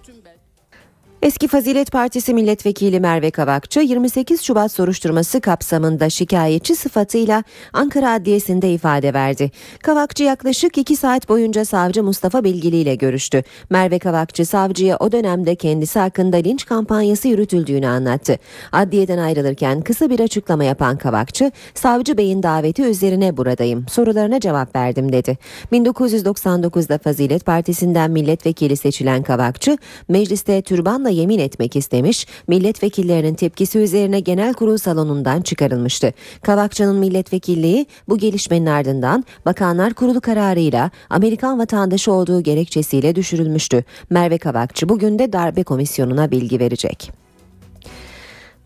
Eski 1.21 1.47
Fazilet 1.47 1.91
Partisi 1.91 2.33
Milletvekili 2.33 2.99
Merve 2.99 3.31
Kavakçı 3.31 3.79
28 3.79 4.41
Şubat 4.41 4.71
soruşturması 4.71 5.41
kapsamında 5.41 6.09
şikayetçi 6.09 6.75
sıfatıyla 6.75 7.43
Ankara 7.73 8.11
Adliyesi'nde 8.11 8.73
ifade 8.73 9.13
verdi. 9.13 9.51
Kavakçı 9.83 10.23
yaklaşık 10.23 10.77
2 10.77 10.95
saat 10.95 11.29
boyunca 11.29 11.65
savcı 11.65 12.03
Mustafa 12.03 12.43
Bilgili 12.43 12.75
ile 12.75 12.95
görüştü. 12.95 13.43
Merve 13.69 13.99
Kavakçı 13.99 14.45
savcıya 14.45 14.97
o 14.97 15.11
dönemde 15.11 15.55
kendisi 15.55 15.99
hakkında 15.99 16.37
linç 16.37 16.65
kampanyası 16.65 17.27
yürütüldüğünü 17.27 17.87
anlattı. 17.87 18.37
Adliyeden 18.71 19.17
ayrılırken 19.17 19.81
kısa 19.81 20.09
bir 20.09 20.19
açıklama 20.19 20.63
yapan 20.63 20.97
Kavakçı, 20.97 21.51
savcı 21.73 22.17
beyin 22.17 22.43
daveti 22.43 22.83
üzerine 22.83 23.37
buradayım, 23.37 23.85
sorularına 23.89 24.39
cevap 24.39 24.75
verdim 24.75 25.11
dedi. 25.11 25.37
1999'da 25.71 26.97
Fazilet 26.97 27.45
Partisi'nden 27.45 28.11
milletvekili 28.11 28.77
seçilen 28.77 29.23
Kavakçı, 29.23 29.77
mecliste 30.09 30.61
türbanla 31.05 31.21
yemin 31.21 31.39
etmek 31.39 31.75
istemiş, 31.75 32.27
milletvekillerinin 32.47 33.35
tepkisi 33.35 33.79
üzerine 33.79 34.19
genel 34.19 34.53
kurul 34.53 34.77
salonundan 34.77 35.41
çıkarılmıştı. 35.41 36.13
Kavakçı'nın 36.41 36.95
milletvekilliği 36.95 37.85
bu 38.09 38.17
gelişmenin 38.17 38.65
ardından 38.65 39.23
Bakanlar 39.45 39.93
Kurulu 39.93 40.21
kararıyla 40.21 40.91
Amerikan 41.09 41.59
vatandaşı 41.59 42.11
olduğu 42.11 42.41
gerekçesiyle 42.43 43.15
düşürülmüştü. 43.15 43.83
Merve 44.09 44.37
Kavakçı 44.37 44.89
bugün 44.89 45.19
de 45.19 45.33
darbe 45.33 45.63
komisyonuna 45.63 46.31
bilgi 46.31 46.59
verecek. 46.59 47.24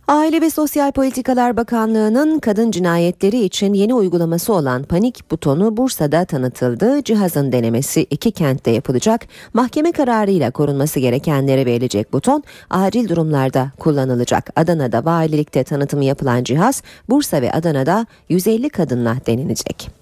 Aile 0.10 0.42
ve 0.42 0.50
Sosyal 0.50 0.92
Politikalar 0.92 1.58
Bakanlığı'nın 1.58 2.40
kadın 2.40 2.72
cinayetleri 2.72 3.40
için 3.40 3.74
yeni 3.74 3.94
uygulaması 3.94 4.54
olan 4.54 4.84
panik 4.84 5.32
butonu 5.32 5.78
Bursa'da 5.78 6.26
tanıtıldı. 6.26 7.04
Cihazın 7.04 7.52
denemesi 7.52 8.02
iki 8.10 8.32
kentte 8.32 8.72
yapılacak. 8.72 9.28
Mahkeme 9.54 9.92
kararıyla 9.92 10.52
korunması 10.52 11.00
gerekenlere 11.00 11.66
verilecek 11.66 12.14
buton 12.14 12.44
acil 12.70 13.10
durumlarda 13.10 13.72
kullanılacak. 13.80 14.50
Adana'da 14.56 15.06
valilikte 15.06 15.64
tanıtımı 15.64 16.06
yapılan 16.06 16.44
cihaz 16.44 16.84
Bursa 17.10 17.42
ve 17.42 17.52
Adana'da 17.52 18.06
150 18.30 18.70
kadınla 18.70 19.18
denilecek. 19.28 19.99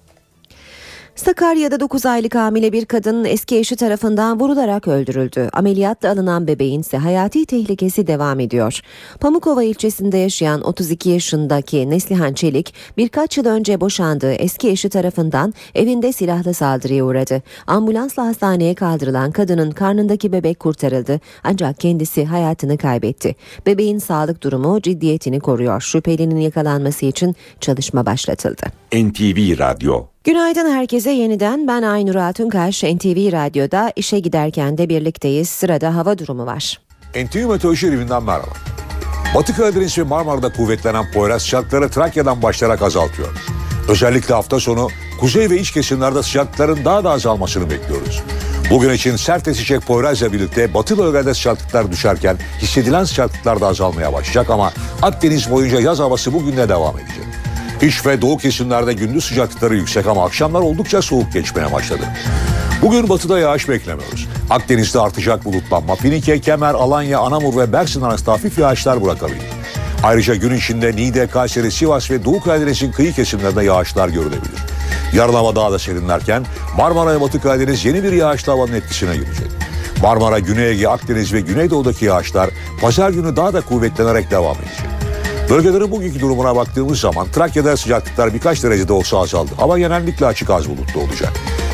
Sakarya'da 1.18 1.80
9 1.80 2.06
aylık 2.06 2.34
hamile 2.34 2.72
bir 2.72 2.84
kadın 2.84 3.24
eski 3.24 3.58
eşi 3.58 3.76
tarafından 3.76 4.40
vurularak 4.40 4.88
öldürüldü. 4.88 5.48
Ameliyatla 5.52 6.10
alınan 6.10 6.46
bebeğin 6.46 6.80
ise 6.80 6.96
hayati 6.96 7.46
tehlikesi 7.46 8.06
devam 8.06 8.40
ediyor. 8.40 8.80
Pamukova 9.20 9.62
ilçesinde 9.62 10.18
yaşayan 10.18 10.60
32 10.60 11.10
yaşındaki 11.10 11.90
Neslihan 11.90 12.32
Çelik 12.34 12.74
birkaç 12.96 13.38
yıl 13.38 13.46
önce 13.46 13.80
boşandığı 13.80 14.32
eski 14.32 14.68
eşi 14.68 14.88
tarafından 14.88 15.54
evinde 15.74 16.12
silahlı 16.12 16.54
saldırıya 16.54 17.04
uğradı. 17.04 17.42
Ambulansla 17.66 18.26
hastaneye 18.26 18.74
kaldırılan 18.74 19.30
kadının 19.30 19.70
karnındaki 19.70 20.32
bebek 20.32 20.60
kurtarıldı 20.60 21.20
ancak 21.44 21.80
kendisi 21.80 22.24
hayatını 22.24 22.78
kaybetti. 22.78 23.36
Bebeğin 23.66 23.98
sağlık 23.98 24.42
durumu 24.42 24.82
ciddiyetini 24.82 25.40
koruyor. 25.40 25.80
Şüphelinin 25.80 26.40
yakalanması 26.40 27.06
için 27.06 27.36
çalışma 27.60 28.06
başlatıldı. 28.06 28.62
NTV 28.92 29.58
Radyo 29.58 30.17
Günaydın 30.24 30.70
herkese 30.74 31.10
yeniden 31.10 31.68
ben 31.68 31.82
Aynur 31.82 32.14
Altunkaş 32.14 32.82
NTV 32.82 33.32
Radyo'da 33.32 33.92
işe 33.96 34.18
giderken 34.18 34.78
de 34.78 34.88
birlikteyiz. 34.88 35.48
Sırada 35.48 35.96
hava 35.96 36.18
durumu 36.18 36.46
var. 36.46 36.80
NTV 37.14 37.38
Meteoroloji 37.38 37.86
evinden 37.86 38.22
merhaba. 38.22 38.52
Batı 39.34 39.56
Karadeniz 39.56 39.98
ve 39.98 40.02
Marmara'da 40.02 40.52
kuvvetlenen 40.52 41.12
Poyraz 41.12 41.42
sıcaklıkları 41.42 41.90
Trakya'dan 41.90 42.42
başlayarak 42.42 42.82
azaltıyor. 42.82 43.28
Özellikle 43.88 44.34
hafta 44.34 44.60
sonu 44.60 44.88
kuzey 45.20 45.50
ve 45.50 45.60
iç 45.60 45.70
kesimlerde 45.70 46.22
sıcaklıkların 46.22 46.84
daha 46.84 47.04
da 47.04 47.10
azalmasını 47.10 47.70
bekliyoruz. 47.70 48.22
Bugün 48.70 48.90
için 48.92 49.16
sert 49.16 49.48
esecek 49.48 49.82
Poyraz'la 49.82 50.32
birlikte 50.32 50.74
batı 50.74 50.98
bölgelerde 50.98 51.34
sıcaklıklar 51.34 51.92
düşerken 51.92 52.36
hissedilen 52.62 53.04
sıcaklıklar 53.04 53.60
da 53.60 53.66
azalmaya 53.66 54.12
başlayacak 54.12 54.50
ama 54.50 54.72
Akdeniz 55.02 55.50
boyunca 55.50 55.80
yaz 55.80 55.98
havası 55.98 56.32
bugün 56.32 56.56
de 56.56 56.68
devam 56.68 56.98
edecek. 56.98 57.27
İç 57.82 58.06
ve 58.06 58.22
doğu 58.22 58.38
kesimlerde 58.38 58.92
gündüz 58.92 59.24
sıcaklıkları 59.24 59.76
yüksek 59.76 60.06
ama 60.06 60.24
akşamlar 60.24 60.60
oldukça 60.60 61.02
soğuk 61.02 61.32
geçmeye 61.32 61.72
başladı. 61.72 62.02
Bugün 62.82 63.08
batıda 63.08 63.38
yağış 63.38 63.68
beklemiyoruz. 63.68 64.28
Akdeniz'de 64.50 65.00
artacak 65.00 65.44
bulutlanma, 65.44 65.94
Finike, 65.94 66.40
Kemer, 66.40 66.74
Alanya, 66.74 67.20
Anamur 67.20 67.56
ve 67.56 67.72
Bersin 67.72 68.02
arasında 68.02 68.32
hafif 68.32 68.58
yağışlar 68.58 69.04
bırakabilir. 69.04 69.42
Ayrıca 70.02 70.34
gün 70.34 70.54
içinde 70.54 70.96
Niğde, 70.96 71.26
Kayseri, 71.26 71.72
Sivas 71.72 72.10
ve 72.10 72.24
Doğu 72.24 72.40
Karadeniz'in 72.40 72.92
kıyı 72.92 73.12
kesimlerinde 73.12 73.64
yağışlar 73.64 74.08
görülebilir. 74.08 74.60
Yarın 75.12 75.34
hava 75.34 75.56
daha 75.56 75.72
da 75.72 75.78
serinlerken 75.78 76.46
Marmara 76.76 77.14
ve 77.14 77.20
Batı 77.20 77.40
Karadeniz 77.40 77.84
yeni 77.84 78.02
bir 78.02 78.12
yağışlı 78.12 78.52
havanın 78.52 78.72
etkisine 78.72 79.14
girecek. 79.16 79.48
Marmara, 80.02 80.38
Güney 80.38 80.70
Ege, 80.70 80.88
Akdeniz 80.88 81.32
ve 81.32 81.40
Güneydoğu'daki 81.40 82.04
yağışlar 82.04 82.50
pazar 82.80 83.10
günü 83.10 83.36
daha 83.36 83.52
da 83.52 83.60
kuvvetlenerek 83.60 84.30
devam 84.30 84.56
edecek. 84.56 84.87
Bölgelerin 85.50 85.90
bugünkü 85.90 86.20
durumuna 86.20 86.56
baktığımız 86.56 87.00
zaman 87.00 87.26
Trakya'da 87.28 87.76
sıcaklıklar 87.76 88.34
birkaç 88.34 88.62
derecede 88.64 88.92
olsa 88.92 89.18
azaldı. 89.18 89.50
Hava 89.56 89.78
genellikle 89.78 90.26
açık 90.26 90.50
az 90.50 90.68
bulutlu 90.68 91.00
olacak. 91.00 91.32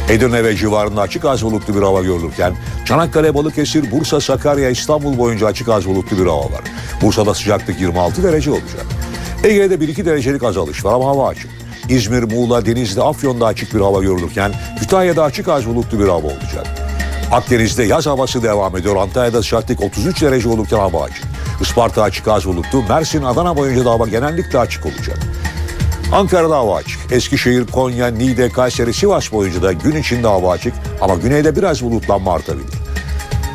Edirne 0.09 0.45
ve 0.45 0.57
civarında 0.57 1.01
açık 1.01 1.25
az 1.25 1.43
bulutlu 1.43 1.75
bir 1.75 1.83
hava 1.83 2.03
görülürken 2.03 2.55
Çanakkale, 2.85 3.35
Balıkesir, 3.35 3.91
Bursa, 3.91 4.21
Sakarya, 4.21 4.71
İstanbul 4.71 5.19
boyunca 5.19 5.47
açık 5.47 5.69
az 5.69 5.87
bulutlu 5.87 6.19
bir 6.19 6.27
hava 6.27 6.45
var. 6.45 6.63
Bursa'da 7.03 7.35
sıcaklık 7.35 7.81
26 7.81 8.23
derece 8.23 8.51
olacak. 8.51 8.87
Ege'de 9.45 9.75
1-2 9.75 10.05
derecelik 10.05 10.43
azalış 10.43 10.85
var 10.85 10.93
ama 10.93 11.07
hava 11.07 11.29
açık. 11.29 11.51
İzmir, 11.89 12.23
Muğla, 12.23 12.67
Denizli, 12.67 13.03
Afyon'da 13.03 13.47
açık 13.47 13.75
bir 13.75 13.81
hava 13.81 14.03
görülürken 14.03 14.53
Kütahya'da 14.81 15.23
açık 15.23 15.49
az 15.49 15.67
bulutlu 15.67 15.99
bir 15.99 16.09
hava 16.09 16.27
olacak. 16.27 16.67
Akdeniz'de 17.33 17.83
yaz 17.83 18.07
havası 18.07 18.43
devam 18.43 18.77
ediyor. 18.77 18.97
Antalya'da 18.97 19.43
sıcaklık 19.43 19.83
33 19.83 20.23
derece 20.23 20.49
olurken 20.49 20.79
hava 20.79 21.03
açık. 21.03 21.34
Isparta 21.61 22.03
açık 22.03 22.29
az 22.29 22.47
bulutlu. 22.47 22.83
Mersin, 22.89 23.23
Adana 23.23 23.57
boyunca 23.57 23.85
da 23.85 23.91
hava 23.91 24.09
genellikle 24.09 24.59
açık 24.59 24.87
olacak. 24.87 25.19
Ankara'da 26.13 26.57
hava 26.57 26.77
açık. 26.77 27.13
Eskişehir, 27.13 27.67
Konya, 27.67 28.07
Niğde, 28.07 28.49
Kayseri, 28.49 28.95
Sivas 28.95 29.33
boyunca 29.33 29.63
da 29.63 29.73
gün 29.73 29.97
içinde 29.97 30.27
hava 30.27 30.53
açık 30.53 30.75
ama 31.01 31.15
güneyde 31.15 31.57
biraz 31.57 31.83
bulutlanma 31.83 32.33
artabilir. 32.35 32.75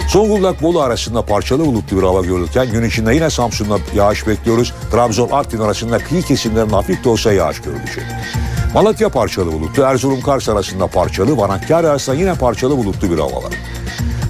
Zonguldak 0.09 0.61
Bolu 0.61 0.81
arasında 0.81 1.21
parçalı 1.21 1.65
bulutlu 1.65 1.97
bir 1.97 2.03
hava 2.03 2.21
görülürken 2.21 2.71
gün 2.71 2.83
içinde 2.83 3.15
yine 3.15 3.29
Samsun'da 3.29 3.77
yağış 3.95 4.27
bekliyoruz. 4.27 4.73
Trabzon 4.91 5.29
Artvin 5.29 5.59
arasında 5.59 5.97
kıyı 5.97 6.23
kesimlerinde 6.23 6.75
hafif 6.75 7.03
de 7.03 7.09
olsa 7.09 7.33
yağış 7.33 7.61
görülecek. 7.61 8.03
Malatya 8.73 9.09
parçalı 9.09 9.53
bulutlu, 9.53 9.83
Erzurum 9.83 10.21
Kars 10.21 10.49
arasında 10.49 10.87
parçalı, 10.87 11.37
Van 11.37 11.49
Hakkari 11.49 11.87
arasında 11.87 12.15
yine 12.15 12.33
parçalı 12.33 12.77
bulutlu 12.77 13.11
bir 13.11 13.19
hava 13.19 13.35
var. 13.35 13.53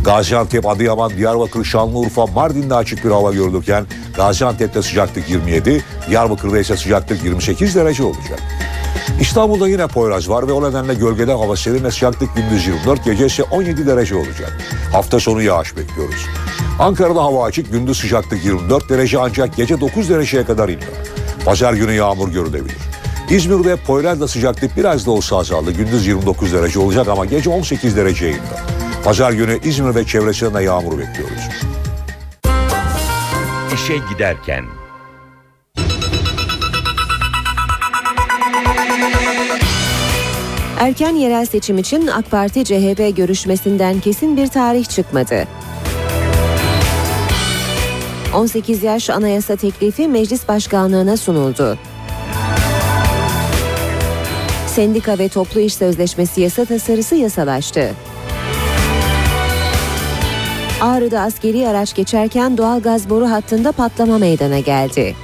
Gaziantep, 0.04 0.66
Adıyaman, 0.66 1.18
Diyarbakır, 1.18 1.64
Şanlıurfa, 1.64 2.26
Mardin'de 2.26 2.76
açık 2.76 3.06
bir 3.06 3.10
hava 3.10 3.34
görülürken 3.34 3.86
Gaziantep'te 4.16 4.82
sıcaklık 4.82 5.30
27, 5.30 5.84
Diyarbakır'da 6.10 6.60
ise 6.60 6.78
sıcaklık 6.78 7.24
28 7.24 7.76
derece 7.76 8.04
olacak. 8.04 8.40
İstanbul'da 9.22 9.68
yine 9.68 9.88
Poyraz 9.88 10.30
var 10.30 10.48
ve 10.48 10.52
o 10.52 10.70
nedenle 10.70 10.94
gölgede 10.94 11.32
hava 11.32 11.56
serin 11.56 11.84
ve 11.84 11.92
sıcaklık 11.92 12.36
gündüz 12.36 12.68
24, 12.68 13.06
gece 13.06 13.26
ise 13.26 13.44
17 13.44 13.88
derece 13.88 14.16
olacak. 14.16 14.58
Hafta 14.92 15.20
sonu 15.20 15.42
yağış 15.42 15.78
bekliyoruz. 15.78 16.26
Ankara'da 16.80 17.24
hava 17.24 17.46
açık, 17.46 17.72
gündüz 17.72 18.00
sıcaklık 18.00 18.46
24 18.46 18.90
derece 18.90 19.20
ancak 19.20 19.56
gece 19.56 19.82
9 19.82 20.10
dereceye 20.10 20.46
kadar 20.46 20.70
iniyor. 20.70 20.92
Pazar 21.46 21.74
günü 21.74 21.94
yağmur 21.94 22.30
görülebilir. 22.30 22.78
İzmir'de 23.30 23.76
Poyraz'da 23.76 24.28
sıcaklık 24.28 24.78
biraz 24.78 25.06
da 25.06 25.12
olsa 25.12 25.38
azaldı. 25.38 25.72
Gündüz 25.72 26.08
29 26.08 26.54
derece 26.54 26.80
olacak 26.80 27.08
ama 27.08 27.26
gece 27.26 27.50
18 27.50 27.96
dereceye 27.96 28.32
iniyor. 28.32 28.79
Pazar 29.04 29.32
günü 29.32 29.60
İzmir 29.64 29.96
ve 29.96 30.06
çevresinde 30.06 30.64
yağmur 30.64 31.00
bekliyoruz. 31.00 31.50
İşe 33.74 33.98
giderken 34.14 34.66
Erken 40.80 41.16
yerel 41.16 41.46
seçim 41.46 41.78
için 41.78 42.08
AK 42.08 42.32
Parti 42.32 42.66
CHP 42.66 43.18
görüşmesinden 43.18 44.00
kesin 44.00 44.38
bir 44.38 44.48
tarih 44.48 44.86
çıkmadı. 44.86 45.48
18 48.36 48.84
yaş 48.84 49.10
anayasa 49.10 49.56
teklifi 49.56 50.08
meclis 50.08 50.48
başkanlığına 50.48 51.18
sunuldu. 51.18 51.78
Sendika 54.68 55.20
ve 55.20 55.30
toplu 55.30 55.60
iş 55.60 55.74
sözleşmesi 55.74 56.42
yasa 56.42 56.66
tasarısı 56.66 57.16
yasalaştı. 57.16 57.92
Ağrı'da 60.82 61.22
askeri 61.22 61.68
araç 61.68 61.96
geçerken 61.96 62.58
doğal 62.58 62.82
gaz 62.82 63.10
boru 63.10 63.32
hattında 63.32 63.72
patlama 63.72 64.18
meydana 64.18 64.60
geldi. 64.60 65.16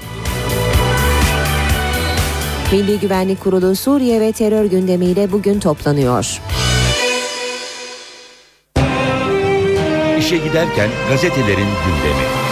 Milli 2.72 3.00
Güvenlik 3.00 3.44
Kurulu 3.44 3.76
Suriye 3.76 4.22
ve 4.22 4.32
terör 4.32 4.66
gündemiyle 4.66 5.32
bugün 5.32 5.60
toplanıyor. 5.60 6.42
İşe 10.20 10.38
giderken 10.38 10.90
gazetelerin 11.10 11.68
gündemi. 11.86 12.45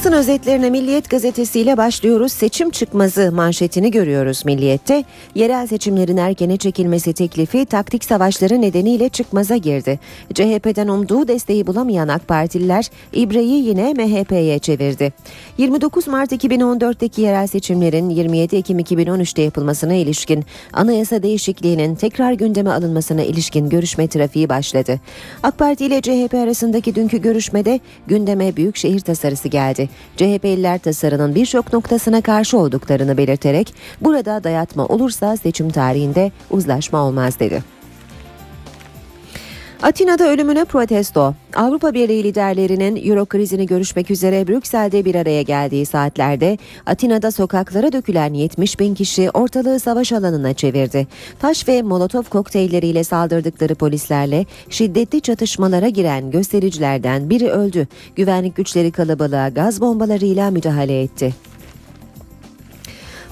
Basın 0.00 0.12
özetlerine 0.12 0.70
Milliyet 0.70 1.10
gazetesiyle 1.10 1.76
başlıyoruz. 1.76 2.32
Seçim 2.32 2.70
çıkmazı 2.70 3.32
manşetini 3.32 3.90
görüyoruz 3.90 4.44
Milliyet'te. 4.44 5.04
Yerel 5.34 5.66
seçimlerin 5.66 6.16
erkene 6.16 6.56
çekilmesi 6.56 7.12
teklifi 7.12 7.66
taktik 7.66 8.04
savaşları 8.04 8.60
nedeniyle 8.60 9.08
çıkmaza 9.08 9.56
girdi. 9.56 9.98
CHP'den 10.34 10.88
umduğu 10.88 11.28
desteği 11.28 11.66
bulamayan 11.66 12.08
AK 12.08 12.28
Partililer 12.28 12.90
İbre'yi 13.12 13.66
yine 13.66 13.92
MHP'ye 13.92 14.58
çevirdi. 14.58 15.12
29 15.58 16.06
Mart 16.06 16.32
2014'teki 16.32 17.20
yerel 17.20 17.46
seçimlerin 17.46 18.10
27 18.10 18.56
Ekim 18.56 18.78
2013'te 18.78 19.42
yapılmasına 19.42 19.94
ilişkin 19.94 20.44
anayasa 20.72 21.22
değişikliğinin 21.22 21.94
tekrar 21.94 22.32
gündeme 22.32 22.70
alınmasına 22.70 23.22
ilişkin 23.22 23.68
görüşme 23.68 24.08
trafiği 24.08 24.48
başladı. 24.48 25.00
AK 25.42 25.58
Parti 25.58 25.86
ile 25.86 26.00
CHP 26.00 26.34
arasındaki 26.34 26.94
dünkü 26.94 27.22
görüşmede 27.22 27.80
gündeme 28.06 28.56
büyükşehir 28.56 29.00
tasarısı 29.00 29.48
geldi. 29.48 29.89
CHP'liler 30.16 30.78
tasarının 30.78 31.34
birçok 31.34 31.72
noktasına 31.72 32.20
karşı 32.20 32.58
olduklarını 32.58 33.16
belirterek 33.16 33.74
burada 34.00 34.44
dayatma 34.44 34.86
olursa 34.86 35.36
seçim 35.36 35.70
tarihinde 35.70 36.32
uzlaşma 36.50 36.98
olmaz 36.98 37.40
dedi. 37.40 37.79
Atina'da 39.82 40.28
ölümüne 40.28 40.64
protesto. 40.64 41.34
Avrupa 41.54 41.94
Birliği 41.94 42.24
liderlerinin 42.24 43.10
Euro 43.10 43.26
krizini 43.26 43.66
görüşmek 43.66 44.10
üzere 44.10 44.48
Brüksel'de 44.48 45.04
bir 45.04 45.14
araya 45.14 45.42
geldiği 45.42 45.86
saatlerde 45.86 46.58
Atina'da 46.86 47.30
sokaklara 47.30 47.92
dökülen 47.92 48.34
70 48.34 48.80
bin 48.80 48.94
kişi 48.94 49.30
ortalığı 49.30 49.80
savaş 49.80 50.12
alanına 50.12 50.54
çevirdi. 50.54 51.06
Taş 51.38 51.68
ve 51.68 51.82
molotof 51.82 52.30
kokteylleriyle 52.30 53.04
saldırdıkları 53.04 53.74
polislerle 53.74 54.46
şiddetli 54.70 55.20
çatışmalara 55.20 55.88
giren 55.88 56.30
göstericilerden 56.30 57.30
biri 57.30 57.50
öldü. 57.50 57.88
Güvenlik 58.16 58.56
güçleri 58.56 58.92
kalabalığa 58.92 59.48
gaz 59.48 59.80
bombalarıyla 59.80 60.50
müdahale 60.50 61.02
etti. 61.02 61.34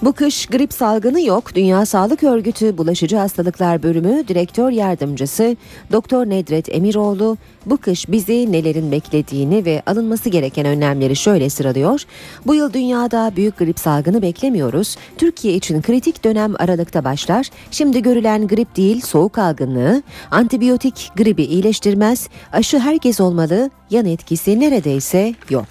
Bu 0.03 0.13
kış 0.13 0.47
grip 0.47 0.73
salgını 0.73 1.21
yok. 1.21 1.55
Dünya 1.55 1.87
Sağlık 1.87 2.23
Örgütü 2.23 2.79
Bulaşıcı 2.79 3.17
Hastalıklar 3.17 3.83
Bölümü 3.83 4.29
Direktör 4.29 4.71
Yardımcısı 4.71 5.57
Doktor 5.93 6.27
Nedret 6.27 6.75
Emiroğlu 6.75 7.37
bu 7.67 7.77
kış 7.77 8.09
bizi 8.09 8.53
nelerin 8.53 8.93
beklediğini 8.93 9.65
ve 9.65 9.83
alınması 9.87 10.29
gereken 10.29 10.67
önlemleri 10.67 11.17
şöyle 11.17 11.51
sıralıyor. 11.51 12.03
Bu 12.47 12.55
yıl 12.55 12.73
dünyada 12.73 13.33
büyük 13.37 13.59
grip 13.59 13.79
salgını 13.79 14.23
beklemiyoruz. 14.23 14.97
Türkiye 15.17 15.55
için 15.55 15.83
kritik 15.83 16.25
dönem 16.25 16.55
Aralık'ta 16.59 17.05
başlar. 17.05 17.51
Şimdi 17.71 18.03
görülen 18.03 18.49
grip 18.49 18.77
değil 18.77 19.01
soğuk 19.01 19.39
algınlığı. 19.39 20.03
Antibiyotik 20.31 21.11
gribi 21.17 21.43
iyileştirmez. 21.43 22.29
Aşı 22.53 22.79
herkes 22.79 23.21
olmalı. 23.21 23.71
Yan 23.91 24.07
etkisi 24.07 24.61
neredeyse 24.61 25.35
yok. 25.51 25.69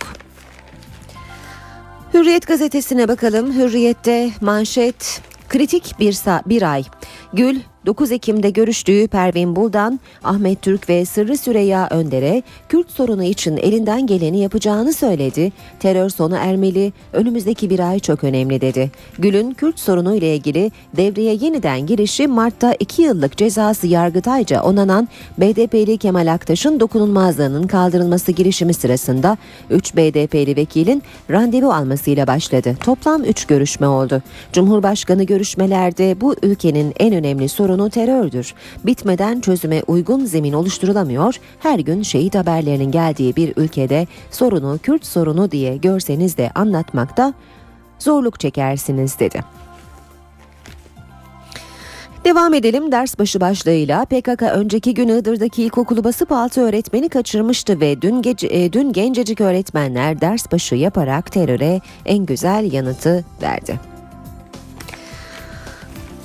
Hürriyet 2.18 2.48
gazetesine 2.48 3.08
bakalım. 3.08 3.54
Hürriyet'te 3.54 4.30
manşet 4.42 5.22
kritik 5.50 5.96
bir, 6.00 6.18
bir 6.46 6.72
ay. 6.74 6.84
Gül 7.34 7.60
9 7.88 8.12
Ekim'de 8.12 8.50
görüştüğü 8.50 9.08
Pervin 9.08 9.56
Buldan, 9.56 10.00
Ahmet 10.24 10.62
Türk 10.62 10.90
ve 10.90 11.06
Sırrı 11.06 11.38
Süreyya 11.38 11.88
Önder'e 11.92 12.44
Kürt 12.70 12.92
sorunu 12.92 13.24
için 13.24 13.58
elinden 13.58 14.08
geleni 14.08 14.40
yapacağını 14.40 14.94
söyledi. 14.94 15.52
Terör 15.80 16.10
sona 16.10 16.38
ermeli, 16.38 16.94
önümüzdeki 17.14 17.70
bir 17.70 17.80
ay 17.80 18.00
çok 18.00 18.24
önemli 18.24 18.62
dedi. 18.62 18.92
Gül'ün 19.20 19.52
Kürt 19.52 19.80
sorunu 19.80 20.16
ile 20.16 20.36
ilgili 20.36 20.72
devreye 20.98 21.34
yeniden 21.42 21.86
girişi 21.86 22.28
Mart'ta 22.28 22.74
2 22.80 23.02
yıllık 23.02 23.38
cezası 23.38 23.88
Yargıtayca 23.88 24.62
onanan 24.62 25.08
BDP'li 25.38 25.98
Kemal 25.98 26.34
Aktaş'ın 26.34 26.80
dokunulmazlığının 26.80 27.68
kaldırılması 27.68 28.32
girişimi 28.32 28.74
sırasında 28.74 29.38
3 29.70 29.96
BDP'li 29.96 30.56
vekilin 30.56 31.04
randevu 31.32 31.74
almasıyla 31.74 32.28
başladı. 32.28 32.76
Toplam 32.84 33.24
3 33.24 33.46
görüşme 33.46 33.88
oldu. 33.88 34.22
Cumhurbaşkanı 34.54 35.24
görüşmelerde 35.24 36.22
bu 36.22 36.36
ülkenin 36.44 36.94
en 37.00 37.14
önemli 37.14 37.50
sorunu 37.50 37.77
terördür. 37.90 38.54
Bitmeden 38.84 39.40
çözüme 39.40 39.84
uygun 39.88 40.26
zemin 40.26 40.54
oluşturulamıyor. 40.54 41.36
Her 41.60 41.80
gün 41.80 42.02
şehit 42.02 42.36
haberlerinin 42.36 42.92
geldiği 42.92 43.36
bir 43.36 43.54
ülkede 43.58 44.08
sorunu 44.32 44.80
Kürt 44.84 45.06
sorunu 45.06 45.52
diye 45.52 45.78
görseniz 45.78 46.38
de 46.38 46.52
anlatmakta 46.56 47.34
zorluk 48.00 48.40
çekersiniz 48.40 49.20
dedi. 49.20 49.44
Devam 52.26 52.54
edelim 52.54 52.92
ders 52.92 53.20
başı 53.20 53.42
başlığıyla 53.42 54.06
PKK 54.06 54.42
önceki 54.42 54.94
gün 54.94 55.08
Iğdır'daki 55.08 55.64
ilkokulu 55.64 56.04
basıp 56.04 56.32
altı 56.32 56.62
öğretmeni 56.62 57.10
kaçırmıştı 57.10 57.80
ve 57.80 58.02
dün, 58.02 58.22
gece, 58.22 58.48
e, 58.48 58.74
dün 58.74 58.94
gencecik 58.94 59.42
öğretmenler 59.42 60.22
ders 60.22 60.52
başı 60.52 60.76
yaparak 60.76 61.32
teröre 61.32 61.82
en 62.06 62.26
güzel 62.26 62.74
yanıtı 62.74 63.26
verdi. 63.42 63.97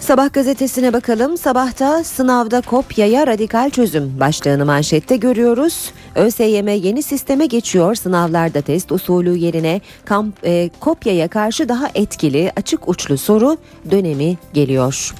Sabah 0.03 0.33
gazetesine 0.33 0.93
bakalım. 0.93 1.39
Sabahta 1.39 2.05
sınavda 2.05 2.61
kopyaya 2.61 3.27
radikal 3.27 3.71
çözüm 3.71 4.21
başlığını 4.21 4.65
manşette 4.65 5.17
görüyoruz. 5.17 5.93
ÖSYM 6.15 6.69
yeni 6.69 7.03
sisteme 7.03 7.47
geçiyor. 7.47 7.95
Sınavlarda 7.95 8.61
test 8.61 8.93
usulü 8.93 9.37
yerine 9.37 9.81
kamp, 10.05 10.35
e, 10.45 10.71
kopyaya 10.81 11.29
karşı 11.29 11.69
daha 11.69 11.91
etkili 11.95 12.53
açık 12.57 12.89
uçlu 12.89 13.19
soru 13.19 13.57
dönemi 13.91 14.37
geliyor. 14.53 15.15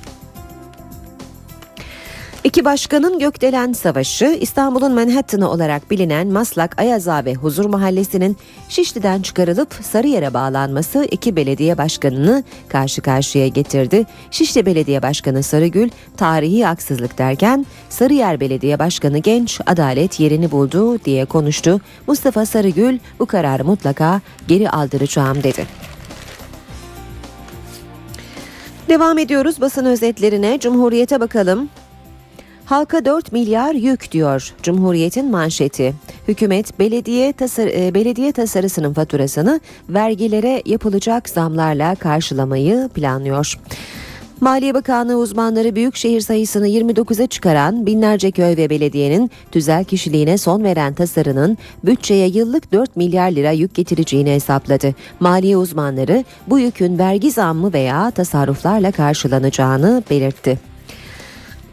İki 2.45 2.65
başkanın 2.65 3.19
gökdelen 3.19 3.73
savaşı 3.73 4.25
İstanbul'un 4.25 4.95
Manhattan'ı 4.95 5.51
olarak 5.51 5.91
bilinen 5.91 6.27
Maslak 6.27 6.81
Ayaza 6.81 7.25
ve 7.25 7.35
Huzur 7.35 7.65
Mahallesi'nin 7.65 8.37
Şişli'den 8.69 9.23
çıkarılıp 9.23 9.75
Sarıyer'e 9.83 10.35
bağlanması 10.35 11.05
iki 11.05 11.37
belediye 11.37 11.79
başkanını 11.79 12.45
karşı 12.69 13.03
karşıya 13.03 13.49
getirdi. 13.49 14.07
Şişli 14.31 14.67
Belediye 14.67 15.03
Başkanı 15.03 15.43
Sarıgül 15.43 15.91
tarihi 16.17 16.65
haksızlık 16.65 17.19
derken 17.19 17.67
Sarıyer 17.89 18.41
Belediye 18.41 18.79
Başkanı 18.79 19.19
Genç 19.19 19.61
adalet 19.67 20.21
yerini 20.21 20.51
buldu 20.51 21.05
diye 21.05 21.25
konuştu. 21.25 21.81
Mustafa 22.07 22.47
Sarıgül 22.47 22.99
bu 23.19 23.27
kararı 23.27 23.65
mutlaka 23.65 24.21
geri 24.49 24.71
aldıracağım 24.71 25.43
dedi. 25.43 25.67
Devam 28.89 29.19
ediyoruz 29.19 29.61
basın 29.61 29.85
özetlerine. 29.85 30.61
Cumhuriyete 30.61 31.21
bakalım. 31.21 31.69
Halka 32.65 33.05
4 33.05 33.33
milyar 33.33 33.75
yük 33.75 34.13
diyor 34.13 34.55
Cumhuriyet'in 34.63 35.31
manşeti. 35.31 35.95
Hükümet 36.29 36.79
belediye 36.79 37.33
tasar 37.33 37.67
e, 37.67 37.95
belediye 37.95 38.33
tasarısının 38.33 38.93
faturasını 38.93 39.61
vergilere 39.89 40.63
yapılacak 40.67 41.29
zamlarla 41.29 41.95
karşılamayı 41.95 42.89
planlıyor. 42.95 43.59
Maliye 44.41 44.75
Bakanlığı 44.75 45.17
uzmanları 45.17 45.75
büyük 45.75 45.97
şehir 45.97 46.21
sayısını 46.21 46.69
29'a 46.69 47.27
çıkaran 47.27 47.87
binlerce 47.87 48.31
köy 48.31 48.57
ve 48.57 48.71
belediyenin 48.71 49.31
tüzel 49.53 49.85
kişiliğine 49.85 50.39
son 50.39 50.65
veren 50.65 50.95
tasarının 50.95 51.59
bütçeye 51.85 52.29
yıllık 52.29 52.73
4 52.73 52.97
milyar 52.97 53.31
lira 53.31 53.51
yük 53.51 53.75
getireceğini 53.75 54.31
hesapladı. 54.31 54.95
Maliye 55.21 55.57
uzmanları 55.57 56.25
bu 56.47 56.59
yükün 56.59 56.99
vergi 56.99 57.31
zammı 57.31 57.73
veya 57.73 58.11
tasarruflarla 58.11 58.93
karşılanacağını 58.93 60.03
belirtti. 60.11 60.72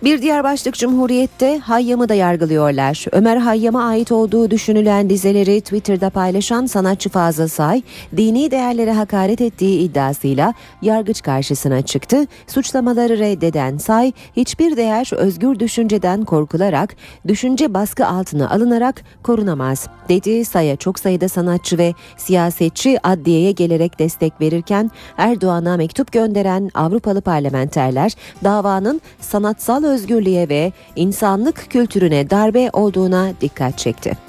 Bir 0.03 0.21
diğer 0.21 0.43
başlık 0.43 0.75
Cumhuriyet'te 0.75 1.59
Hayyam'ı 1.59 2.09
da 2.09 2.13
yargılıyorlar. 2.13 3.05
Ömer 3.11 3.37
Hayyam'a 3.37 3.83
ait 3.83 4.11
olduğu 4.11 4.51
düşünülen 4.51 5.09
dizeleri 5.09 5.61
Twitter'da 5.61 6.09
paylaşan 6.09 6.65
sanatçı 6.65 7.09
Fazıl 7.09 7.47
Say, 7.47 7.81
dini 8.17 8.51
değerlere 8.51 8.93
hakaret 8.93 9.41
ettiği 9.41 9.79
iddiasıyla 9.79 10.53
yargıç 10.81 11.21
karşısına 11.21 11.81
çıktı. 11.81 12.27
Suçlamaları 12.47 13.19
reddeden 13.19 13.77
Say, 13.77 14.11
hiçbir 14.35 14.77
değer 14.77 15.11
özgür 15.15 15.59
düşünceden 15.59 16.25
korkularak, 16.25 16.95
düşünce 17.27 17.73
baskı 17.73 18.07
altına 18.07 18.49
alınarak 18.49 19.03
korunamaz, 19.23 19.87
dedi. 20.09 20.45
Say'a 20.45 20.75
çok 20.75 20.99
sayıda 20.99 21.29
sanatçı 21.29 21.77
ve 21.77 21.93
siyasetçi 22.17 23.07
adliyeye 23.07 23.51
gelerek 23.51 23.99
destek 23.99 24.41
verirken 24.41 24.91
Erdoğan'a 25.17 25.77
mektup 25.77 26.11
gönderen 26.11 26.71
Avrupalı 26.73 27.21
parlamenterler 27.21 28.13
davanın 28.43 29.01
sanatsal 29.19 29.88
özgürlüğe 29.89 30.49
ve 30.49 30.71
insanlık 30.95 31.65
kültürüne 31.69 32.29
darbe 32.29 32.69
olduğuna 32.73 33.31
dikkat 33.41 33.77
çekti. 33.77 34.28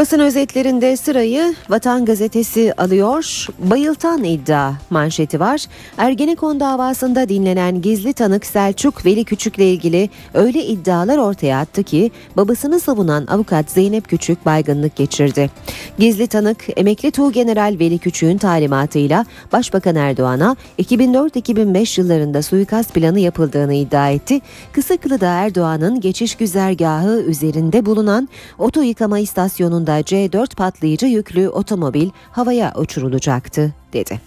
Basın 0.00 0.20
özetlerinde 0.20 0.96
sırayı 0.96 1.54
Vatan 1.70 2.04
Gazetesi 2.04 2.74
alıyor. 2.74 3.46
Bayıltan 3.58 4.24
iddia 4.24 4.72
manşeti 4.90 5.40
var. 5.40 5.66
Ergenekon 5.98 6.60
davasında 6.60 7.28
dinlenen 7.28 7.82
gizli 7.82 8.12
tanık 8.12 8.46
Selçuk 8.46 9.06
Veli 9.06 9.24
Küçük'le 9.24 9.58
ilgili 9.58 10.10
öyle 10.34 10.64
iddialar 10.64 11.18
ortaya 11.18 11.58
attı 11.60 11.82
ki 11.82 12.10
babasını 12.36 12.80
savunan 12.80 13.26
avukat 13.26 13.70
Zeynep 13.70 14.08
Küçük 14.08 14.46
baygınlık 14.46 14.96
geçirdi. 14.96 15.50
Gizli 15.98 16.26
tanık 16.26 16.64
emekli 16.76 17.10
Tuğgeneral 17.10 17.76
Veli 17.80 17.98
Küçük'ün 17.98 18.38
talimatıyla 18.38 19.26
Başbakan 19.52 19.96
Erdoğan'a 19.96 20.56
2004-2005 20.78 22.00
yıllarında 22.00 22.42
suikast 22.42 22.94
planı 22.94 23.20
yapıldığını 23.20 23.74
iddia 23.74 24.10
etti. 24.10 24.40
Kısıklı'da 24.72 25.26
Erdoğan'ın 25.26 26.00
geçiş 26.00 26.34
güzergahı 26.34 27.20
üzerinde 27.20 27.86
bulunan 27.86 28.28
oto 28.58 28.82
yıkama 28.82 29.18
istasyonunda 29.18 29.89
C4 29.92 30.54
patlayıcı 30.54 31.06
yüklü 31.06 31.48
otomobil 31.48 32.10
havaya 32.32 32.72
uçurulacaktı 32.76 33.74
dedi. 33.92 34.20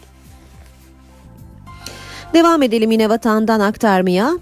Devam 2.34 2.64
edelim 2.64 2.92
yine 2.92 3.10
vatandan 3.10 3.60
aktarmaya. 3.60 4.38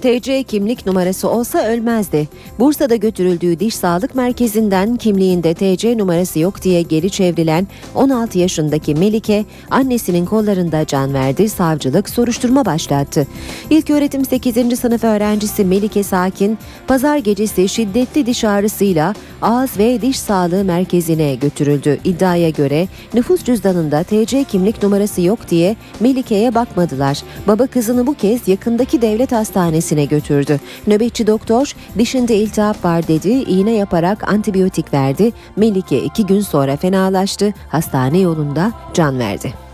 TC 0.00 0.42
kimlik 0.42 0.86
numarası 0.86 1.28
olsa 1.28 1.66
ölmezdi. 1.66 2.28
Bursa'da 2.58 2.96
götürüldüğü 2.96 3.60
diş 3.60 3.74
sağlık 3.74 4.14
merkezinden 4.14 4.96
kimliğinde 4.96 5.54
TC 5.54 5.98
numarası 5.98 6.38
yok 6.38 6.62
diye 6.62 6.82
geri 6.82 7.10
çevrilen 7.10 7.68
16 7.94 8.38
yaşındaki 8.38 8.94
Melike 8.94 9.44
annesinin 9.70 10.26
kollarında 10.26 10.86
can 10.86 11.14
verdi. 11.14 11.48
Savcılık 11.48 12.08
soruşturma 12.08 12.64
başlattı. 12.64 13.26
İlk 13.70 13.90
öğretim 13.90 14.24
8. 14.24 14.78
sınıf 14.78 15.04
öğrencisi 15.04 15.64
Melike 15.64 16.02
Sakin 16.02 16.58
pazar 16.86 17.16
gecesi 17.18 17.68
şiddetli 17.68 18.26
diş 18.26 18.44
ağrısıyla 18.44 19.14
ağız 19.42 19.78
ve 19.78 20.02
diş 20.02 20.20
sağlığı 20.20 20.64
merkezine 20.64 21.34
götürüldü. 21.34 21.98
İddiaya 22.04 22.50
göre 22.50 22.88
nüfus 23.14 23.44
cüzdanında 23.44 24.02
TC 24.02 24.44
kimlik 24.44 24.82
numarası 24.82 25.20
yok 25.20 25.50
diye 25.50 25.76
Melike'ye 26.00 26.54
bakmadılar. 26.54 27.22
Baba 27.46 27.66
kızını 27.66 28.06
bu 28.06 28.14
kez 28.14 28.48
yakındaki 28.48 29.02
devlet 29.02 29.32
hastanesi 29.32 29.89
hastanesine 29.90 30.04
götürdü. 30.04 30.60
Nöbetçi 30.86 31.26
doktor 31.26 31.74
dişinde 31.98 32.36
iltihap 32.36 32.84
var 32.84 33.08
dedi, 33.08 33.28
iğne 33.28 33.72
yaparak 33.72 34.28
antibiyotik 34.28 34.92
verdi. 34.92 35.32
Melike 35.56 36.02
iki 36.02 36.26
gün 36.26 36.40
sonra 36.40 36.76
fenalaştı, 36.76 37.54
hastane 37.68 38.18
yolunda 38.18 38.72
can 38.94 39.18
verdi. 39.18 39.69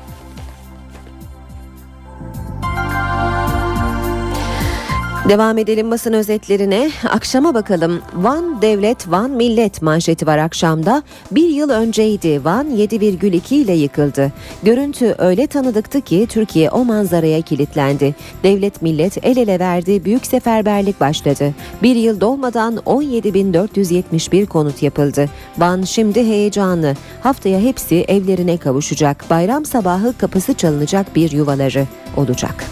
Devam 5.29 5.59
edelim 5.59 5.91
basın 5.91 6.13
özetlerine. 6.13 6.91
Akşama 7.09 7.55
bakalım. 7.55 8.03
Van 8.15 8.63
devlet, 8.63 9.11
Van 9.11 9.31
millet 9.31 9.83
manşeti 9.83 10.27
var 10.27 10.39
akşamda. 10.39 11.03
Bir 11.31 11.49
yıl 11.49 11.71
önceydi. 11.71 12.45
Van 12.45 12.67
7,2 12.67 13.55
ile 13.55 13.73
yıkıldı. 13.73 14.33
Görüntü 14.63 15.15
öyle 15.19 15.47
tanıdıktı 15.47 16.01
ki 16.01 16.27
Türkiye 16.29 16.71
o 16.71 16.85
manzaraya 16.85 17.43
kilitlendi. 17.43 18.15
Devlet 18.43 18.83
millet 18.83 19.25
el 19.25 19.37
ele 19.37 19.59
verdi. 19.59 20.05
Büyük 20.05 20.27
seferberlik 20.27 21.01
başladı. 21.01 21.55
Bir 21.83 21.97
yıl 21.97 22.21
dolmadan 22.21 22.77
17.471 22.77 24.47
konut 24.47 24.83
yapıldı. 24.83 25.27
Van 25.59 25.83
şimdi 25.83 26.25
heyecanlı. 26.25 26.95
Haftaya 27.23 27.61
hepsi 27.61 28.05
evlerine 28.09 28.57
kavuşacak. 28.57 29.31
Bayram 29.31 29.65
sabahı 29.65 30.19
kapısı 30.19 30.55
çalınacak 30.55 31.17
bir 31.17 31.31
yuvaları 31.31 31.87
olacak. 32.17 32.65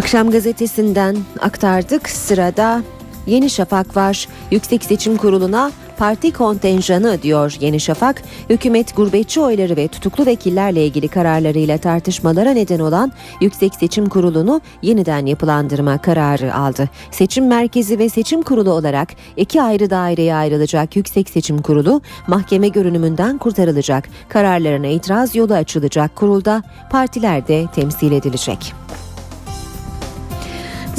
Akşam 0.00 0.30
gazetesinden 0.30 1.16
aktardık. 1.40 2.08
Sırada 2.08 2.82
Yeni 3.26 3.50
Şafak 3.50 3.96
var. 3.96 4.28
Yüksek 4.50 4.84
Seçim 4.84 5.16
Kurulu'na 5.16 5.72
parti 5.98 6.32
kontenjanı 6.32 7.22
diyor 7.22 7.56
Yeni 7.60 7.80
Şafak. 7.80 8.22
Hükümet 8.50 8.96
gurbetçi 8.96 9.40
oyları 9.40 9.76
ve 9.76 9.88
tutuklu 9.88 10.26
vekillerle 10.26 10.86
ilgili 10.86 11.08
kararlarıyla 11.08 11.78
tartışmalara 11.78 12.50
neden 12.50 12.78
olan 12.78 13.12
Yüksek 13.40 13.74
Seçim 13.74 14.08
Kurulu'nu 14.08 14.60
yeniden 14.82 15.26
yapılandırma 15.26 15.98
kararı 15.98 16.54
aldı. 16.54 16.88
Seçim 17.10 17.46
merkezi 17.46 17.98
ve 17.98 18.08
seçim 18.08 18.42
kurulu 18.42 18.70
olarak 18.70 19.08
iki 19.36 19.62
ayrı 19.62 19.90
daireye 19.90 20.34
ayrılacak 20.34 20.96
Yüksek 20.96 21.30
Seçim 21.30 21.62
Kurulu 21.62 22.02
mahkeme 22.26 22.68
görünümünden 22.68 23.38
kurtarılacak. 23.38 24.08
Kararlarına 24.28 24.86
itiraz 24.86 25.36
yolu 25.36 25.54
açılacak 25.54 26.16
kurulda 26.16 26.62
partiler 26.90 27.48
de 27.48 27.66
temsil 27.74 28.12
edilecek. 28.12 28.74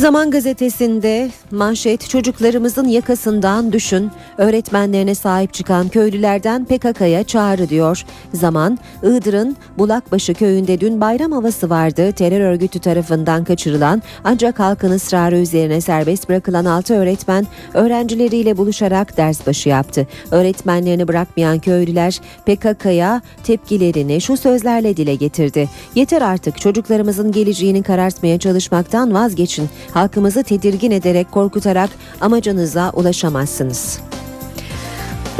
Zaman 0.01 0.31
gazetesinde 0.31 1.31
manşet 1.51 2.09
çocuklarımızın 2.09 2.87
yakasından 2.87 3.73
düşün, 3.73 4.11
öğretmenlerine 4.37 5.15
sahip 5.15 5.53
çıkan 5.53 5.89
köylülerden 5.89 6.65
PKK'ya 6.65 7.23
çağrı 7.23 7.69
diyor. 7.69 8.05
Zaman, 8.33 8.79
Iğdır'ın 9.03 9.57
Bulakbaşı 9.77 10.33
köyünde 10.33 10.79
dün 10.79 11.01
bayram 11.01 11.31
havası 11.31 11.69
vardı. 11.69 12.11
Terör 12.11 12.39
örgütü 12.39 12.79
tarafından 12.79 13.43
kaçırılan 13.43 14.01
ancak 14.23 14.59
halkın 14.59 14.91
ısrarı 14.91 15.37
üzerine 15.37 15.81
serbest 15.81 16.29
bırakılan 16.29 16.65
6 16.65 16.93
öğretmen 16.93 17.47
öğrencileriyle 17.73 18.57
buluşarak 18.57 19.17
ders 19.17 19.47
başı 19.47 19.69
yaptı. 19.69 20.07
Öğretmenlerini 20.31 21.07
bırakmayan 21.07 21.59
köylüler 21.59 22.21
PKK'ya 22.45 23.21
tepkilerini 23.43 24.21
şu 24.21 24.37
sözlerle 24.37 24.97
dile 24.97 25.15
getirdi. 25.15 25.69
Yeter 25.95 26.21
artık 26.21 26.61
çocuklarımızın 26.61 27.31
geleceğini 27.31 27.83
karartmaya 27.83 28.39
çalışmaktan 28.39 29.13
vazgeçin. 29.13 29.69
Halkımızı 29.93 30.43
tedirgin 30.43 30.91
ederek 30.91 31.31
korkutarak 31.31 31.89
amacınıza 32.21 32.91
ulaşamazsınız. 32.93 33.99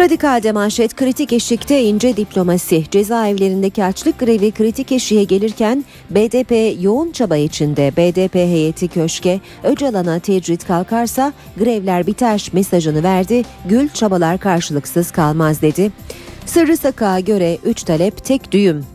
Radikal'de 0.02 0.52
manşet 0.52 0.95
kritik 0.95 1.34
eşikte 1.34 1.84
ince 1.84 2.18
diplomasi. 2.18 2.84
Cezaevlerindeki 2.91 3.84
açlık 3.84 4.20
grevi 4.20 4.52
kritik 4.52 4.91
eşiğe 4.91 5.24
gelirken 5.24 5.86
BDP 6.10 6.84
yoğun 6.84 7.12
çaba 7.12 7.38
içinde. 7.38 7.91
BDP 7.97 8.36
heyeti 8.36 8.88
köşke 8.88 9.39
Öcalan'a 9.64 10.20
tecrit 10.20 10.68
kalkarsa 10.68 11.34
grevler 11.58 12.08
biter 12.08 12.49
mesajını 12.54 13.04
verdi. 13.04 13.43
Gül 13.66 13.89
çabalar 13.89 14.38
karşılıksız 14.38 15.12
kalmaz 15.12 15.62
dedi. 15.62 15.91
Sırrı 16.45 16.78
Sak'a 16.78 17.20
göre 17.20 17.58
3 17.66 17.84
talep 17.84 18.26
tek 18.26 18.52
düğüm. 18.52 18.86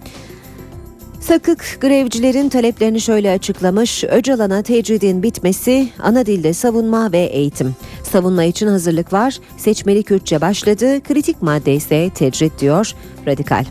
Sakık 1.29 1.79
grevcilerin 1.81 2.49
taleplerini 2.49 3.01
şöyle 3.01 3.31
açıklamış. 3.31 4.05
Öcalan'a 4.05 4.63
tecridin 4.63 5.23
bitmesi, 5.23 5.89
ana 5.99 6.27
dilde 6.27 6.53
savunma 6.53 7.13
ve 7.13 7.19
eğitim. 7.19 7.77
Savunma 8.03 8.45
için 8.45 8.67
hazırlık 8.67 9.13
var. 9.13 9.39
Seçmeli 9.57 10.03
Kürtçe 10.03 10.41
başladı. 10.41 11.03
Kritik 11.03 11.43
madde 11.43 11.75
ise 11.75 12.11
tecrit 12.15 12.61
diyor 12.61 12.93
Radikal. 13.27 13.65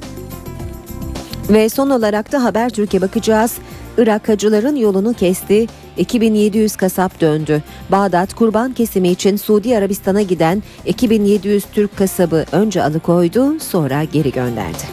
Ve 1.49 1.70
son 1.70 1.89
olarak 1.89 2.32
da 2.32 2.43
Haber 2.43 2.70
Türkiye 2.70 3.01
bakacağız. 3.01 3.53
Irak 3.97 4.30
hacıların 4.30 4.76
yolunu 4.76 5.14
kesti. 5.14 5.68
2700 5.97 6.76
kasap 6.76 7.22
döndü. 7.22 7.64
Bağdat 7.91 8.34
kurban 8.34 8.74
kesimi 8.74 9.10
için 9.10 9.36
Suudi 9.36 9.78
Arabistan'a 9.78 10.22
giden 10.22 10.64
2700 10.86 11.66
Türk 11.74 11.97
kasabı 11.97 12.45
önce 12.51 12.84
alıkoydu 12.84 13.60
sonra 13.60 14.03
geri 14.03 14.32
gönderdi. 14.32 14.84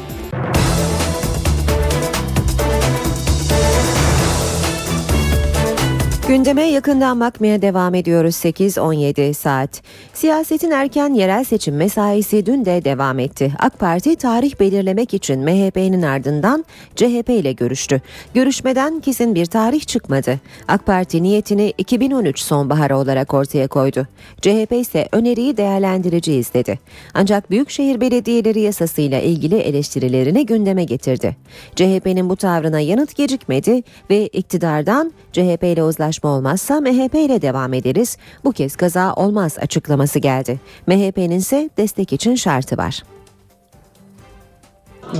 Gündeme 6.33 6.63
yakından 6.63 7.21
bakmaya 7.21 7.63
devam 7.63 7.95
ediyoruz 7.95 8.35
8-17 8.35 9.35
saat. 9.35 9.83
Siyasetin 10.15 10.71
erken 10.71 11.15
yerel 11.15 11.45
seçim 11.45 11.77
mesaisi 11.77 12.47
dün 12.47 12.65
de 12.65 12.85
devam 12.85 13.19
etti. 13.19 13.53
AK 13.59 13.79
Parti 13.79 14.17
tarih 14.17 14.61
belirlemek 14.61 15.15
için 15.15 15.41
MHP'nin 15.41 16.03
ardından 16.03 16.65
CHP 16.97 17.31
ile 17.31 17.53
görüştü. 17.53 18.01
Görüşmeden 18.35 19.01
kesin 19.01 19.35
bir 19.35 19.47
tarih 19.47 19.81
çıkmadı. 19.81 20.41
AK 20.69 20.87
Parti 20.87 21.23
niyetini 21.23 21.73
2013 21.79 22.39
sonbaharı 22.41 22.97
olarak 22.97 23.35
ortaya 23.35 23.69
koydu. 23.69 24.07
CHP 24.41 24.73
ise 24.73 25.09
öneriyi 25.13 25.57
değerlendireceğiz 25.57 26.55
dedi. 26.55 26.79
Ancak 27.15 27.51
Büyükşehir 27.51 28.01
Belediyeleri 28.01 28.61
yasasıyla 28.61 29.21
ilgili 29.21 29.57
eleştirilerini 29.57 30.47
gündeme 30.47 30.85
getirdi. 30.85 31.37
CHP'nin 31.77 32.31
bu 32.31 32.37
tavrına 32.37 32.81
yanıt 32.81 33.17
gecikmedi 33.17 33.83
ve 34.11 34.27
iktidardan 34.27 35.13
CHP 35.33 35.63
ile 35.63 35.83
uzlaşma 35.83 36.22
olmazsa 36.29 36.81
MHP 36.81 37.15
ile 37.15 37.43
devam 37.43 37.75
ederiz. 37.75 38.17
Bu 38.45 38.53
kez 38.53 38.77
kaza 38.77 39.15
olmaz 39.15 39.57
açıklaması 39.61 40.19
geldi. 40.19 40.61
MHP'nin 40.87 41.39
ise 41.39 41.71
destek 41.79 42.13
için 42.13 42.35
şartı 42.35 42.77
var. 42.77 43.03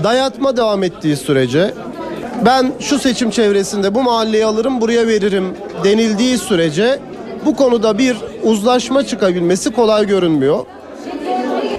Dayatma 0.05 0.57
devam 0.57 0.83
ettiği 0.83 1.17
sürece 1.17 1.75
ben 2.45 2.73
şu 2.81 2.99
seçim 2.99 3.31
çevresinde 3.31 3.95
bu 3.95 4.03
mahalleyi 4.03 4.45
alırım 4.45 4.81
buraya 4.81 5.07
veririm 5.07 5.55
denildiği 5.85 6.39
sürece 6.39 6.99
bu 7.45 7.57
konuda 7.57 7.99
bir 7.99 8.17
uzlaşma 8.43 9.07
çıkabilmesi 9.07 9.71
kolay 9.73 10.07
görünmüyor. 10.07 10.67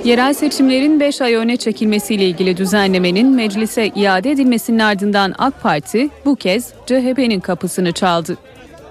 Yerel 0.04 0.34
seçimlerin 0.34 1.00
5 1.00 1.22
ay 1.22 1.34
öne 1.34 1.58
çekilmesiyle 1.58 2.26
ilgili 2.26 2.58
düzenlemenin 2.58 3.28
meclise 3.36 3.88
iade 3.88 4.32
edilmesinin 4.32 4.80
ardından 4.80 5.34
AK 5.38 5.62
Parti 5.62 6.10
bu 6.26 6.36
kez 6.36 6.74
CHP'nin 6.86 7.40
kapısını 7.40 7.92
çaldı. 7.92 8.38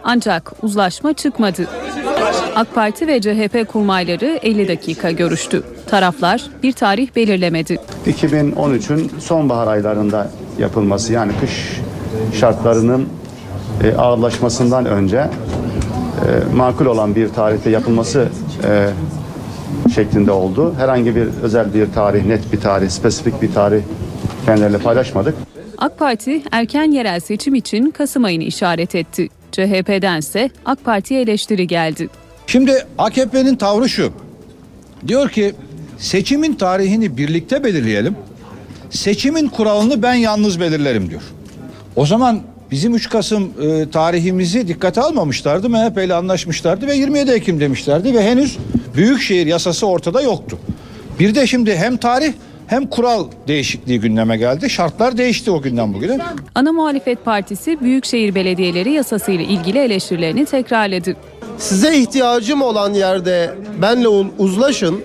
Ancak 0.05 0.53
uzlaşma 0.62 1.12
çıkmadı. 1.12 1.68
AK 2.55 2.74
Parti 2.74 3.07
ve 3.07 3.20
CHP 3.20 3.68
kurmayları 3.68 4.38
50 4.42 4.68
dakika 4.68 5.11
görüştü. 5.11 5.62
Taraflar 5.86 6.42
bir 6.62 6.72
tarih 6.72 7.16
belirlemedi. 7.16 7.78
2013'ün 8.07 9.11
sonbahar 9.18 9.66
aylarında 9.66 10.30
yapılması 10.59 11.12
yani 11.12 11.32
kış 11.40 11.80
şartlarının 12.40 13.09
e, 13.84 13.94
ağırlaşmasından 13.94 14.86
önce 14.86 15.16
e, 15.16 15.28
makul 16.55 16.86
olan 16.86 17.14
bir 17.14 17.28
tarihte 17.28 17.70
yapılması 17.70 18.28
e, 18.64 18.88
şeklinde 19.94 20.32
oldu. 20.32 20.74
Herhangi 20.78 21.16
bir 21.16 21.28
özel 21.42 21.74
bir 21.74 21.92
tarih, 21.92 22.24
net 22.24 22.53
bir 22.53 22.61
tarih, 22.61 22.88
spesifik 22.88 23.42
bir 23.42 23.53
tarih 23.53 23.82
kendilerine 24.46 24.78
paylaşmadık. 24.78 25.34
AK 25.78 25.98
Parti 25.98 26.42
erken 26.53 26.90
yerel 26.92 27.20
seçim 27.20 27.55
için 27.55 27.90
Kasım 27.90 28.24
ayını 28.24 28.44
işaret 28.44 28.94
etti. 28.94 29.28
CHP'dense 29.53 30.50
AK 30.64 30.84
Parti'ye 30.84 31.20
eleştiri 31.20 31.66
geldi. 31.66 32.09
Şimdi 32.46 32.86
AKP'nin 32.98 33.57
tavrı 33.57 33.88
şu. 33.88 34.12
Diyor 35.09 35.30
ki 35.30 35.55
seçimin 35.98 36.55
tarihini 36.55 37.16
birlikte 37.16 37.64
belirleyelim. 37.64 38.16
Seçimin 38.90 39.48
kuralını 39.48 40.03
ben 40.03 40.14
yalnız 40.14 40.61
belirlerim 40.61 41.11
diyor. 41.11 41.22
O 41.96 42.07
zaman 42.07 42.40
bizim 42.70 42.94
3 42.94 43.09
Kasım 43.09 43.53
e, 43.62 43.90
tarihimizi 43.90 44.68
dikkate 44.68 45.00
almamışlardı. 45.00 45.68
MHP 45.68 45.98
ile 45.98 46.14
anlaşmışlardı 46.14 46.86
ve 46.86 46.94
27 46.94 47.30
Ekim 47.30 47.61
demişlerdi 47.61 48.14
ve 48.14 48.22
henüz 48.24 48.59
Büyükşehir 48.94 49.46
yasası 49.46 49.86
ortada 49.86 50.22
yoktu. 50.22 50.59
Bir 51.20 51.34
de 51.34 51.46
şimdi 51.46 51.76
hem 51.76 51.96
tarih 51.96 52.32
hem 52.73 52.87
kural 52.87 53.27
değişikliği 53.49 54.01
gündeme 54.01 54.37
geldi. 54.37 54.70
Şartlar 54.70 55.16
değişti 55.16 55.51
o 55.51 55.62
günden 55.62 55.95
bugüne. 55.95 56.18
Ana 56.55 56.73
Muhalefet 56.73 57.25
Partisi 57.25 57.81
Büyükşehir 57.81 58.35
Belediyeleri 58.35 58.93
yasası 58.93 59.33
ile 59.33 59.45
ilgili 59.45 59.79
eleştirilerini 59.79 60.45
tekrarladı. 60.45 61.16
Size 61.59 61.99
ihtiyacım 61.99 62.62
olan 62.62 62.95
yerde 62.95 63.55
benle 63.83 64.09
uzlaşın 64.39 65.01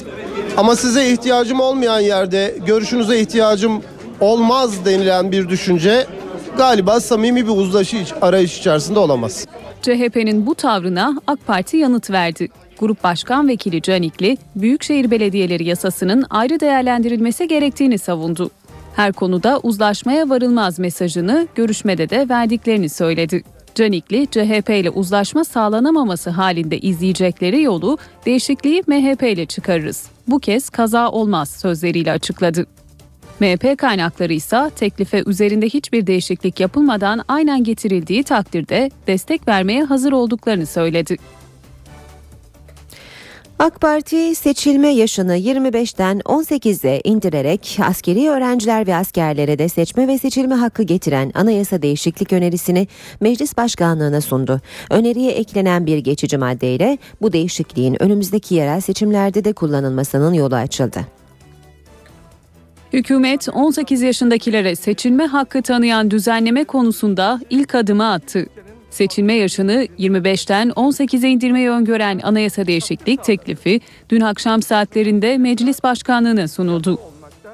ama 0.57 0.76
size 0.76 1.11
ihtiyacım 1.11 1.59
olmayan 1.59 1.99
yerde 1.99 2.55
görüşünüze 2.65 3.20
ihtiyacım 3.20 3.82
olmaz 4.20 4.86
denilen 4.86 5.32
bir 5.32 5.49
düşünce 5.49 6.05
galiba 6.57 6.99
samimi 6.99 7.45
bir 7.45 7.51
uzlaşı 7.51 7.97
arayış 8.22 8.59
içerisinde 8.59 8.99
olamaz. 8.99 9.45
CHP'nin 9.82 10.45
bu 10.45 10.55
tavrına 10.55 11.18
AK 11.28 11.47
Parti 11.47 11.78
yanıt 11.78 12.11
verdi. 12.11 12.47
Grup 12.80 13.03
Başkan 13.03 13.47
Vekili 13.47 13.82
Canikli, 13.82 14.38
Büyükşehir 14.55 15.11
Belediyeleri 15.11 15.65
yasasının 15.65 16.25
ayrı 16.30 16.59
değerlendirilmesi 16.59 17.47
gerektiğini 17.47 17.97
savundu. 17.97 18.49
Her 18.95 19.13
konuda 19.13 19.59
uzlaşmaya 19.63 20.30
varılmaz 20.30 20.80
mesajını 20.80 21.47
görüşmede 21.55 22.09
de 22.09 22.30
verdiklerini 22.30 22.89
söyledi. 22.89 23.43
Canikli, 23.75 24.28
CHP 24.28 24.69
ile 24.69 24.89
uzlaşma 24.89 25.43
sağlanamaması 25.43 26.30
halinde 26.30 26.80
izleyecekleri 26.80 27.61
yolu 27.61 27.97
değişikliği 28.25 28.84
MHP 28.88 29.23
ile 29.23 29.45
çıkarırız. 29.45 30.09
Bu 30.28 30.39
kez 30.39 30.69
kaza 30.69 31.11
olmaz 31.11 31.49
sözleriyle 31.49 32.11
açıkladı. 32.11 32.65
MHP 33.39 33.78
kaynakları 33.78 34.34
ise 34.34 34.71
teklife 34.75 35.23
üzerinde 35.25 35.65
hiçbir 35.65 36.07
değişiklik 36.07 36.59
yapılmadan 36.59 37.23
aynen 37.28 37.63
getirildiği 37.63 38.23
takdirde 38.23 38.91
destek 39.07 39.47
vermeye 39.47 39.84
hazır 39.84 40.11
olduklarını 40.11 40.65
söyledi. 40.65 41.17
AK 43.59 43.81
Parti 43.81 44.35
seçilme 44.35 44.87
yaşını 44.87 45.37
25'ten 45.37 46.19
18'e 46.19 47.01
indirerek 47.03 47.79
askeri 47.83 48.29
öğrenciler 48.29 48.87
ve 48.87 48.95
askerlere 48.95 49.59
de 49.59 49.69
seçme 49.69 50.07
ve 50.07 50.17
seçilme 50.17 50.55
hakkı 50.55 50.83
getiren 50.83 51.31
anayasa 51.35 51.81
değişiklik 51.81 52.33
önerisini 52.33 52.87
meclis 53.21 53.57
başkanlığına 53.57 54.21
sundu. 54.21 54.61
Öneriye 54.89 55.31
eklenen 55.31 55.85
bir 55.85 55.97
geçici 55.97 56.37
maddeyle 56.37 56.97
bu 57.21 57.33
değişikliğin 57.33 58.03
önümüzdeki 58.03 58.55
yerel 58.55 58.81
seçimlerde 58.81 59.43
de 59.43 59.53
kullanılmasının 59.53 60.33
yolu 60.33 60.55
açıldı. 60.55 60.99
Hükümet 62.93 63.47
18 63.53 64.01
yaşındakilere 64.01 64.75
seçilme 64.75 65.25
hakkı 65.25 65.61
tanıyan 65.61 66.11
düzenleme 66.11 66.63
konusunda 66.63 67.39
ilk 67.49 67.75
adımı 67.75 68.11
attı. 68.11 68.45
Seçilme 68.89 69.33
yaşını 69.33 69.88
25'ten 69.99 70.69
18'e 70.69 71.29
indirmeyi 71.29 71.69
öngören 71.69 72.19
anayasa 72.23 72.67
değişiklik 72.67 73.23
teklifi 73.23 73.81
dün 74.09 74.21
akşam 74.21 74.61
saatlerinde 74.61 75.38
meclis 75.38 75.83
başkanlığına 75.83 76.47
sunuldu. 76.47 76.99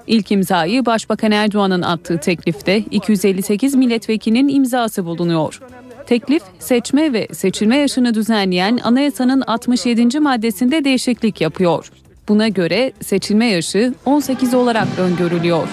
İlk 0.07 0.31
imzayı 0.31 0.86
Başbakan 0.86 1.31
Erdoğan'ın 1.31 1.81
attığı 1.81 2.17
teklifte 2.17 2.77
258 2.77 3.75
milletvekilinin 3.75 4.47
imzası 4.47 5.05
bulunuyor. 5.05 5.61
Teklif 6.07 6.43
seçme 6.59 7.13
ve 7.13 7.27
seçilme 7.31 7.77
yaşını 7.77 8.13
düzenleyen 8.13 8.79
anayasanın 8.84 9.41
67. 9.41 10.19
maddesinde 10.19 10.84
değişiklik 10.84 11.41
yapıyor. 11.41 11.91
Buna 12.29 12.47
göre 12.47 12.91
seçilme 13.01 13.45
yaşı 13.45 13.93
18 14.05 14.53
olarak 14.53 14.88
öngörülüyor. 14.99 15.67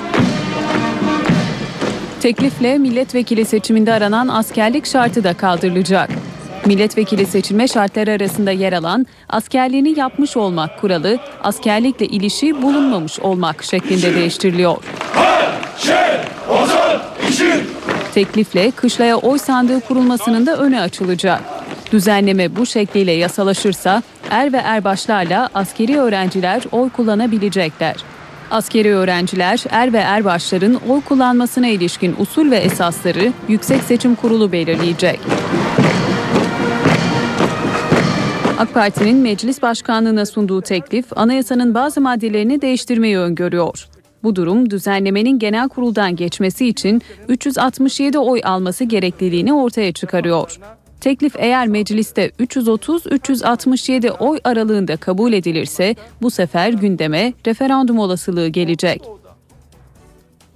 Teklifle 2.20 2.78
milletvekili 2.78 3.44
seçiminde 3.44 3.92
aranan 3.92 4.28
askerlik 4.28 4.86
şartı 4.86 5.24
da 5.24 5.34
kaldırılacak. 5.34 6.10
Milletvekili 6.66 7.26
seçilme 7.26 7.68
şartları 7.68 8.10
arasında 8.10 8.50
yer 8.50 8.72
alan 8.72 9.06
askerliğini 9.28 9.98
yapmış 9.98 10.36
olmak 10.36 10.80
kuralı 10.80 11.18
askerlikle 11.42 12.06
ilişi 12.06 12.62
bulunmamış 12.62 13.20
olmak 13.20 13.64
şeklinde 13.64 14.14
değiştiriliyor. 14.14 14.76
Teklifle 18.14 18.70
kışlaya 18.70 19.16
oy 19.16 19.38
sandığı 19.38 19.80
kurulmasının 19.80 20.46
da 20.46 20.56
önü 20.56 20.80
açılacak. 20.80 21.40
Düzenleme 21.92 22.56
bu 22.56 22.66
şekliyle 22.66 23.12
yasalaşırsa 23.12 24.02
er 24.30 24.52
ve 24.52 24.56
erbaşlarla 24.56 25.48
askeri 25.54 26.00
öğrenciler 26.00 26.62
oy 26.72 26.90
kullanabilecekler. 26.90 27.96
Askeri 28.51 28.94
öğrenciler 28.94 29.64
er 29.70 29.92
ve 29.92 29.98
erbaşların 29.98 30.74
oy 30.88 31.01
kullanmasına 31.01 31.68
ilişkin 31.68 32.14
usul 32.18 32.51
ve 32.51 32.57
esasları 32.57 33.32
Yüksek 33.48 33.82
Seçim 33.82 34.14
Kurulu 34.14 34.53
belirleyecek. 34.53 35.20
AK 38.59 38.74
Parti'nin 38.74 39.16
meclis 39.16 39.62
başkanlığına 39.62 40.26
sunduğu 40.26 40.62
teklif 40.62 41.18
anayasanın 41.18 41.74
bazı 41.74 42.01
maddelerini 42.01 42.62
değiştirmeyi 42.62 43.18
öngörüyor. 43.18 43.88
Bu 44.22 44.36
durum 44.36 44.70
düzenlemenin 44.70 45.38
genel 45.38 45.68
kuruldan 45.68 46.16
geçmesi 46.16 46.66
için 46.66 47.03
367 47.28 48.18
oy 48.18 48.40
alması 48.44 48.84
gerekliliğini 48.84 49.53
ortaya 49.55 49.92
çıkarıyor. 49.92 50.59
Teklif 51.01 51.34
eğer 51.38 51.66
mecliste 51.66 52.28
330-367 52.28 54.11
oy 54.11 54.38
aralığında 54.44 54.96
kabul 54.96 55.32
edilirse 55.32 55.96
bu 56.22 56.30
sefer 56.30 56.72
gündeme 56.72 57.32
referandum 57.46 57.98
olasılığı 57.98 58.48
gelecek. 58.48 59.03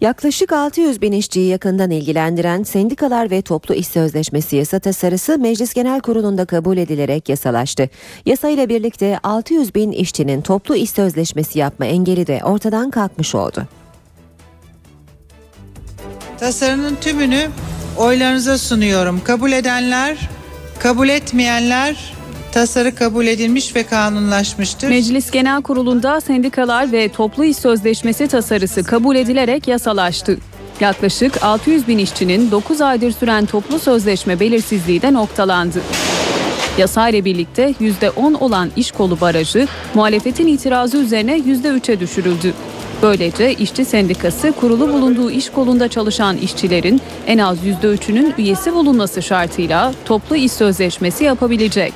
Yaklaşık 0.01 0.53
600 0.53 1.03
bin 1.03 1.13
işçiyi 1.13 1.49
yakından 1.49 1.91
ilgilendiren 1.91 2.63
Sendikalar 2.63 3.31
ve 3.31 3.43
Toplu 3.43 3.75
İş 3.75 3.89
Sözleşmesi 3.89 4.57
yasa 4.57 4.79
tasarısı 4.79 5.39
Meclis 5.39 5.75
Genel 5.75 6.01
Kurulu'nda 6.01 6.45
kabul 6.45 6.77
edilerek 6.77 7.29
yasalaştı. 7.29 7.89
Yasa 8.27 8.49
ile 8.49 8.69
birlikte 8.69 9.19
600 9.23 9.75
bin 9.75 9.93
işçinin 9.93 10.41
toplu 10.41 10.77
iş 10.77 10.91
sözleşmesi 10.91 11.59
yapma 11.59 11.87
engeli 11.87 12.27
de 12.27 12.41
ortadan 12.45 12.91
kalkmış 12.91 13.35
oldu. 13.35 13.67
Tasarının 16.41 16.95
tümünü 16.95 17.49
oylarınıza 17.97 18.59
sunuyorum. 18.59 19.21
Kabul 19.25 19.53
edenler, 19.53 20.17
kabul 20.79 21.09
etmeyenler 21.09 22.15
tasarı 22.53 22.95
kabul 22.95 23.27
edilmiş 23.27 23.77
ve 23.77 23.83
kanunlaşmıştır. 23.83 24.89
Meclis 24.89 25.31
Genel 25.31 25.63
Kurulu'nda 25.63 26.21
sendikalar 26.21 26.93
ve 26.93 27.09
toplu 27.09 27.45
iş 27.45 27.57
sözleşmesi 27.57 28.29
tasarısı 28.29 28.85
kabul 28.85 29.17
edilerek 29.17 29.69
yasalaştı. 29.69 30.39
Yaklaşık 30.81 31.43
600 31.43 31.89
bin 31.89 31.99
işçinin 31.99 32.51
9 32.51 32.81
aydır 32.81 33.13
süren 33.13 33.47
toplu 33.47 33.79
sözleşme 33.79 34.41
belirsizliği 34.41 35.03
de 35.03 35.13
noktalandı. 35.13 35.81
Yasa 36.79 37.13
birlikte 37.13 37.75
%10 37.81 38.37
olan 38.37 38.71
iş 38.77 38.93
kolu 38.93 39.21
barajı 39.21 39.69
muhalefetin 39.95 40.47
itirazı 40.47 40.97
üzerine 40.97 41.39
%3'e 41.39 42.01
düşürüldü. 42.01 42.55
Böylece 43.03 43.55
işçi 43.55 43.85
sendikası 43.85 44.53
kurulu 44.53 44.89
bulunduğu 44.93 45.31
iş 45.31 45.51
kolunda 45.51 45.89
çalışan 45.89 46.37
işçilerin 46.37 47.01
en 47.27 47.39
az 47.39 47.59
%3'ünün 47.67 48.35
üyesi 48.39 48.75
bulunması 48.75 49.23
şartıyla 49.23 49.93
toplu 50.05 50.37
iş 50.37 50.53
sözleşmesi 50.53 51.25
yapabilecek. 51.25 51.93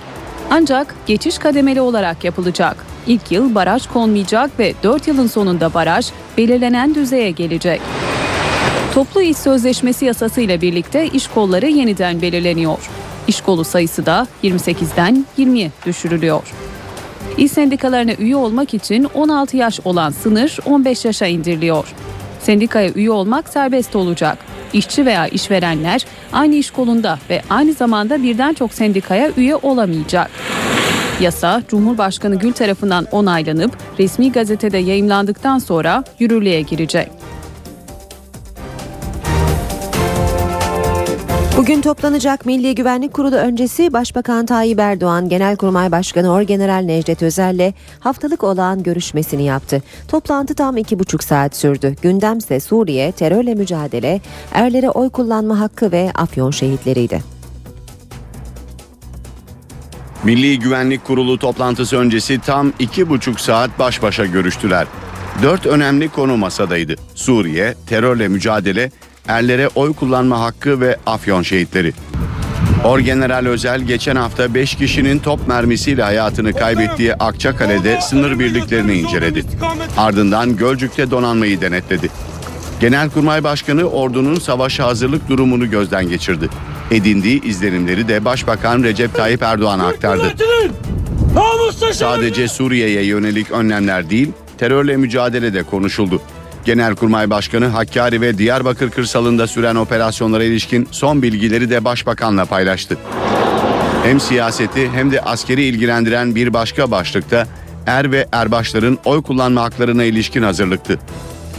Ancak 0.51 0.94
geçiş 1.07 1.38
kademeli 1.38 1.80
olarak 1.80 2.24
yapılacak. 2.24 2.86
İlk 3.07 3.32
yıl 3.32 3.55
baraj 3.55 3.86
konmayacak 3.86 4.59
ve 4.59 4.74
4 4.82 5.09
yılın 5.09 5.26
sonunda 5.26 5.74
baraj 5.74 6.07
belirlenen 6.38 6.94
düzeye 6.94 7.30
gelecek. 7.30 7.80
Toplu 8.94 9.22
iş 9.22 9.36
sözleşmesi 9.36 10.05
yasası 10.05 10.40
ile 10.40 10.61
birlikte 10.61 11.07
iş 11.07 11.28
kolları 11.28 11.66
yeniden 11.66 12.22
belirleniyor. 12.22 12.78
İş 13.28 13.40
kolu 13.40 13.64
sayısı 13.64 14.07
da 14.07 14.26
28'den 14.44 15.26
20'ye 15.38 15.70
düşürülüyor. 15.86 16.42
İş 17.39 17.53
sendikalarına 17.53 18.12
üye 18.12 18.36
olmak 18.36 18.74
için 18.74 19.05
16 19.14 19.57
yaş 19.57 19.80
olan 19.84 20.11
sınır 20.11 20.59
15 20.66 21.05
yaşa 21.05 21.26
indiriliyor. 21.26 21.95
Sendikaya 22.41 22.91
üye 22.91 23.11
olmak 23.11 23.49
serbest 23.49 23.97
olacak. 23.97 24.39
İşçi 24.72 25.07
veya 25.07 25.26
işverenler 25.26 26.07
aynı 26.32 26.55
iş 26.55 26.70
kolunda 26.70 27.18
ve 27.30 27.43
aynı 27.51 27.72
zamanda 27.72 28.22
birden 28.22 28.55
çok 28.55 28.74
sendikaya 28.74 29.30
üye 29.36 29.57
olamayacak. 29.57 30.30
Yasa 31.20 31.62
Cumhurbaşkanı 31.68 32.39
Gül 32.39 32.53
tarafından 32.53 33.07
onaylanıp 33.12 33.76
resmi 33.99 34.32
gazetede 34.32 34.78
yayımlandıktan 34.78 35.59
sonra 35.59 36.05
yürürlüğe 36.18 36.61
girecek. 36.62 37.17
Bugün 41.68 41.80
toplanacak 41.80 42.46
Milli 42.46 42.74
Güvenlik 42.74 43.14
Kurulu 43.14 43.34
öncesi 43.36 43.92
Başbakan 43.92 44.46
Tayyip 44.46 44.78
Erdoğan, 44.78 45.28
Genelkurmay 45.28 45.92
Başkanı 45.92 46.32
Orgeneral 46.32 46.82
Necdet 46.84 47.22
Özel'le 47.22 47.72
haftalık 48.00 48.44
olağan 48.44 48.82
görüşmesini 48.82 49.44
yaptı. 49.44 49.82
Toplantı 50.08 50.54
tam 50.54 50.76
iki 50.76 50.98
buçuk 50.98 51.24
saat 51.24 51.56
sürdü. 51.56 51.96
Gündemse 52.02 52.60
Suriye, 52.60 53.12
terörle 53.12 53.54
mücadele, 53.54 54.20
erlere 54.52 54.90
oy 54.90 55.10
kullanma 55.10 55.60
hakkı 55.60 55.92
ve 55.92 56.10
Afyon 56.14 56.50
şehitleriydi. 56.50 57.22
Milli 60.24 60.58
Güvenlik 60.58 61.04
Kurulu 61.04 61.38
toplantısı 61.38 61.96
öncesi 61.96 62.38
tam 62.38 62.72
iki 62.78 63.08
buçuk 63.08 63.40
saat 63.40 63.78
baş 63.78 64.02
başa 64.02 64.26
görüştüler. 64.26 64.86
Dört 65.42 65.66
önemli 65.66 66.08
konu 66.08 66.36
masadaydı. 66.36 66.94
Suriye, 67.14 67.74
terörle 67.88 68.28
mücadele, 68.28 68.90
erlere 69.28 69.68
oy 69.68 69.92
kullanma 69.92 70.40
hakkı 70.40 70.80
ve 70.80 70.96
Afyon 71.06 71.42
şehitleri. 71.42 71.92
Orgeneral 72.84 73.46
Özel 73.46 73.80
geçen 73.80 74.16
hafta 74.16 74.54
5 74.54 74.74
kişinin 74.74 75.18
top 75.18 75.48
mermisiyle 75.48 76.02
hayatını 76.02 76.52
kaybettiği 76.52 77.14
Akçakale'de 77.14 78.00
sınır 78.00 78.38
birliklerini 78.38 78.94
inceledi. 78.94 79.44
Ardından 79.96 80.56
Gölcük'te 80.56 81.10
donanmayı 81.10 81.60
denetledi. 81.60 82.08
Genelkurmay 82.80 83.44
Başkanı 83.44 83.84
ordunun 83.84 84.34
savaşa 84.34 84.86
hazırlık 84.86 85.28
durumunu 85.28 85.70
gözden 85.70 86.08
geçirdi. 86.08 86.48
Edindiği 86.90 87.42
izlenimleri 87.42 88.08
de 88.08 88.24
Başbakan 88.24 88.82
Recep 88.82 89.14
Tayyip 89.14 89.42
Erdoğan'a 89.42 89.86
aktardı. 89.86 90.34
Sadece 91.92 92.48
Suriye'ye 92.48 93.04
yönelik 93.04 93.50
önlemler 93.50 94.10
değil, 94.10 94.32
terörle 94.58 94.96
mücadelede 94.96 95.62
konuşuldu. 95.62 96.20
Genelkurmay 96.68 97.30
Başkanı 97.30 97.66
Hakkari 97.66 98.20
ve 98.20 98.38
Diyarbakır 98.38 98.90
kırsalında 98.90 99.46
süren 99.46 99.74
operasyonlara 99.74 100.44
ilişkin 100.44 100.88
son 100.90 101.22
bilgileri 101.22 101.70
de 101.70 101.84
Başbakan'la 101.84 102.44
paylaştı. 102.44 102.96
Hem 104.04 104.20
siyaseti 104.20 104.90
hem 104.90 105.12
de 105.12 105.20
askeri 105.20 105.62
ilgilendiren 105.62 106.34
bir 106.34 106.52
başka 106.52 106.90
başlıkta 106.90 107.46
er 107.86 108.12
ve 108.12 108.26
erbaşların 108.32 108.98
oy 109.04 109.22
kullanma 109.22 109.62
haklarına 109.62 110.04
ilişkin 110.04 110.42
hazırlıktı. 110.42 110.98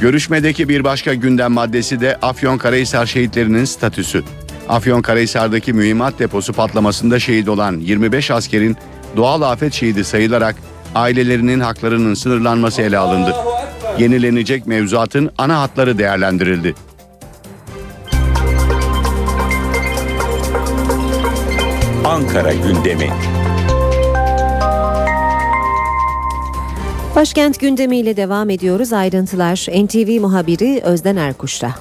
Görüşmedeki 0.02 0.70
bir 0.70 0.84
başka 0.84 1.14
gündem 1.14 1.52
maddesi 1.52 2.02
de 2.02 2.18
Afyonkarahisar 2.22 3.06
şehitlerinin 3.06 3.66
statüsü. 3.66 4.24
Afyonkarahisar'daki 4.70 5.74
mühimmat 5.74 6.20
deposu 6.20 6.54
patlamasında 6.54 7.20
şehit 7.20 7.50
olan 7.50 7.80
25 7.80 8.32
askerin 8.32 8.78
doğal 9.18 9.42
afet 9.42 9.74
şehidi 9.74 10.04
sayılarak 10.04 10.56
ailelerinin 10.96 11.60
haklarının 11.60 12.14
sınırlanması 12.14 12.82
ele 12.82 12.98
alındı. 12.98 13.36
Yenilenecek 14.00 14.68
mevzuatın 14.68 15.32
ana 15.38 15.62
hatları 15.62 15.98
değerlendirildi. 15.98 16.76
Ankara 22.06 22.54
gündemi. 22.54 23.10
Başkent 27.16 27.60
gündemiyle 27.60 28.18
devam 28.18 28.50
ediyoruz. 28.50 28.94
Ayrıntılar 28.94 29.68
NTV 29.86 30.22
muhabiri 30.22 30.82
Özden 30.84 31.16
Erkuş'ta. 31.16 31.76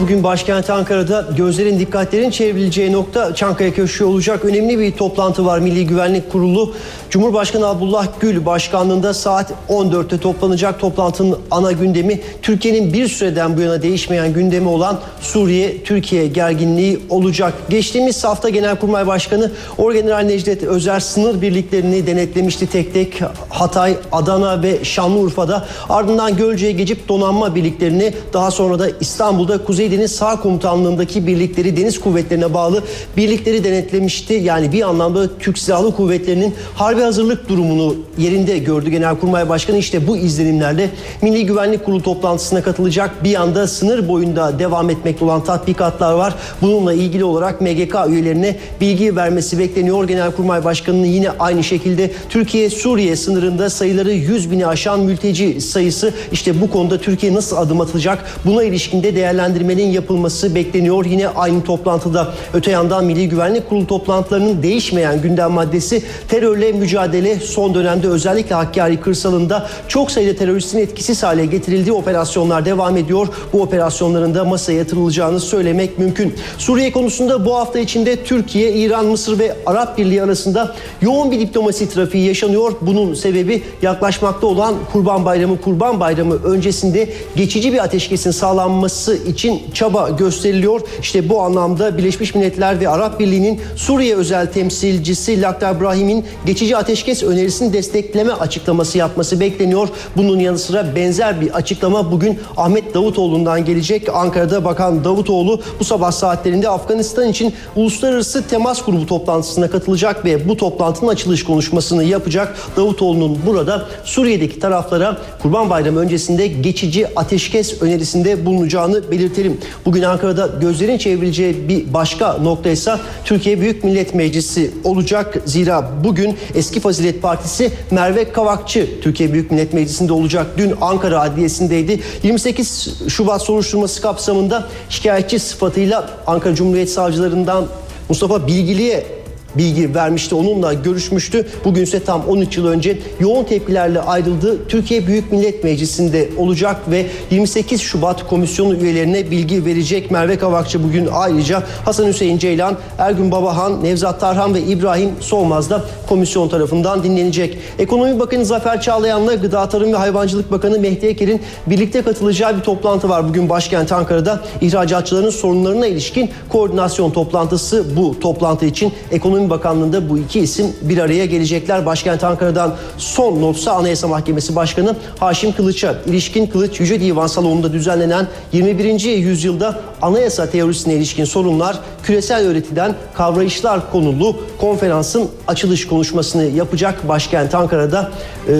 Bugün 0.00 0.22
başkent 0.22 0.70
Ankara'da 0.70 1.26
gözlerin 1.36 1.78
dikkatlerin 1.78 2.30
çevrileceği 2.30 2.92
nokta 2.92 3.34
Çankaya 3.34 3.74
Köşkü 3.74 4.04
olacak. 4.04 4.44
Önemli 4.44 4.78
bir 4.78 4.92
toplantı 4.92 5.46
var 5.46 5.58
Milli 5.58 5.86
Güvenlik 5.86 6.32
Kurulu. 6.32 6.74
Cumhurbaşkanı 7.10 7.66
Abdullah 7.66 8.06
Gül 8.20 8.46
başkanlığında 8.46 9.14
saat 9.14 9.52
14'te 9.68 10.18
toplanacak. 10.18 10.80
Toplantının 10.80 11.38
ana 11.50 11.72
gündemi 11.72 12.20
Türkiye'nin 12.42 12.92
bir 12.92 13.08
süreden 13.08 13.56
bu 13.56 13.60
yana 13.60 13.82
değişmeyen 13.82 14.32
gündemi 14.32 14.68
olan 14.68 15.00
Suriye-Türkiye 15.20 16.26
gerginliği 16.26 17.00
olacak. 17.10 17.54
Geçtiğimiz 17.68 18.24
hafta 18.24 18.48
Genelkurmay 18.48 19.06
Başkanı 19.06 19.50
Orgeneral 19.78 20.22
Necdet 20.22 20.62
Özer 20.62 21.00
sınır 21.00 21.42
birliklerini 21.42 22.06
denetlemişti 22.06 22.66
tek 22.66 22.94
tek 22.94 23.20
Hatay, 23.48 23.96
Adana 24.12 24.62
ve 24.62 24.84
Şanlıurfa'da. 24.84 25.64
Ardından 25.88 26.36
Gölce'ye 26.36 26.72
geçip 26.72 27.08
donanma 27.08 27.54
birliklerini 27.54 28.14
daha 28.32 28.50
sonra 28.50 28.78
da 28.78 28.86
İstanbul'da 29.00 29.64
Kuzey 29.64 29.83
Deniz 29.90 30.12
Sağ 30.12 30.40
Komutanlığı'ndaki 30.40 31.26
birlikleri 31.26 31.76
deniz 31.76 32.00
kuvvetlerine 32.00 32.54
bağlı 32.54 32.82
birlikleri 33.16 33.64
denetlemişti. 33.64 34.34
Yani 34.34 34.72
bir 34.72 34.88
anlamda 34.88 35.38
Türk 35.38 35.58
Silahlı 35.58 35.96
Kuvvetleri'nin 35.96 36.54
harbi 36.74 37.00
hazırlık 37.00 37.48
durumunu 37.48 37.96
yerinde 38.18 38.58
gördü 38.58 38.90
Genelkurmay 38.90 39.48
Başkanı. 39.48 39.78
İşte 39.78 40.06
bu 40.06 40.16
izlenimlerle 40.16 40.90
Milli 41.22 41.46
Güvenlik 41.46 41.84
Kurulu 41.84 42.02
toplantısına 42.02 42.62
katılacak. 42.62 43.24
Bir 43.24 43.30
yanda 43.30 43.66
sınır 43.66 44.08
boyunda 44.08 44.58
devam 44.58 44.90
etmekte 44.90 45.24
olan 45.24 45.44
tatbikatlar 45.44 46.12
var. 46.12 46.34
Bununla 46.62 46.92
ilgili 46.92 47.24
olarak 47.24 47.60
MGK 47.60 47.96
üyelerine 48.08 48.56
bilgi 48.80 49.16
vermesi 49.16 49.58
bekleniyor. 49.58 50.08
Genelkurmay 50.08 50.64
Başkanı'nın 50.64 51.06
yine 51.06 51.30
aynı 51.38 51.64
şekilde 51.64 52.10
Türkiye-Suriye 52.28 53.16
sınırında 53.16 53.70
sayıları 53.70 54.12
100 54.12 54.50
bini 54.50 54.66
aşan 54.66 55.00
mülteci 55.00 55.60
sayısı 55.60 56.12
işte 56.32 56.60
bu 56.60 56.70
konuda 56.70 56.98
Türkiye 56.98 57.34
nasıl 57.34 57.56
adım 57.56 57.80
atacak 57.80 58.24
buna 58.44 58.64
ilişkinde 58.64 59.16
değerlendirmeleri 59.16 59.73
düzenlemenin 59.74 59.92
yapılması 59.92 60.54
bekleniyor. 60.54 61.04
Yine 61.04 61.28
aynı 61.28 61.64
toplantıda 61.64 62.32
öte 62.54 62.70
yandan 62.70 63.04
Milli 63.04 63.28
Güvenlik 63.28 63.68
Kurulu 63.68 63.86
toplantılarının 63.86 64.62
değişmeyen 64.62 65.22
gündem 65.22 65.50
maddesi 65.50 66.02
terörle 66.28 66.72
mücadele 66.72 67.40
son 67.40 67.74
dönemde 67.74 68.08
özellikle 68.08 68.54
Hakkari 68.54 69.00
kırsalında 69.00 69.66
çok 69.88 70.10
sayıda 70.10 70.38
teröristin 70.38 70.78
etkisiz 70.78 71.22
hale 71.22 71.46
getirildiği 71.46 71.92
operasyonlar 71.92 72.64
devam 72.64 72.96
ediyor. 72.96 73.28
Bu 73.52 73.62
operasyonların 73.62 74.34
da 74.34 74.44
masaya 74.44 74.78
yatırılacağını 74.78 75.40
söylemek 75.40 75.98
mümkün. 75.98 76.34
Suriye 76.58 76.92
konusunda 76.92 77.46
bu 77.46 77.56
hafta 77.56 77.78
içinde 77.78 78.24
Türkiye, 78.24 78.72
İran, 78.72 79.06
Mısır 79.06 79.38
ve 79.38 79.56
Arap 79.66 79.98
Birliği 79.98 80.22
arasında 80.22 80.74
yoğun 81.02 81.30
bir 81.30 81.40
diplomasi 81.40 81.88
trafiği 81.88 82.26
yaşanıyor. 82.26 82.72
Bunun 82.80 83.14
sebebi 83.14 83.62
yaklaşmakta 83.82 84.46
olan 84.46 84.74
Kurban 84.92 85.24
Bayramı. 85.24 85.60
Kurban 85.60 86.00
Bayramı 86.00 86.34
öncesinde 86.34 87.08
geçici 87.36 87.72
bir 87.72 87.84
ateşkesin 87.84 88.30
sağlanması 88.30 89.16
için 89.16 89.62
çaba 89.74 90.10
gösteriliyor. 90.10 90.80
İşte 91.00 91.28
bu 91.28 91.40
anlamda 91.40 91.98
Birleşmiş 91.98 92.34
Milletler 92.34 92.80
ve 92.80 92.88
Arap 92.88 93.20
Birliği'nin 93.20 93.60
Suriye 93.76 94.16
özel 94.16 94.52
temsilcisi 94.52 95.42
Lakhdar 95.42 95.80
Brahim'in 95.80 96.24
geçici 96.46 96.76
ateşkes 96.76 97.22
önerisini 97.22 97.72
destekleme 97.72 98.32
açıklaması 98.32 98.98
yapması 98.98 99.40
bekleniyor. 99.40 99.88
Bunun 100.16 100.38
yanı 100.38 100.58
sıra 100.58 100.96
benzer 100.96 101.40
bir 101.40 101.50
açıklama 101.50 102.12
bugün 102.12 102.38
Ahmet 102.56 102.94
Davutoğlu'ndan 102.94 103.64
gelecek. 103.64 104.08
Ankara'da 104.14 104.64
Bakan 104.64 105.04
Davutoğlu 105.04 105.60
bu 105.80 105.84
sabah 105.84 106.12
saatlerinde 106.12 106.68
Afganistan 106.68 107.28
için 107.28 107.54
uluslararası 107.76 108.48
temas 108.48 108.84
grubu 108.84 109.06
toplantısına 109.06 109.70
katılacak 109.70 110.24
ve 110.24 110.48
bu 110.48 110.56
toplantının 110.56 111.10
açılış 111.10 111.44
konuşmasını 111.44 112.04
yapacak. 112.04 112.56
Davutoğlu'nun 112.76 113.38
burada 113.46 113.86
Suriye'deki 114.04 114.58
taraflara 114.58 115.18
Kurban 115.42 115.70
Bayramı 115.70 116.00
öncesinde 116.00 116.46
geçici 116.46 117.18
ateşkes 117.18 117.82
önerisinde 117.82 118.46
bulunacağını 118.46 119.10
belirtelim. 119.10 119.53
Bugün 119.84 120.02
Ankara'da 120.02 120.46
gözlerin 120.60 120.98
çevrileceği 120.98 121.68
bir 121.68 121.94
başka 121.94 122.32
nokta 122.32 122.70
ise 122.70 122.94
Türkiye 123.24 123.60
Büyük 123.60 123.84
Millet 123.84 124.14
Meclisi 124.14 124.70
olacak. 124.84 125.36
Zira 125.44 125.90
bugün 126.04 126.36
Eski 126.54 126.80
Fazilet 126.80 127.22
Partisi 127.22 127.72
Merve 127.90 128.32
Kavakçı 128.32 129.00
Türkiye 129.02 129.32
Büyük 129.32 129.50
Millet 129.50 129.72
Meclisi'nde 129.72 130.12
olacak. 130.12 130.46
Dün 130.58 130.74
Ankara 130.80 131.20
Adliyesi'ndeydi. 131.20 132.00
28 132.22 132.88
Şubat 133.08 133.42
soruşturması 133.42 134.02
kapsamında 134.02 134.68
şikayetçi 134.88 135.38
sıfatıyla 135.38 136.10
Ankara 136.26 136.54
Cumhuriyet 136.54 136.90
Savcılarından 136.90 137.66
Mustafa 138.08 138.46
Bilgili'ye 138.46 139.23
bilgi 139.58 139.94
vermişti. 139.94 140.34
Onunla 140.34 140.74
görüşmüştü. 140.74 141.46
Bugün 141.64 141.82
ise 141.82 142.04
tam 142.04 142.24
13 142.28 142.56
yıl 142.56 142.66
önce 142.66 142.98
yoğun 143.20 143.44
tepkilerle 143.44 144.00
ayrıldı. 144.00 144.68
Türkiye 144.68 145.06
Büyük 145.06 145.32
Millet 145.32 145.64
Meclisi'nde 145.64 146.28
olacak 146.38 146.76
ve 146.90 147.06
28 147.30 147.80
Şubat 147.80 148.28
komisyonu 148.28 148.76
üyelerine 148.76 149.30
bilgi 149.30 149.64
verecek. 149.64 150.10
Merve 150.10 150.38
Kavakçı 150.38 150.84
bugün 150.84 151.08
ayrıca 151.12 151.62
Hasan 151.84 152.06
Hüseyin 152.06 152.38
Ceylan, 152.38 152.76
Ergün 152.98 153.32
Babahan, 153.32 153.84
Nevzat 153.84 154.20
Tarhan 154.20 154.54
ve 154.54 154.60
İbrahim 154.60 155.10
Solmaz 155.20 155.70
da 155.70 155.84
komisyon 156.08 156.48
tarafından 156.48 157.04
dinlenecek. 157.04 157.58
Ekonomi 157.78 158.20
Bakanı 158.20 158.44
Zafer 158.44 158.80
Çağlayan'la 158.80 159.34
Gıda 159.34 159.68
Tarım 159.68 159.92
ve 159.92 159.96
Hayvancılık 159.96 160.52
Bakanı 160.52 160.78
Mehdi 160.78 161.06
Eker'in 161.06 161.40
birlikte 161.66 162.02
katılacağı 162.02 162.56
bir 162.56 162.62
toplantı 162.62 163.08
var. 163.08 163.28
Bugün 163.28 163.48
başkent 163.48 163.92
Ankara'da 163.92 164.40
ihracatçıların 164.60 165.30
sorunlarına 165.30 165.86
ilişkin 165.86 166.30
koordinasyon 166.48 167.10
toplantısı 167.10 167.96
bu 167.96 168.20
toplantı 168.20 168.66
için 168.66 168.92
Ekonomi 169.10 169.43
Bakanlığı'nda 169.50 170.08
bu 170.08 170.18
iki 170.18 170.40
isim 170.40 170.66
bir 170.82 170.98
araya 170.98 171.26
gelecekler. 171.26 171.86
Başkent 171.86 172.24
Ankara'dan 172.24 172.74
son 172.98 173.42
notsa 173.42 173.72
Anayasa 173.72 174.08
Mahkemesi 174.08 174.56
Başkanı 174.56 174.96
Haşim 175.20 175.52
Kılıç'a 175.52 175.94
ilişkin 176.06 176.46
Kılıç 176.46 176.80
Yüce 176.80 177.00
Divan 177.00 177.26
Salonu'nda 177.26 177.72
düzenlenen 177.72 178.26
21. 178.52 179.00
yüzyılda 179.00 179.80
anayasa 180.02 180.50
teorisine 180.50 180.94
ilişkin 180.94 181.24
sorunlar 181.24 181.78
küresel 182.02 182.46
öğretiden 182.46 182.94
kavrayışlar 183.14 183.90
konulu 183.92 184.36
konferansın 184.60 185.28
açılış 185.46 185.86
konuşmasını 185.86 186.44
yapacak 186.44 187.08
başkent 187.08 187.54
Ankara'da. 187.54 188.10
E, 188.48 188.52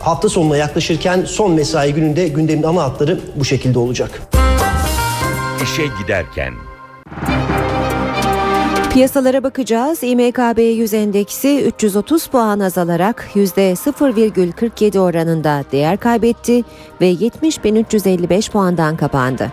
hafta 0.00 0.28
sonuna 0.28 0.56
yaklaşırken 0.56 1.24
son 1.24 1.52
mesai 1.52 1.94
gününde 1.94 2.28
gündemin 2.28 2.62
ana 2.62 2.82
hatları 2.82 3.20
bu 3.36 3.44
şekilde 3.44 3.78
olacak. 3.78 4.22
İşe 5.62 5.82
giderken 6.02 6.67
Piyasalara 8.98 9.42
bakacağız. 9.42 10.02
İMKB 10.02 10.58
100 10.58 10.94
endeksi 10.94 11.64
330 11.64 12.26
puan 12.26 12.60
azalarak 12.60 13.28
%0,47 13.34 14.98
oranında 14.98 15.64
değer 15.72 15.96
kaybetti 15.96 16.64
ve 17.00 17.12
70.355 17.12 18.50
puandan 18.50 18.96
kapandı. 18.96 19.52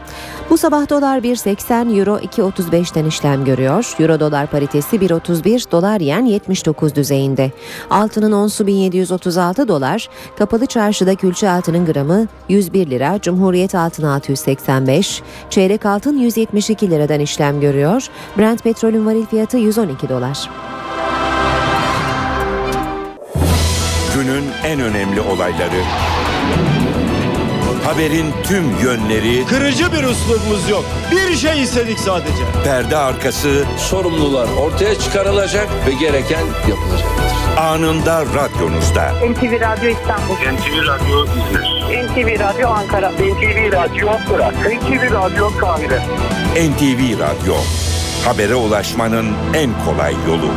Bu 0.49 0.57
sabah 0.57 0.89
dolar 0.89 1.19
1.80, 1.19 1.99
euro 1.99 2.17
2.35'ten 2.17 3.05
işlem 3.05 3.45
görüyor. 3.45 3.95
Euro 3.99 4.19
dolar 4.19 4.47
paritesi 4.47 4.95
1.31, 4.95 5.71
dolar 5.71 5.99
yen 5.99 6.25
79 6.25 6.95
düzeyinde. 6.95 7.51
Altının 7.89 8.31
onsu 8.31 8.67
1736 8.67 9.67
dolar, 9.67 10.09
kapalı 10.37 10.65
çarşıda 10.65 11.15
külçe 11.15 11.49
altının 11.49 11.85
gramı 11.85 12.27
101 12.49 12.89
lira, 12.89 13.19
Cumhuriyet 13.21 13.75
altını 13.75 14.13
685, 14.13 15.21
çeyrek 15.49 15.85
altın 15.85 16.17
172 16.17 16.89
liradan 16.89 17.19
işlem 17.19 17.61
görüyor. 17.61 18.07
Brent 18.37 18.63
petrolün 18.63 19.05
varil 19.05 19.25
fiyatı 19.35 19.57
112 19.57 20.09
dolar. 20.09 20.49
günün 24.15 24.45
en 24.63 24.79
önemli 24.79 25.21
olayları. 25.21 25.81
Haberin 27.85 28.33
tüm 28.43 28.79
yönleri, 28.83 29.45
Kırıcı 29.45 29.91
bir 29.91 30.03
üslubumuz 30.03 30.69
yok. 30.69 30.85
Bir 31.11 31.35
şey 31.35 31.63
istedik 31.63 31.99
sadece. 31.99 32.43
perde 32.63 32.97
arkası, 32.97 33.63
sorumlular 33.77 34.47
ortaya 34.59 34.99
çıkarılacak 34.99 35.67
ve 35.87 35.91
gereken 35.91 36.45
yapılacaktır. 36.69 37.57
anında 37.57 38.21
radyonuzda. 38.21 39.11
NTV 39.11 39.61
Radyo 39.61 39.89
İstanbul. 39.89 40.35
NTV 40.35 40.87
Radyo 40.87 41.25
İzmir. 41.25 42.05
NTV 42.05 42.39
Radyo 42.39 42.69
Ankara. 42.69 43.11
NTV 43.11 43.71
Radyo 43.71 44.07
Irak. 44.35 44.53
NTV 44.53 45.13
Radyo 45.13 45.57
Kahire. 45.59 45.99
NTV 46.55 47.19
Radyo. 47.19 47.55
Habere 48.25 48.55
ulaşmanın 48.55 49.25
en 49.53 49.69
kolay 49.85 50.13
yolu. 50.27 50.51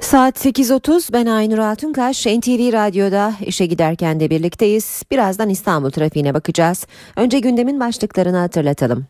Saat 0.00 0.46
8.30 0.46 1.12
ben 1.12 1.26
Aynur 1.26 1.58
Altunkaş 1.58 2.26
NTV 2.26 2.72
Radyo'da 2.72 3.34
işe 3.46 3.66
giderken 3.66 4.20
de 4.20 4.30
birlikteyiz. 4.30 5.02
Birazdan 5.10 5.48
İstanbul 5.48 5.90
trafiğine 5.90 6.34
bakacağız. 6.34 6.86
Önce 7.16 7.38
gündemin 7.38 7.80
başlıklarını 7.80 8.36
hatırlatalım. 8.36 9.06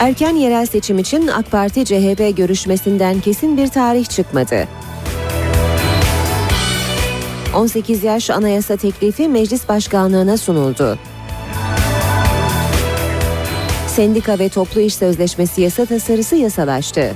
Erken 0.00 0.34
yerel 0.34 0.66
seçim 0.66 0.98
için 0.98 1.26
AK 1.26 1.50
Parti 1.50 1.84
CHP 1.84 2.36
görüşmesinden 2.36 3.20
kesin 3.20 3.56
bir 3.56 3.68
tarih 3.68 4.06
çıkmadı. 4.06 4.68
18 7.54 8.04
yaş 8.04 8.30
anayasa 8.30 8.76
teklifi 8.76 9.28
meclis 9.28 9.68
başkanlığına 9.68 10.36
sunuldu. 10.36 10.98
Sendika 13.86 14.38
ve 14.38 14.48
toplu 14.48 14.80
iş 14.80 14.94
sözleşmesi 14.94 15.60
yasa 15.60 15.86
tasarısı 15.86 16.36
yasalaştı. 16.36 17.14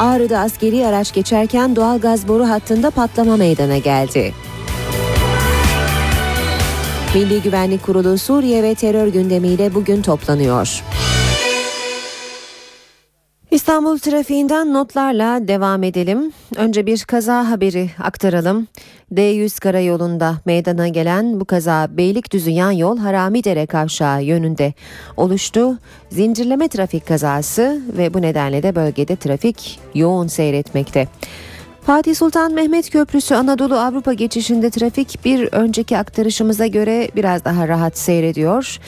Ağrı'da 0.00 0.38
askeri 0.38 0.86
araç 0.86 1.12
geçerken 1.14 1.76
doğal 1.76 2.00
gaz 2.00 2.28
boru 2.28 2.48
hattında 2.48 2.90
patlama 2.90 3.36
meydana 3.36 3.78
geldi. 3.78 4.34
Milli 7.14 7.42
Güvenlik 7.42 7.82
Kurulu 7.82 8.18
Suriye 8.18 8.62
ve 8.62 8.74
terör 8.74 9.06
gündemiyle 9.06 9.74
bugün 9.74 10.02
toplanıyor. 10.02 10.82
İstanbul 13.56 13.98
trafiğinden 13.98 14.74
notlarla 14.74 15.48
devam 15.48 15.82
edelim. 15.82 16.32
Önce 16.56 16.86
bir 16.86 17.04
kaza 17.04 17.50
haberi 17.50 17.90
aktaralım. 18.02 18.66
D100 19.14 19.60
karayolunda 19.60 20.34
meydana 20.46 20.88
gelen 20.88 21.40
bu 21.40 21.44
kaza 21.44 21.88
Beylikdüzü 21.90 22.50
yan 22.50 22.70
yol 22.70 22.98
Haramidere 22.98 23.66
kavşağı 23.66 24.22
yönünde 24.22 24.74
oluştu. 25.16 25.78
Zincirleme 26.10 26.68
trafik 26.68 27.06
kazası 27.06 27.82
ve 27.98 28.14
bu 28.14 28.22
nedenle 28.22 28.62
de 28.62 28.74
bölgede 28.74 29.16
trafik 29.16 29.80
yoğun 29.94 30.26
seyretmekte. 30.26 31.08
Fatih 31.82 32.14
Sultan 32.14 32.52
Mehmet 32.52 32.90
Köprüsü 32.90 33.34
Anadolu 33.34 33.78
Avrupa 33.78 34.12
geçişinde 34.12 34.70
trafik 34.70 35.24
bir 35.24 35.48
önceki 35.52 35.98
aktarışımıza 35.98 36.66
göre 36.66 37.10
biraz 37.16 37.44
daha 37.44 37.68
rahat 37.68 37.98
seyrediyor. 37.98 38.78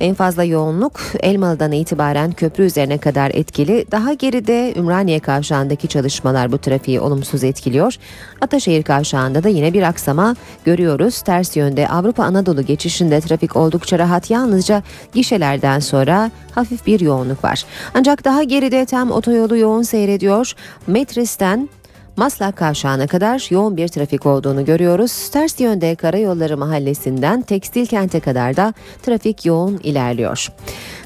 En 0.00 0.14
fazla 0.14 0.44
yoğunluk 0.44 1.00
Elmalı'dan 1.20 1.72
itibaren 1.72 2.32
köprü 2.32 2.64
üzerine 2.64 2.98
kadar 2.98 3.30
etkili. 3.34 3.86
Daha 3.90 4.12
geride 4.12 4.74
Ümraniye 4.76 5.20
kavşağındaki 5.20 5.88
çalışmalar 5.88 6.52
bu 6.52 6.58
trafiği 6.58 7.00
olumsuz 7.00 7.44
etkiliyor. 7.44 7.96
Ataşehir 8.40 8.82
kavşağında 8.82 9.44
da 9.44 9.48
yine 9.48 9.72
bir 9.72 9.82
aksama 9.82 10.36
görüyoruz. 10.64 11.22
Ters 11.22 11.56
yönde 11.56 11.88
Avrupa 11.88 12.24
Anadolu 12.24 12.62
geçişinde 12.62 13.20
trafik 13.20 13.56
oldukça 13.56 13.98
rahat. 13.98 14.30
Yalnızca 14.30 14.82
gişelerden 15.12 15.78
sonra 15.78 16.30
hafif 16.54 16.86
bir 16.86 17.00
yoğunluk 17.00 17.44
var. 17.44 17.64
Ancak 17.94 18.24
daha 18.24 18.42
geride 18.42 18.84
tem 18.84 19.10
otoyolu 19.10 19.56
yoğun 19.56 19.82
seyrediyor. 19.82 20.52
Metris'ten 20.86 21.68
Maslak 22.16 22.56
Kavşağı'na 22.56 23.06
kadar 23.06 23.46
yoğun 23.50 23.76
bir 23.76 23.88
trafik 23.88 24.26
olduğunu 24.26 24.64
görüyoruz. 24.64 25.28
Ters 25.28 25.60
yönde 25.60 25.94
Karayolları 25.94 26.56
Mahallesi'nden 26.56 27.42
Tekstil 27.42 27.86
Kent'e 27.86 28.20
kadar 28.20 28.56
da 28.56 28.74
trafik 29.02 29.46
yoğun 29.46 29.80
ilerliyor. 29.82 30.48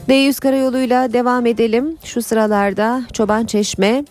D100 0.08 0.40
Karayolu'yla 0.40 1.12
devam 1.12 1.46
edelim. 1.46 1.96
Şu 2.04 2.22
sıralarda 2.22 3.02
Çoban 3.12 3.46
Çeşme, 3.46 4.04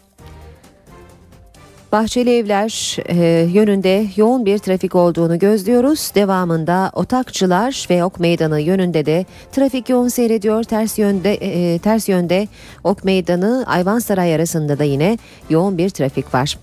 Bahçeli 1.91 2.37
Evler 2.37 2.97
e, 3.09 3.47
yönünde 3.51 4.05
yoğun 4.15 4.45
bir 4.45 4.57
trafik 4.57 4.95
olduğunu 4.95 5.39
gözlüyoruz. 5.39 6.11
Devamında 6.15 6.91
Otakçılar 6.93 7.87
ve 7.89 8.03
Ok 8.03 8.19
Meydanı 8.19 8.59
yönünde 8.59 9.05
de 9.05 9.25
trafik 9.51 9.89
yoğun 9.89 10.07
seyrediyor. 10.07 10.63
Ters 10.63 10.99
yönde 10.99 11.33
e, 11.33 11.79
ters 11.79 12.09
yönde 12.09 12.47
Ok 12.83 13.03
Meydanı 13.03 13.63
Ayvansaray 13.67 14.35
arasında 14.35 14.79
da 14.79 14.83
yine 14.83 15.17
yoğun 15.49 15.77
bir 15.77 15.89
trafik 15.89 16.33
var. 16.33 16.57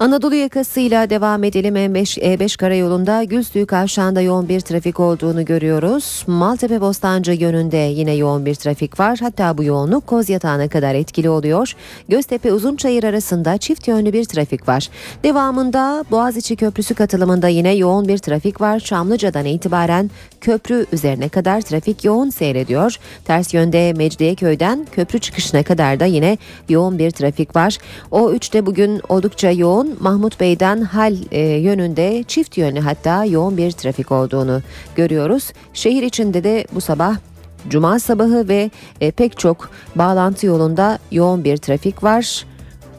Anadolu 0.00 0.34
yakasıyla 0.34 1.10
devam 1.10 1.44
edelim 1.44 1.76
M5, 1.76 2.20
E5 2.20 2.56
karayolunda 2.58 3.24
Gülsuyu 3.24 3.66
kavşağında 3.66 4.20
yoğun 4.20 4.48
bir 4.48 4.60
trafik 4.60 5.00
olduğunu 5.00 5.44
görüyoruz. 5.44 6.24
Maltepe 6.26 6.80
Bostancı 6.80 7.32
yönünde 7.32 7.76
yine 7.76 8.14
yoğun 8.14 8.46
bir 8.46 8.54
trafik 8.54 9.00
var. 9.00 9.18
Hatta 9.22 9.58
bu 9.58 9.64
yoğunluk 9.64 10.06
Kozyatağı'na 10.06 10.68
kadar 10.68 10.94
etkili 10.94 11.30
oluyor. 11.30 11.74
Göztepe 12.08 12.52
Uzunçayır 12.52 13.04
arasında 13.04 13.58
çift 13.58 13.88
yönlü 13.88 14.12
bir 14.12 14.24
trafik 14.24 14.68
var. 14.68 14.88
Devamında 15.24 16.04
Boğaziçi 16.10 16.56
Köprüsü 16.56 16.94
katılımında 16.94 17.48
yine 17.48 17.74
yoğun 17.74 18.08
bir 18.08 18.18
trafik 18.18 18.60
var. 18.60 18.80
Çamlıca'dan 18.80 19.44
itibaren 19.44 20.10
köprü 20.40 20.86
üzerine 20.92 21.28
kadar 21.28 21.60
trafik 21.60 22.04
yoğun 22.04 22.30
seyrediyor. 22.30 22.96
Ters 23.24 23.54
yönde 23.54 23.92
Mecidiyeköy'den 23.92 24.86
köprü 24.92 25.18
çıkışına 25.18 25.62
kadar 25.62 26.00
da 26.00 26.04
yine 26.04 26.38
yoğun 26.68 26.98
bir 26.98 27.10
trafik 27.10 27.56
var. 27.56 27.78
O 28.10 28.32
3'te 28.32 28.66
bugün 28.66 29.00
oldukça 29.08 29.50
yoğun. 29.50 29.87
Mahmut 30.00 30.40
Bey'den 30.40 30.80
Hal 30.80 31.16
e, 31.30 31.40
yönünde 31.40 32.22
çift 32.22 32.58
yönlü 32.58 32.80
hatta 32.80 33.24
yoğun 33.24 33.56
bir 33.56 33.70
trafik 33.70 34.12
olduğunu 34.12 34.62
görüyoruz. 34.96 35.52
Şehir 35.74 36.02
içinde 36.02 36.44
de 36.44 36.66
bu 36.74 36.80
sabah 36.80 37.16
Cuma 37.68 37.98
sabahı 37.98 38.48
ve 38.48 38.70
e, 39.00 39.10
pek 39.10 39.38
çok 39.38 39.70
bağlantı 39.96 40.46
yolunda 40.46 40.98
yoğun 41.10 41.44
bir 41.44 41.56
trafik 41.56 42.02
var. 42.04 42.46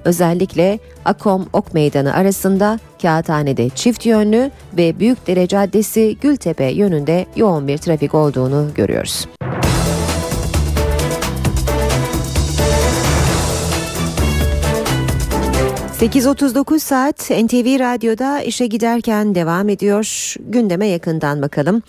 Özellikle 0.05 0.79
Akom 1.05 1.45
Ok 1.53 1.73
Meydanı 1.73 2.13
arasında 2.13 2.79
Kağıthane'de 3.01 3.69
çift 3.69 4.05
yönlü 4.05 4.51
ve 4.77 4.99
Büyükdere 4.99 5.47
Caddesi 5.47 6.17
Gültepe 6.21 6.65
yönünde 6.65 7.25
yoğun 7.35 7.67
bir 7.67 7.77
trafik 7.77 8.15
olduğunu 8.15 8.67
görüyoruz. 8.75 9.27
...8.39 15.99 16.79
saat 16.79 17.29
NTV 17.29 17.79
Radyo'da 17.79 18.41
işe 18.41 18.67
giderken 18.67 19.35
devam 19.35 19.69
ediyor. 19.69 20.33
Gündeme 20.39 20.87
yakından 20.87 21.41
bakalım. 21.41 21.81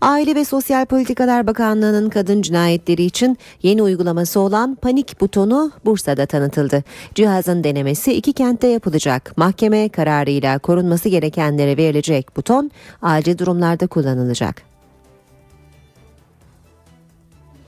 Aile 0.00 0.34
ve 0.34 0.44
Sosyal 0.44 0.86
Politikalar 0.86 1.46
Bakanlığı'nın 1.46 2.10
kadın 2.10 2.42
cinayetleri 2.42 3.02
için 3.02 3.38
yeni 3.62 3.82
uygulaması 3.82 4.40
olan 4.40 4.74
panik 4.74 5.20
butonu 5.20 5.72
Bursa'da 5.84 6.26
tanıtıldı. 6.26 6.84
Cihazın 7.14 7.64
denemesi 7.64 8.12
iki 8.12 8.32
kentte 8.32 8.66
yapılacak. 8.66 9.32
Mahkeme 9.36 9.88
kararıyla 9.88 10.58
korunması 10.58 11.08
gerekenlere 11.08 11.76
verilecek 11.76 12.36
buton 12.36 12.70
acil 13.02 13.38
durumlarda 13.38 13.86
kullanılacak. 13.86 14.62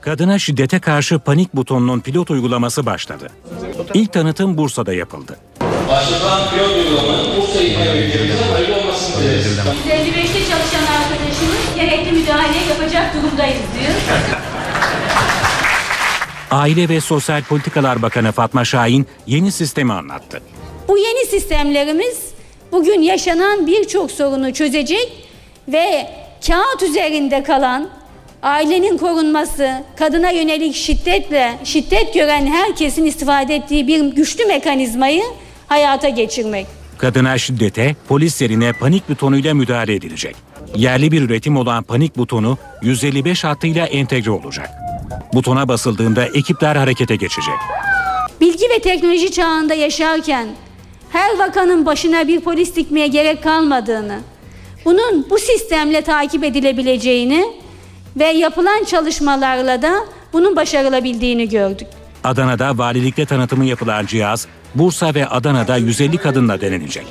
Kadına 0.01 0.39
şiddete 0.39 0.79
karşı 0.79 1.19
panik 1.19 1.55
butonunun 1.55 1.99
pilot 1.99 2.31
uygulaması 2.31 2.85
başladı. 2.85 3.29
İlk 3.93 4.13
tanıtım 4.13 4.57
Bursa'da 4.57 4.93
yapıldı. 4.93 5.37
Başlatılan 5.91 6.49
pilot 6.49 6.75
uygulamanın 6.75 7.37
Bursa 7.37 7.61
İlhan 7.61 7.97
ülkemize 7.97 8.45
hayırlı 8.53 8.75
olmasını 8.75 9.23
dileriz. 9.23 9.47
155'te 9.47 10.39
çalışan 10.39 10.85
arkadaşımız 10.93 11.75
gerekli 11.75 12.11
müdahale 12.11 12.57
yapacak 12.69 13.15
durumdayız 13.15 13.61
diyor. 13.79 13.93
Aile 16.51 16.89
ve 16.89 17.01
Sosyal 17.01 17.43
Politikalar 17.43 18.01
Bakanı 18.01 18.31
Fatma 18.31 18.65
Şahin 18.65 19.07
yeni 19.27 19.51
sistemi 19.51 19.93
anlattı. 19.93 20.41
Bu 20.87 20.97
yeni 20.97 21.25
sistemlerimiz 21.25 22.19
bugün 22.71 23.01
yaşanan 23.01 23.67
birçok 23.67 24.11
sorunu 24.11 24.53
çözecek 24.53 25.27
ve 25.67 26.07
kağıt 26.47 26.83
üzerinde 26.83 27.43
kalan 27.43 27.89
ailenin 28.43 28.97
korunması, 28.97 29.83
kadına 29.95 30.29
yönelik 30.29 30.75
şiddetle 30.75 31.57
şiddet 31.63 32.13
gören 32.13 32.47
herkesin 32.47 33.05
istifade 33.05 33.55
ettiği 33.55 33.87
bir 33.87 33.99
güçlü 33.99 34.45
mekanizmayı 34.45 35.23
hayata 35.71 36.09
geçirmek. 36.09 36.67
Kadına 36.97 37.37
şiddete 37.37 37.95
polis 38.07 38.41
yerine 38.41 38.73
panik 38.73 39.09
butonuyla 39.09 39.53
müdahale 39.53 39.95
edilecek. 39.95 40.35
Yerli 40.75 41.11
bir 41.11 41.21
üretim 41.21 41.57
olan 41.57 41.83
panik 41.83 42.17
butonu 42.17 42.57
155 42.81 43.43
hattıyla 43.43 43.85
entegre 43.85 44.31
olacak. 44.31 44.69
Butona 45.33 45.67
basıldığında 45.67 46.25
ekipler 46.25 46.75
harekete 46.75 47.15
geçecek. 47.15 47.53
Bilgi 48.41 48.69
ve 48.69 48.79
teknoloji 48.79 49.31
çağında 49.31 49.73
yaşarken 49.73 50.47
her 51.09 51.37
vakanın 51.39 51.85
başına 51.85 52.27
bir 52.27 52.39
polis 52.41 52.75
dikmeye 52.75 53.07
gerek 53.07 53.43
kalmadığını, 53.43 54.19
bunun 54.85 55.29
bu 55.29 55.37
sistemle 55.37 56.01
takip 56.01 56.43
edilebileceğini 56.43 57.45
ve 58.19 58.25
yapılan 58.25 58.83
çalışmalarla 58.83 59.81
da 59.81 59.93
bunun 60.33 60.55
başarılabildiğini 60.55 61.49
gördük. 61.49 61.87
Adana'da 62.23 62.77
valilikte 62.77 63.25
tanıtımı 63.25 63.65
yapılan 63.65 64.05
cihaz 64.05 64.47
Bursa 64.75 65.13
ve 65.15 65.27
Adana'da 65.27 65.77
150 65.77 66.17
kadınla 66.17 66.61
denenecek. 66.61 67.05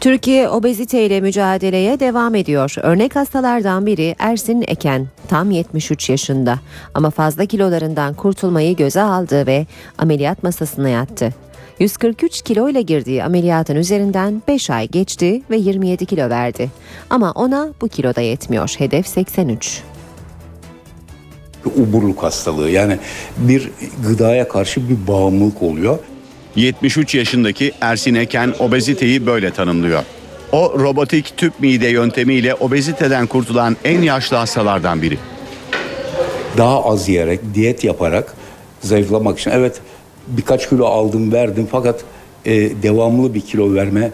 Türkiye 0.00 0.48
obeziteyle 0.48 1.20
mücadeleye 1.20 2.00
devam 2.00 2.34
ediyor. 2.34 2.74
Örnek 2.82 3.16
hastalardan 3.16 3.86
biri 3.86 4.14
Ersin 4.18 4.64
Eken, 4.66 5.06
tam 5.28 5.50
73 5.50 6.10
yaşında 6.10 6.58
ama 6.94 7.10
fazla 7.10 7.46
kilolarından 7.46 8.14
kurtulmayı 8.14 8.76
göze 8.76 9.02
aldı 9.02 9.46
ve 9.46 9.66
ameliyat 9.98 10.42
masasına 10.42 10.88
yattı. 10.88 11.34
143 11.78 12.42
kilo 12.42 12.68
ile 12.68 12.82
girdiği 12.82 13.24
ameliyatın 13.24 13.76
üzerinden 13.76 14.42
5 14.48 14.70
ay 14.70 14.88
geçti 14.88 15.42
ve 15.50 15.56
27 15.56 16.06
kilo 16.06 16.30
verdi. 16.30 16.70
Ama 17.10 17.32
ona 17.32 17.68
bu 17.80 17.88
kiloda 17.88 18.20
yetmiyor. 18.20 18.74
Hedef 18.78 19.06
83. 19.06 19.82
Uburluk 21.68 22.22
hastalığı 22.22 22.70
yani 22.70 22.98
bir 23.36 23.70
gıdaya 24.08 24.48
karşı 24.48 24.88
bir 24.88 25.06
bağımlılık 25.08 25.62
oluyor. 25.62 25.98
73 26.56 27.14
yaşındaki 27.14 27.72
Ersin 27.80 28.14
Eken 28.14 28.54
obeziteyi 28.58 29.26
böyle 29.26 29.50
tanımlıyor. 29.50 30.02
O 30.52 30.78
robotik 30.78 31.36
tüp 31.36 31.60
mide 31.60 31.88
yöntemiyle 31.88 32.54
obeziteden 32.54 33.26
kurtulan 33.26 33.76
en 33.84 34.02
yaşlı 34.02 34.36
hastalardan 34.36 35.02
biri. 35.02 35.18
Daha 36.56 36.84
az 36.84 37.08
yiyerek, 37.08 37.40
diyet 37.54 37.84
yaparak 37.84 38.34
zayıflamak 38.80 39.38
için 39.38 39.50
evet 39.50 39.80
birkaç 40.26 40.68
kilo 40.68 40.86
aldım 40.86 41.32
verdim 41.32 41.68
fakat 41.70 42.04
e, 42.44 42.52
devamlı 42.82 43.34
bir 43.34 43.40
kilo 43.40 43.74
verme 43.74 44.10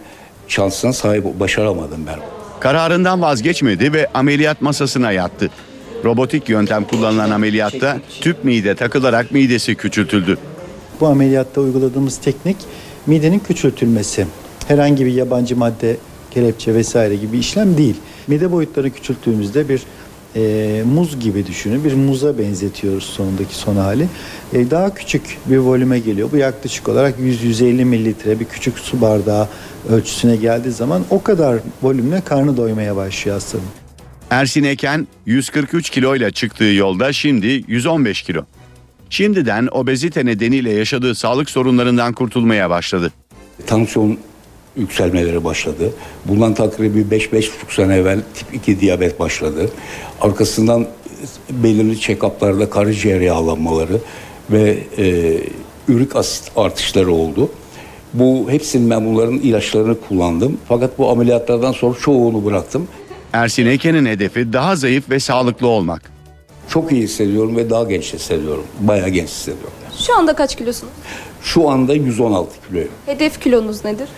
şansına 0.49 0.93
sahip 0.93 1.25
başaramadım 1.41 2.07
ben. 2.07 2.19
Kararından 2.61 3.23
vazgeçmedi 3.23 3.93
ve 3.93 4.07
ameliyat 4.15 4.63
masasına 4.63 5.13
yattı. 5.13 5.51
Robotik 6.05 6.49
yöntem 6.49 6.85
kullanılan 6.85 7.31
ameliyatta 7.31 8.01
tüp 8.21 8.45
mide 8.45 8.75
takılarak 8.75 9.33
midesi 9.33 9.75
küçültüldü. 9.75 10.39
Bu 11.01 11.07
ameliyatta 11.07 11.61
uyguladığımız 11.61 12.17
teknik 12.17 12.57
midenin 13.07 13.39
küçültülmesi. 13.39 14.27
Herhangi 14.69 15.07
bir 15.07 15.13
yabancı 15.13 15.57
madde, 15.57 15.97
kelepçe 16.31 16.75
vesaire 16.75 17.17
gibi 17.17 17.39
işlem 17.39 17.77
değil. 17.77 17.97
Mide 18.27 18.53
boyutlarını 18.53 18.91
küçülttüğümüzde 18.91 19.69
bir 19.69 19.83
e, 20.37 20.83
muz 20.95 21.21
gibi 21.21 21.47
düşünün. 21.47 21.85
Bir 21.85 21.95
muza 21.95 22.39
benzetiyoruz 22.39 23.05
sonundaki 23.05 23.55
son 23.55 23.77
hali. 23.77 24.07
E, 24.53 24.71
daha 24.71 24.95
küçük 24.95 25.39
bir 25.47 25.59
volüme 25.59 25.99
geliyor. 25.99 26.29
Bu 26.33 26.37
yaklaşık 26.37 26.89
olarak 26.89 27.19
100-150 27.19 27.85
mililitre 27.85 28.41
bir 28.41 28.45
küçük 28.45 28.79
su 28.79 29.01
bardağı 29.01 29.49
ölçüsüne 29.89 30.37
geldiği 30.37 30.71
zaman 30.71 31.03
o 31.11 31.23
kadar 31.23 31.59
volümle 31.83 32.21
karnı 32.21 32.57
doymaya 32.57 32.97
başlıyor 32.97 33.35
hastanın. 33.35 33.80
Ersin 34.31 34.65
Eken 34.65 35.07
143 35.27 35.91
kiloyla 35.91 36.31
çıktığı 36.31 36.65
yolda 36.65 37.13
şimdi 37.13 37.65
115 37.69 38.23
kilo. 38.23 38.43
Şimdiden 39.11 39.69
obezite 39.73 40.27
nedeniyle 40.27 40.73
yaşadığı 40.73 41.15
sağlık 41.15 41.51
sorunlarından 41.51 42.13
kurtulmaya 42.13 42.71
başladı. 42.71 43.13
Tansiyon 43.67 44.19
yükselmeleri 44.77 45.45
başladı. 45.45 45.93
Bundan 46.25 46.55
takribi 46.55 47.17
5-5,5 47.17 47.51
sene 47.69 47.97
evvel 47.97 48.21
tip 48.35 48.55
2 48.55 48.81
diyabet 48.81 49.21
başladı. 49.21 49.71
Arkasından 50.21 50.87
belirli 51.51 52.01
check-up'larda 52.01 52.71
karaciğer 52.71 53.21
yağlanmaları 53.21 54.01
ve 54.51 54.79
e, 54.99 55.37
ürik 55.89 56.17
asit 56.17 56.53
artışları 56.57 57.13
oldu. 57.13 57.51
Bu 58.15 58.51
hepsinin 58.51 58.91
ben 58.91 59.07
bunların 59.07 59.39
ilaçlarını 59.39 60.01
kullandım. 60.01 60.59
Fakat 60.69 60.99
bu 60.99 61.11
ameliyatlardan 61.11 61.73
sonra 61.73 61.99
çoğunu 61.99 62.45
bıraktım. 62.45 62.89
Ersin 63.33 63.67
Eken'in 63.67 64.07
hedefi 64.07 64.53
daha 64.53 64.77
zayıf 64.77 65.11
ve 65.11 65.21
sağlıklı 65.21 65.67
olmak. 65.67 66.03
Çok 66.69 66.93
iyi 66.93 67.03
hissediyorum 67.03 67.57
ve 67.57 67.71
daha 67.71 67.85
genç 67.85 68.15
hissediyorum. 68.15 68.65
Bayağı 68.81 69.09
genç 69.09 69.29
hissediyorum. 69.29 69.73
Şu 70.07 70.19
anda 70.19 70.37
kaç 70.37 70.57
kilosunuz? 70.57 70.93
Şu 71.43 71.69
anda 71.71 71.95
116 71.95 72.51
kiloyum. 72.69 72.89
Hedef 73.07 73.41
kilonuz 73.41 73.85
nedir? 73.85 74.09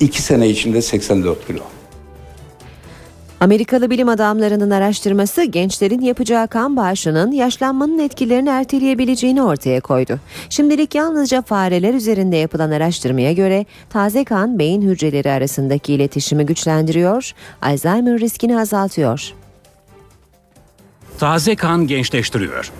2 0.00 0.22
sene 0.22 0.48
içinde 0.48 0.82
84 0.82 1.46
kilo. 1.46 1.60
Amerikalı 3.40 3.90
bilim 3.90 4.08
adamlarının 4.08 4.70
araştırması 4.70 5.44
gençlerin 5.44 6.00
yapacağı 6.00 6.48
kan 6.48 6.76
bağışının 6.76 7.32
yaşlanmanın 7.32 7.98
etkilerini 7.98 8.48
erteleyebileceğini 8.48 9.42
ortaya 9.42 9.80
koydu. 9.80 10.20
Şimdilik 10.50 10.94
yalnızca 10.94 11.42
fareler 11.42 11.94
üzerinde 11.94 12.36
yapılan 12.36 12.70
araştırmaya 12.70 13.32
göre 13.32 13.66
taze 13.90 14.24
kan 14.24 14.58
beyin 14.58 14.82
hücreleri 14.82 15.30
arasındaki 15.30 15.94
iletişimi 15.94 16.46
güçlendiriyor, 16.46 17.32
Alzheimer 17.62 18.20
riskini 18.20 18.60
azaltıyor. 18.60 19.32
Taze 21.18 21.56
kan 21.56 21.86
gençleştiriyor. 21.86 22.72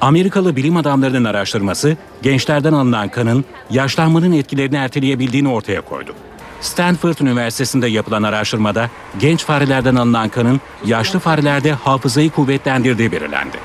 Amerikalı 0.00 0.56
bilim 0.56 0.76
adamlarının 0.76 1.24
araştırması 1.24 1.96
gençlerden 2.22 2.72
alınan 2.72 3.08
kanın 3.08 3.44
yaşlanmanın 3.70 4.32
etkilerini 4.32 4.76
erteleyebildiğini 4.76 5.48
ortaya 5.48 5.80
koydu. 5.80 6.14
Stanford 6.62 7.18
Üniversitesi'nde 7.18 7.88
yapılan 7.88 8.22
araştırmada 8.22 8.90
genç 9.18 9.44
farelerden 9.44 9.94
alınan 9.94 10.28
kanın 10.28 10.60
yaşlı 10.84 11.18
farelerde 11.18 11.72
hafızayı 11.72 12.30
kuvvetlendirdiği 12.30 13.12
belirlendi. 13.12 13.56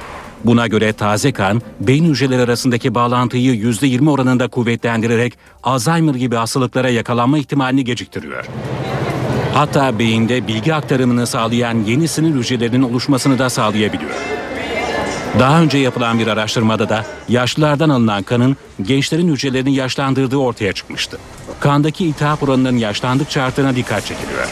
Buna 0.43 0.67
göre 0.67 0.93
taze 0.93 1.31
kan, 1.31 1.61
beyin 1.79 2.05
hücreleri 2.05 2.41
arasındaki 2.41 2.95
bağlantıyı 2.95 3.55
%20 3.55 4.09
oranında 4.09 4.47
kuvvetlendirerek 4.47 5.33
Alzheimer 5.63 6.15
gibi 6.15 6.35
hastalıklara 6.35 6.89
yakalanma 6.89 7.37
ihtimalini 7.37 7.83
geciktiriyor. 7.83 8.45
Hatta 9.53 9.99
beyinde 9.99 10.47
bilgi 10.47 10.73
aktarımını 10.73 11.27
sağlayan 11.27 11.83
yeni 11.83 12.07
sinir 12.07 12.35
hücrelerinin 12.35 12.81
oluşmasını 12.81 13.39
da 13.39 13.49
sağlayabiliyor. 13.49 14.15
Daha 15.39 15.61
önce 15.61 15.77
yapılan 15.77 16.19
bir 16.19 16.27
araştırmada 16.27 16.89
da 16.89 17.05
yaşlılardan 17.29 17.89
alınan 17.89 18.23
kanın 18.23 18.57
gençlerin 18.81 19.33
hücrelerini 19.33 19.75
yaşlandırdığı 19.75 20.37
ortaya 20.37 20.73
çıkmıştı. 20.73 21.17
Kandaki 21.59 22.05
iltihap 22.05 22.43
oranının 22.43 22.77
yaşlandıkça 22.77 23.43
arttığına 23.43 23.75
dikkat 23.75 24.05
çekiliyor. 24.05 24.47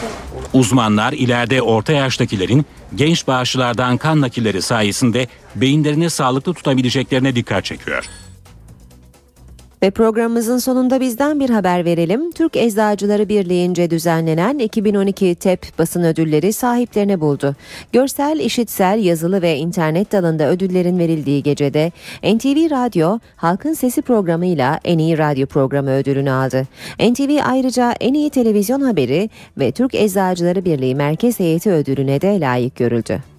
Uzmanlar 0.52 1.12
ileride 1.12 1.62
orta 1.62 1.92
yaştakilerin 1.92 2.66
genç 2.94 3.26
bağışçılardan 3.26 3.96
kan 3.96 4.20
nakilleri 4.20 4.62
sayesinde 4.62 5.26
beyinlerini 5.54 6.10
sağlıklı 6.10 6.54
tutabileceklerine 6.54 7.36
dikkat 7.36 7.64
çekiyor. 7.64 8.08
Ve 9.82 9.90
programımızın 9.90 10.58
sonunda 10.58 11.00
bizden 11.00 11.40
bir 11.40 11.50
haber 11.50 11.84
verelim. 11.84 12.32
Türk 12.32 12.56
Eczacıları 12.56 13.28
Birliği'nce 13.28 13.90
düzenlenen 13.90 14.58
2012 14.58 15.34
TEP 15.34 15.78
basın 15.78 16.04
ödülleri 16.04 16.52
sahiplerini 16.52 17.20
buldu. 17.20 17.56
Görsel, 17.92 18.38
işitsel, 18.38 19.04
yazılı 19.04 19.42
ve 19.42 19.56
internet 19.56 20.12
dalında 20.12 20.48
ödüllerin 20.48 20.98
verildiği 20.98 21.42
gecede 21.42 21.92
NTV 22.22 22.70
Radyo 22.70 23.18
Halkın 23.36 23.72
Sesi 23.72 24.02
programıyla 24.02 24.80
en 24.84 24.98
iyi 24.98 25.18
radyo 25.18 25.46
programı 25.46 25.90
ödülünü 25.90 26.30
aldı. 26.30 26.66
NTV 27.00 27.40
ayrıca 27.44 27.94
en 28.00 28.14
iyi 28.14 28.30
televizyon 28.30 28.80
haberi 28.80 29.30
ve 29.58 29.72
Türk 29.72 29.94
Eczacıları 29.94 30.64
Birliği 30.64 30.94
Merkez 30.94 31.40
Heyeti 31.40 31.70
ödülüne 31.70 32.20
de 32.20 32.40
layık 32.40 32.76
görüldü. 32.76 33.35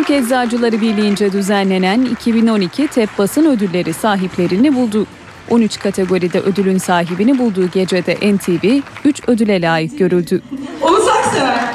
Türk 0.00 0.10
Eczacıları 0.10 0.80
Birliği'nce 0.80 1.32
düzenlenen 1.32 2.04
2012 2.04 2.88
TEP 2.88 3.18
basın 3.18 3.44
ödülleri 3.44 3.92
sahiplerini 3.92 4.74
buldu. 4.74 5.06
13 5.50 5.78
kategoride 5.78 6.40
ödülün 6.40 6.78
sahibini 6.78 7.38
bulduğu 7.38 7.70
gecede 7.70 8.14
NTV 8.14 8.80
3 9.04 9.28
ödüle 9.28 9.62
layık 9.62 9.98
görüldü. 9.98 10.42
Oğuz 10.82 11.08
Aksever. 11.08 11.74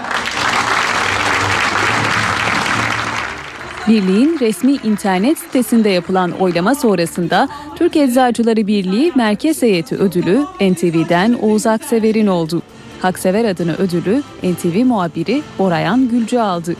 Birliğin 3.87 4.37
resmi 4.39 4.71
internet 4.71 5.39
sitesinde 5.39 5.89
yapılan 5.89 6.31
oylama 6.31 6.75
sonrasında 6.75 7.49
Türk 7.75 7.95
Eczacıları 7.95 8.67
Birliği 8.67 9.11
Merkez 9.15 9.61
Heyeti 9.61 9.95
ödülü 9.95 10.45
NTV'den 10.61 11.33
Oğuz 11.41 11.67
Aksever'in 11.67 12.27
oldu. 12.27 12.61
Haksever 13.01 13.45
adını 13.45 13.75
ödülü 13.75 14.23
NTV 14.43 14.85
muhabiri 14.85 15.41
Borayan 15.59 16.09
Gülcü 16.09 16.39
aldı. 16.39 16.75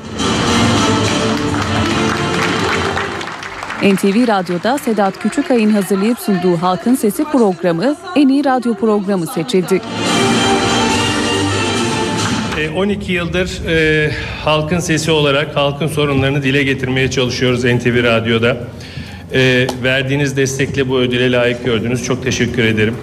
NTV 3.83 4.27
Radyo'da 4.27 4.77
Sedat 4.77 5.19
Küçükay'ın 5.19 5.69
hazırlayıp 5.69 6.19
sunduğu 6.19 6.57
Halkın 6.57 6.95
Sesi 6.95 7.23
programı 7.23 7.95
en 8.15 8.27
iyi 8.27 8.45
radyo 8.45 8.75
programı 8.75 9.27
seçildi. 9.27 9.81
12 12.75 13.11
yıldır 13.11 13.67
e, 13.67 14.11
halkın 14.43 14.79
sesi 14.79 15.11
olarak 15.11 15.55
halkın 15.55 15.87
sorunlarını 15.87 16.43
dile 16.43 16.63
getirmeye 16.63 17.11
çalışıyoruz 17.11 17.63
NTV 17.63 18.03
Radyo'da. 18.03 18.57
E, 19.33 19.67
verdiğiniz 19.83 20.37
destekle 20.37 20.89
bu 20.89 20.97
ödüle 20.97 21.31
layık 21.31 21.65
gördünüz. 21.65 22.03
Çok 22.03 22.23
teşekkür 22.23 22.63
ederim. 22.63 22.95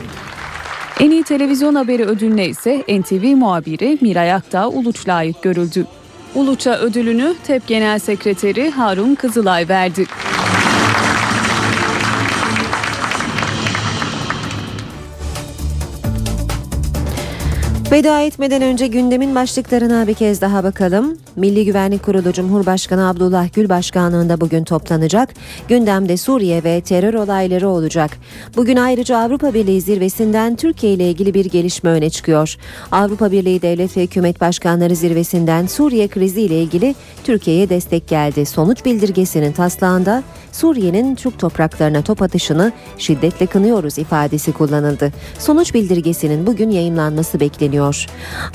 En 1.01 1.11
iyi 1.11 1.23
televizyon 1.23 1.75
haberi 1.75 2.05
ödülüne 2.05 2.47
ise 2.47 2.85
NTV 2.89 3.37
muhabiri 3.37 3.99
Miray 4.01 4.33
Aktağ 4.33 4.69
Uluç 4.69 5.09
layık 5.09 5.43
görüldü. 5.43 5.87
Uluç'a 6.35 6.79
ödülünü 6.79 7.35
TEP 7.47 7.67
Genel 7.67 7.99
Sekreteri 7.99 8.71
Harun 8.71 9.15
Kızılay 9.15 9.69
verdi. 9.69 10.07
Veda 17.93 18.21
etmeden 18.21 18.63
önce 18.63 18.87
gündemin 18.87 19.35
başlıklarına 19.35 20.07
bir 20.07 20.15
kez 20.15 20.41
daha 20.41 20.65
bakalım. 20.65 21.19
Milli 21.37 21.65
Güvenlik 21.65 22.03
Kurulu 22.03 22.33
Cumhurbaşkanı 22.33 23.09
Abdullah 23.09 23.53
Gül 23.53 23.69
başkanlığında 23.69 24.41
bugün 24.41 24.65
toplanacak. 24.65 25.29
Gündemde 25.69 26.17
Suriye 26.17 26.65
ve 26.65 26.81
terör 26.81 27.15
olayları 27.15 27.69
olacak. 27.69 28.11
Bugün 28.57 28.77
ayrıca 28.77 29.19
Avrupa 29.19 29.55
Birliği 29.55 29.81
zirvesinden 29.81 30.57
Türkiye 30.57 30.93
ile 30.93 31.11
ilgili 31.11 31.35
bir 31.35 31.45
gelişme 31.45 31.91
öne 31.91 32.11
çıkıyor. 32.11 32.57
Avrupa 32.93 33.33
Birliği 33.33 33.63
Devlet 33.63 33.97
ve 33.97 34.03
Hükümet 34.03 34.41
Başkanları 34.41 34.97
zirvesinden 34.97 35.67
Suriye 35.67 36.09
krizi 36.09 36.43
ile 36.43 36.63
ilgili 36.63 36.95
Türkiye'ye 37.25 37.69
destek 37.69 38.09
geldi. 38.09 38.47
Sonuç 38.47 38.85
bildirgesinin 38.85 39.53
taslağında 39.53 40.23
Suriye'nin 40.53 41.15
Türk 41.15 41.39
topraklarına 41.39 42.03
top 42.03 42.23
atışını 42.23 42.73
şiddetle 42.99 43.47
kınıyoruz 43.47 43.99
ifadesi 43.99 44.53
kullanıldı. 44.53 45.13
Sonuç 45.39 45.75
bildirgesinin 45.75 46.47
bugün 46.47 46.71
yayımlanması 46.71 47.41
bekleniyor. 47.41 47.82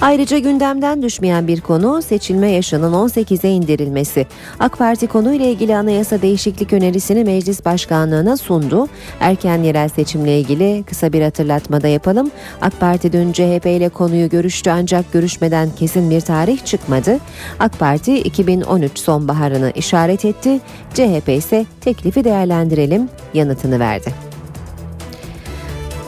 Ayrıca 0.02 0.38
gündemden 0.38 1.02
düşmeyen 1.02 1.48
bir 1.48 1.62
konu 1.62 2.02
seçilme 2.02 2.52
yaşının 2.52 2.94
18'e 2.94 3.50
indirilmesi. 3.50 4.28
AK 4.60 4.78
Parti 4.78 5.08
konuyla 5.08 5.46
ilgili 5.46 5.76
anayasa 5.76 6.22
değişiklik 6.22 6.74
önerisini 6.74 7.24
meclis 7.24 7.66
başkanlığına 7.66 8.38
sundu. 8.38 8.88
Erken 9.20 9.64
yerel 9.64 9.90
seçimle 9.90 10.40
ilgili 10.40 10.84
kısa 10.84 11.14
bir 11.14 11.22
hatırlatmada 11.22 11.88
yapalım. 11.88 12.32
AK 12.62 12.80
Parti 12.80 13.14
dün 13.14 13.32
CHP 13.32 13.66
ile 13.66 13.90
konuyu 13.90 14.30
görüştü 14.30 14.70
ancak 14.70 15.14
görüşmeden 15.14 15.70
kesin 15.76 16.10
bir 16.10 16.22
tarih 16.22 16.66
çıkmadı. 16.66 17.18
AK 17.60 17.80
Parti 17.80 18.20
2013 18.20 19.00
sonbaharını 19.00 19.72
işaret 19.76 20.26
etti. 20.26 20.60
CHP 20.94 21.30
ise 21.30 21.66
teklifi 21.82 22.24
değerlendirelim 22.24 23.10
yanıtını 23.34 23.80
verdi. 23.80 24.37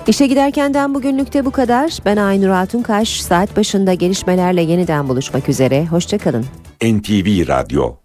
İşe 0.10 0.28
giderkenden 0.28 0.96
bugünlükte 0.96 1.46
bu 1.46 1.52
kadar. 1.52 1.98
Ben 2.06 2.18
Aynur 2.18 2.50
Altunkaş. 2.50 3.22
Saat 3.22 3.58
başında 3.58 3.94
gelişmelerle 3.94 4.62
yeniden 4.62 5.10
buluşmak 5.10 5.50
üzere. 5.50 5.86
Hoşçakalın. 5.86 6.46
NTV 6.84 7.48
Radyo 7.48 8.00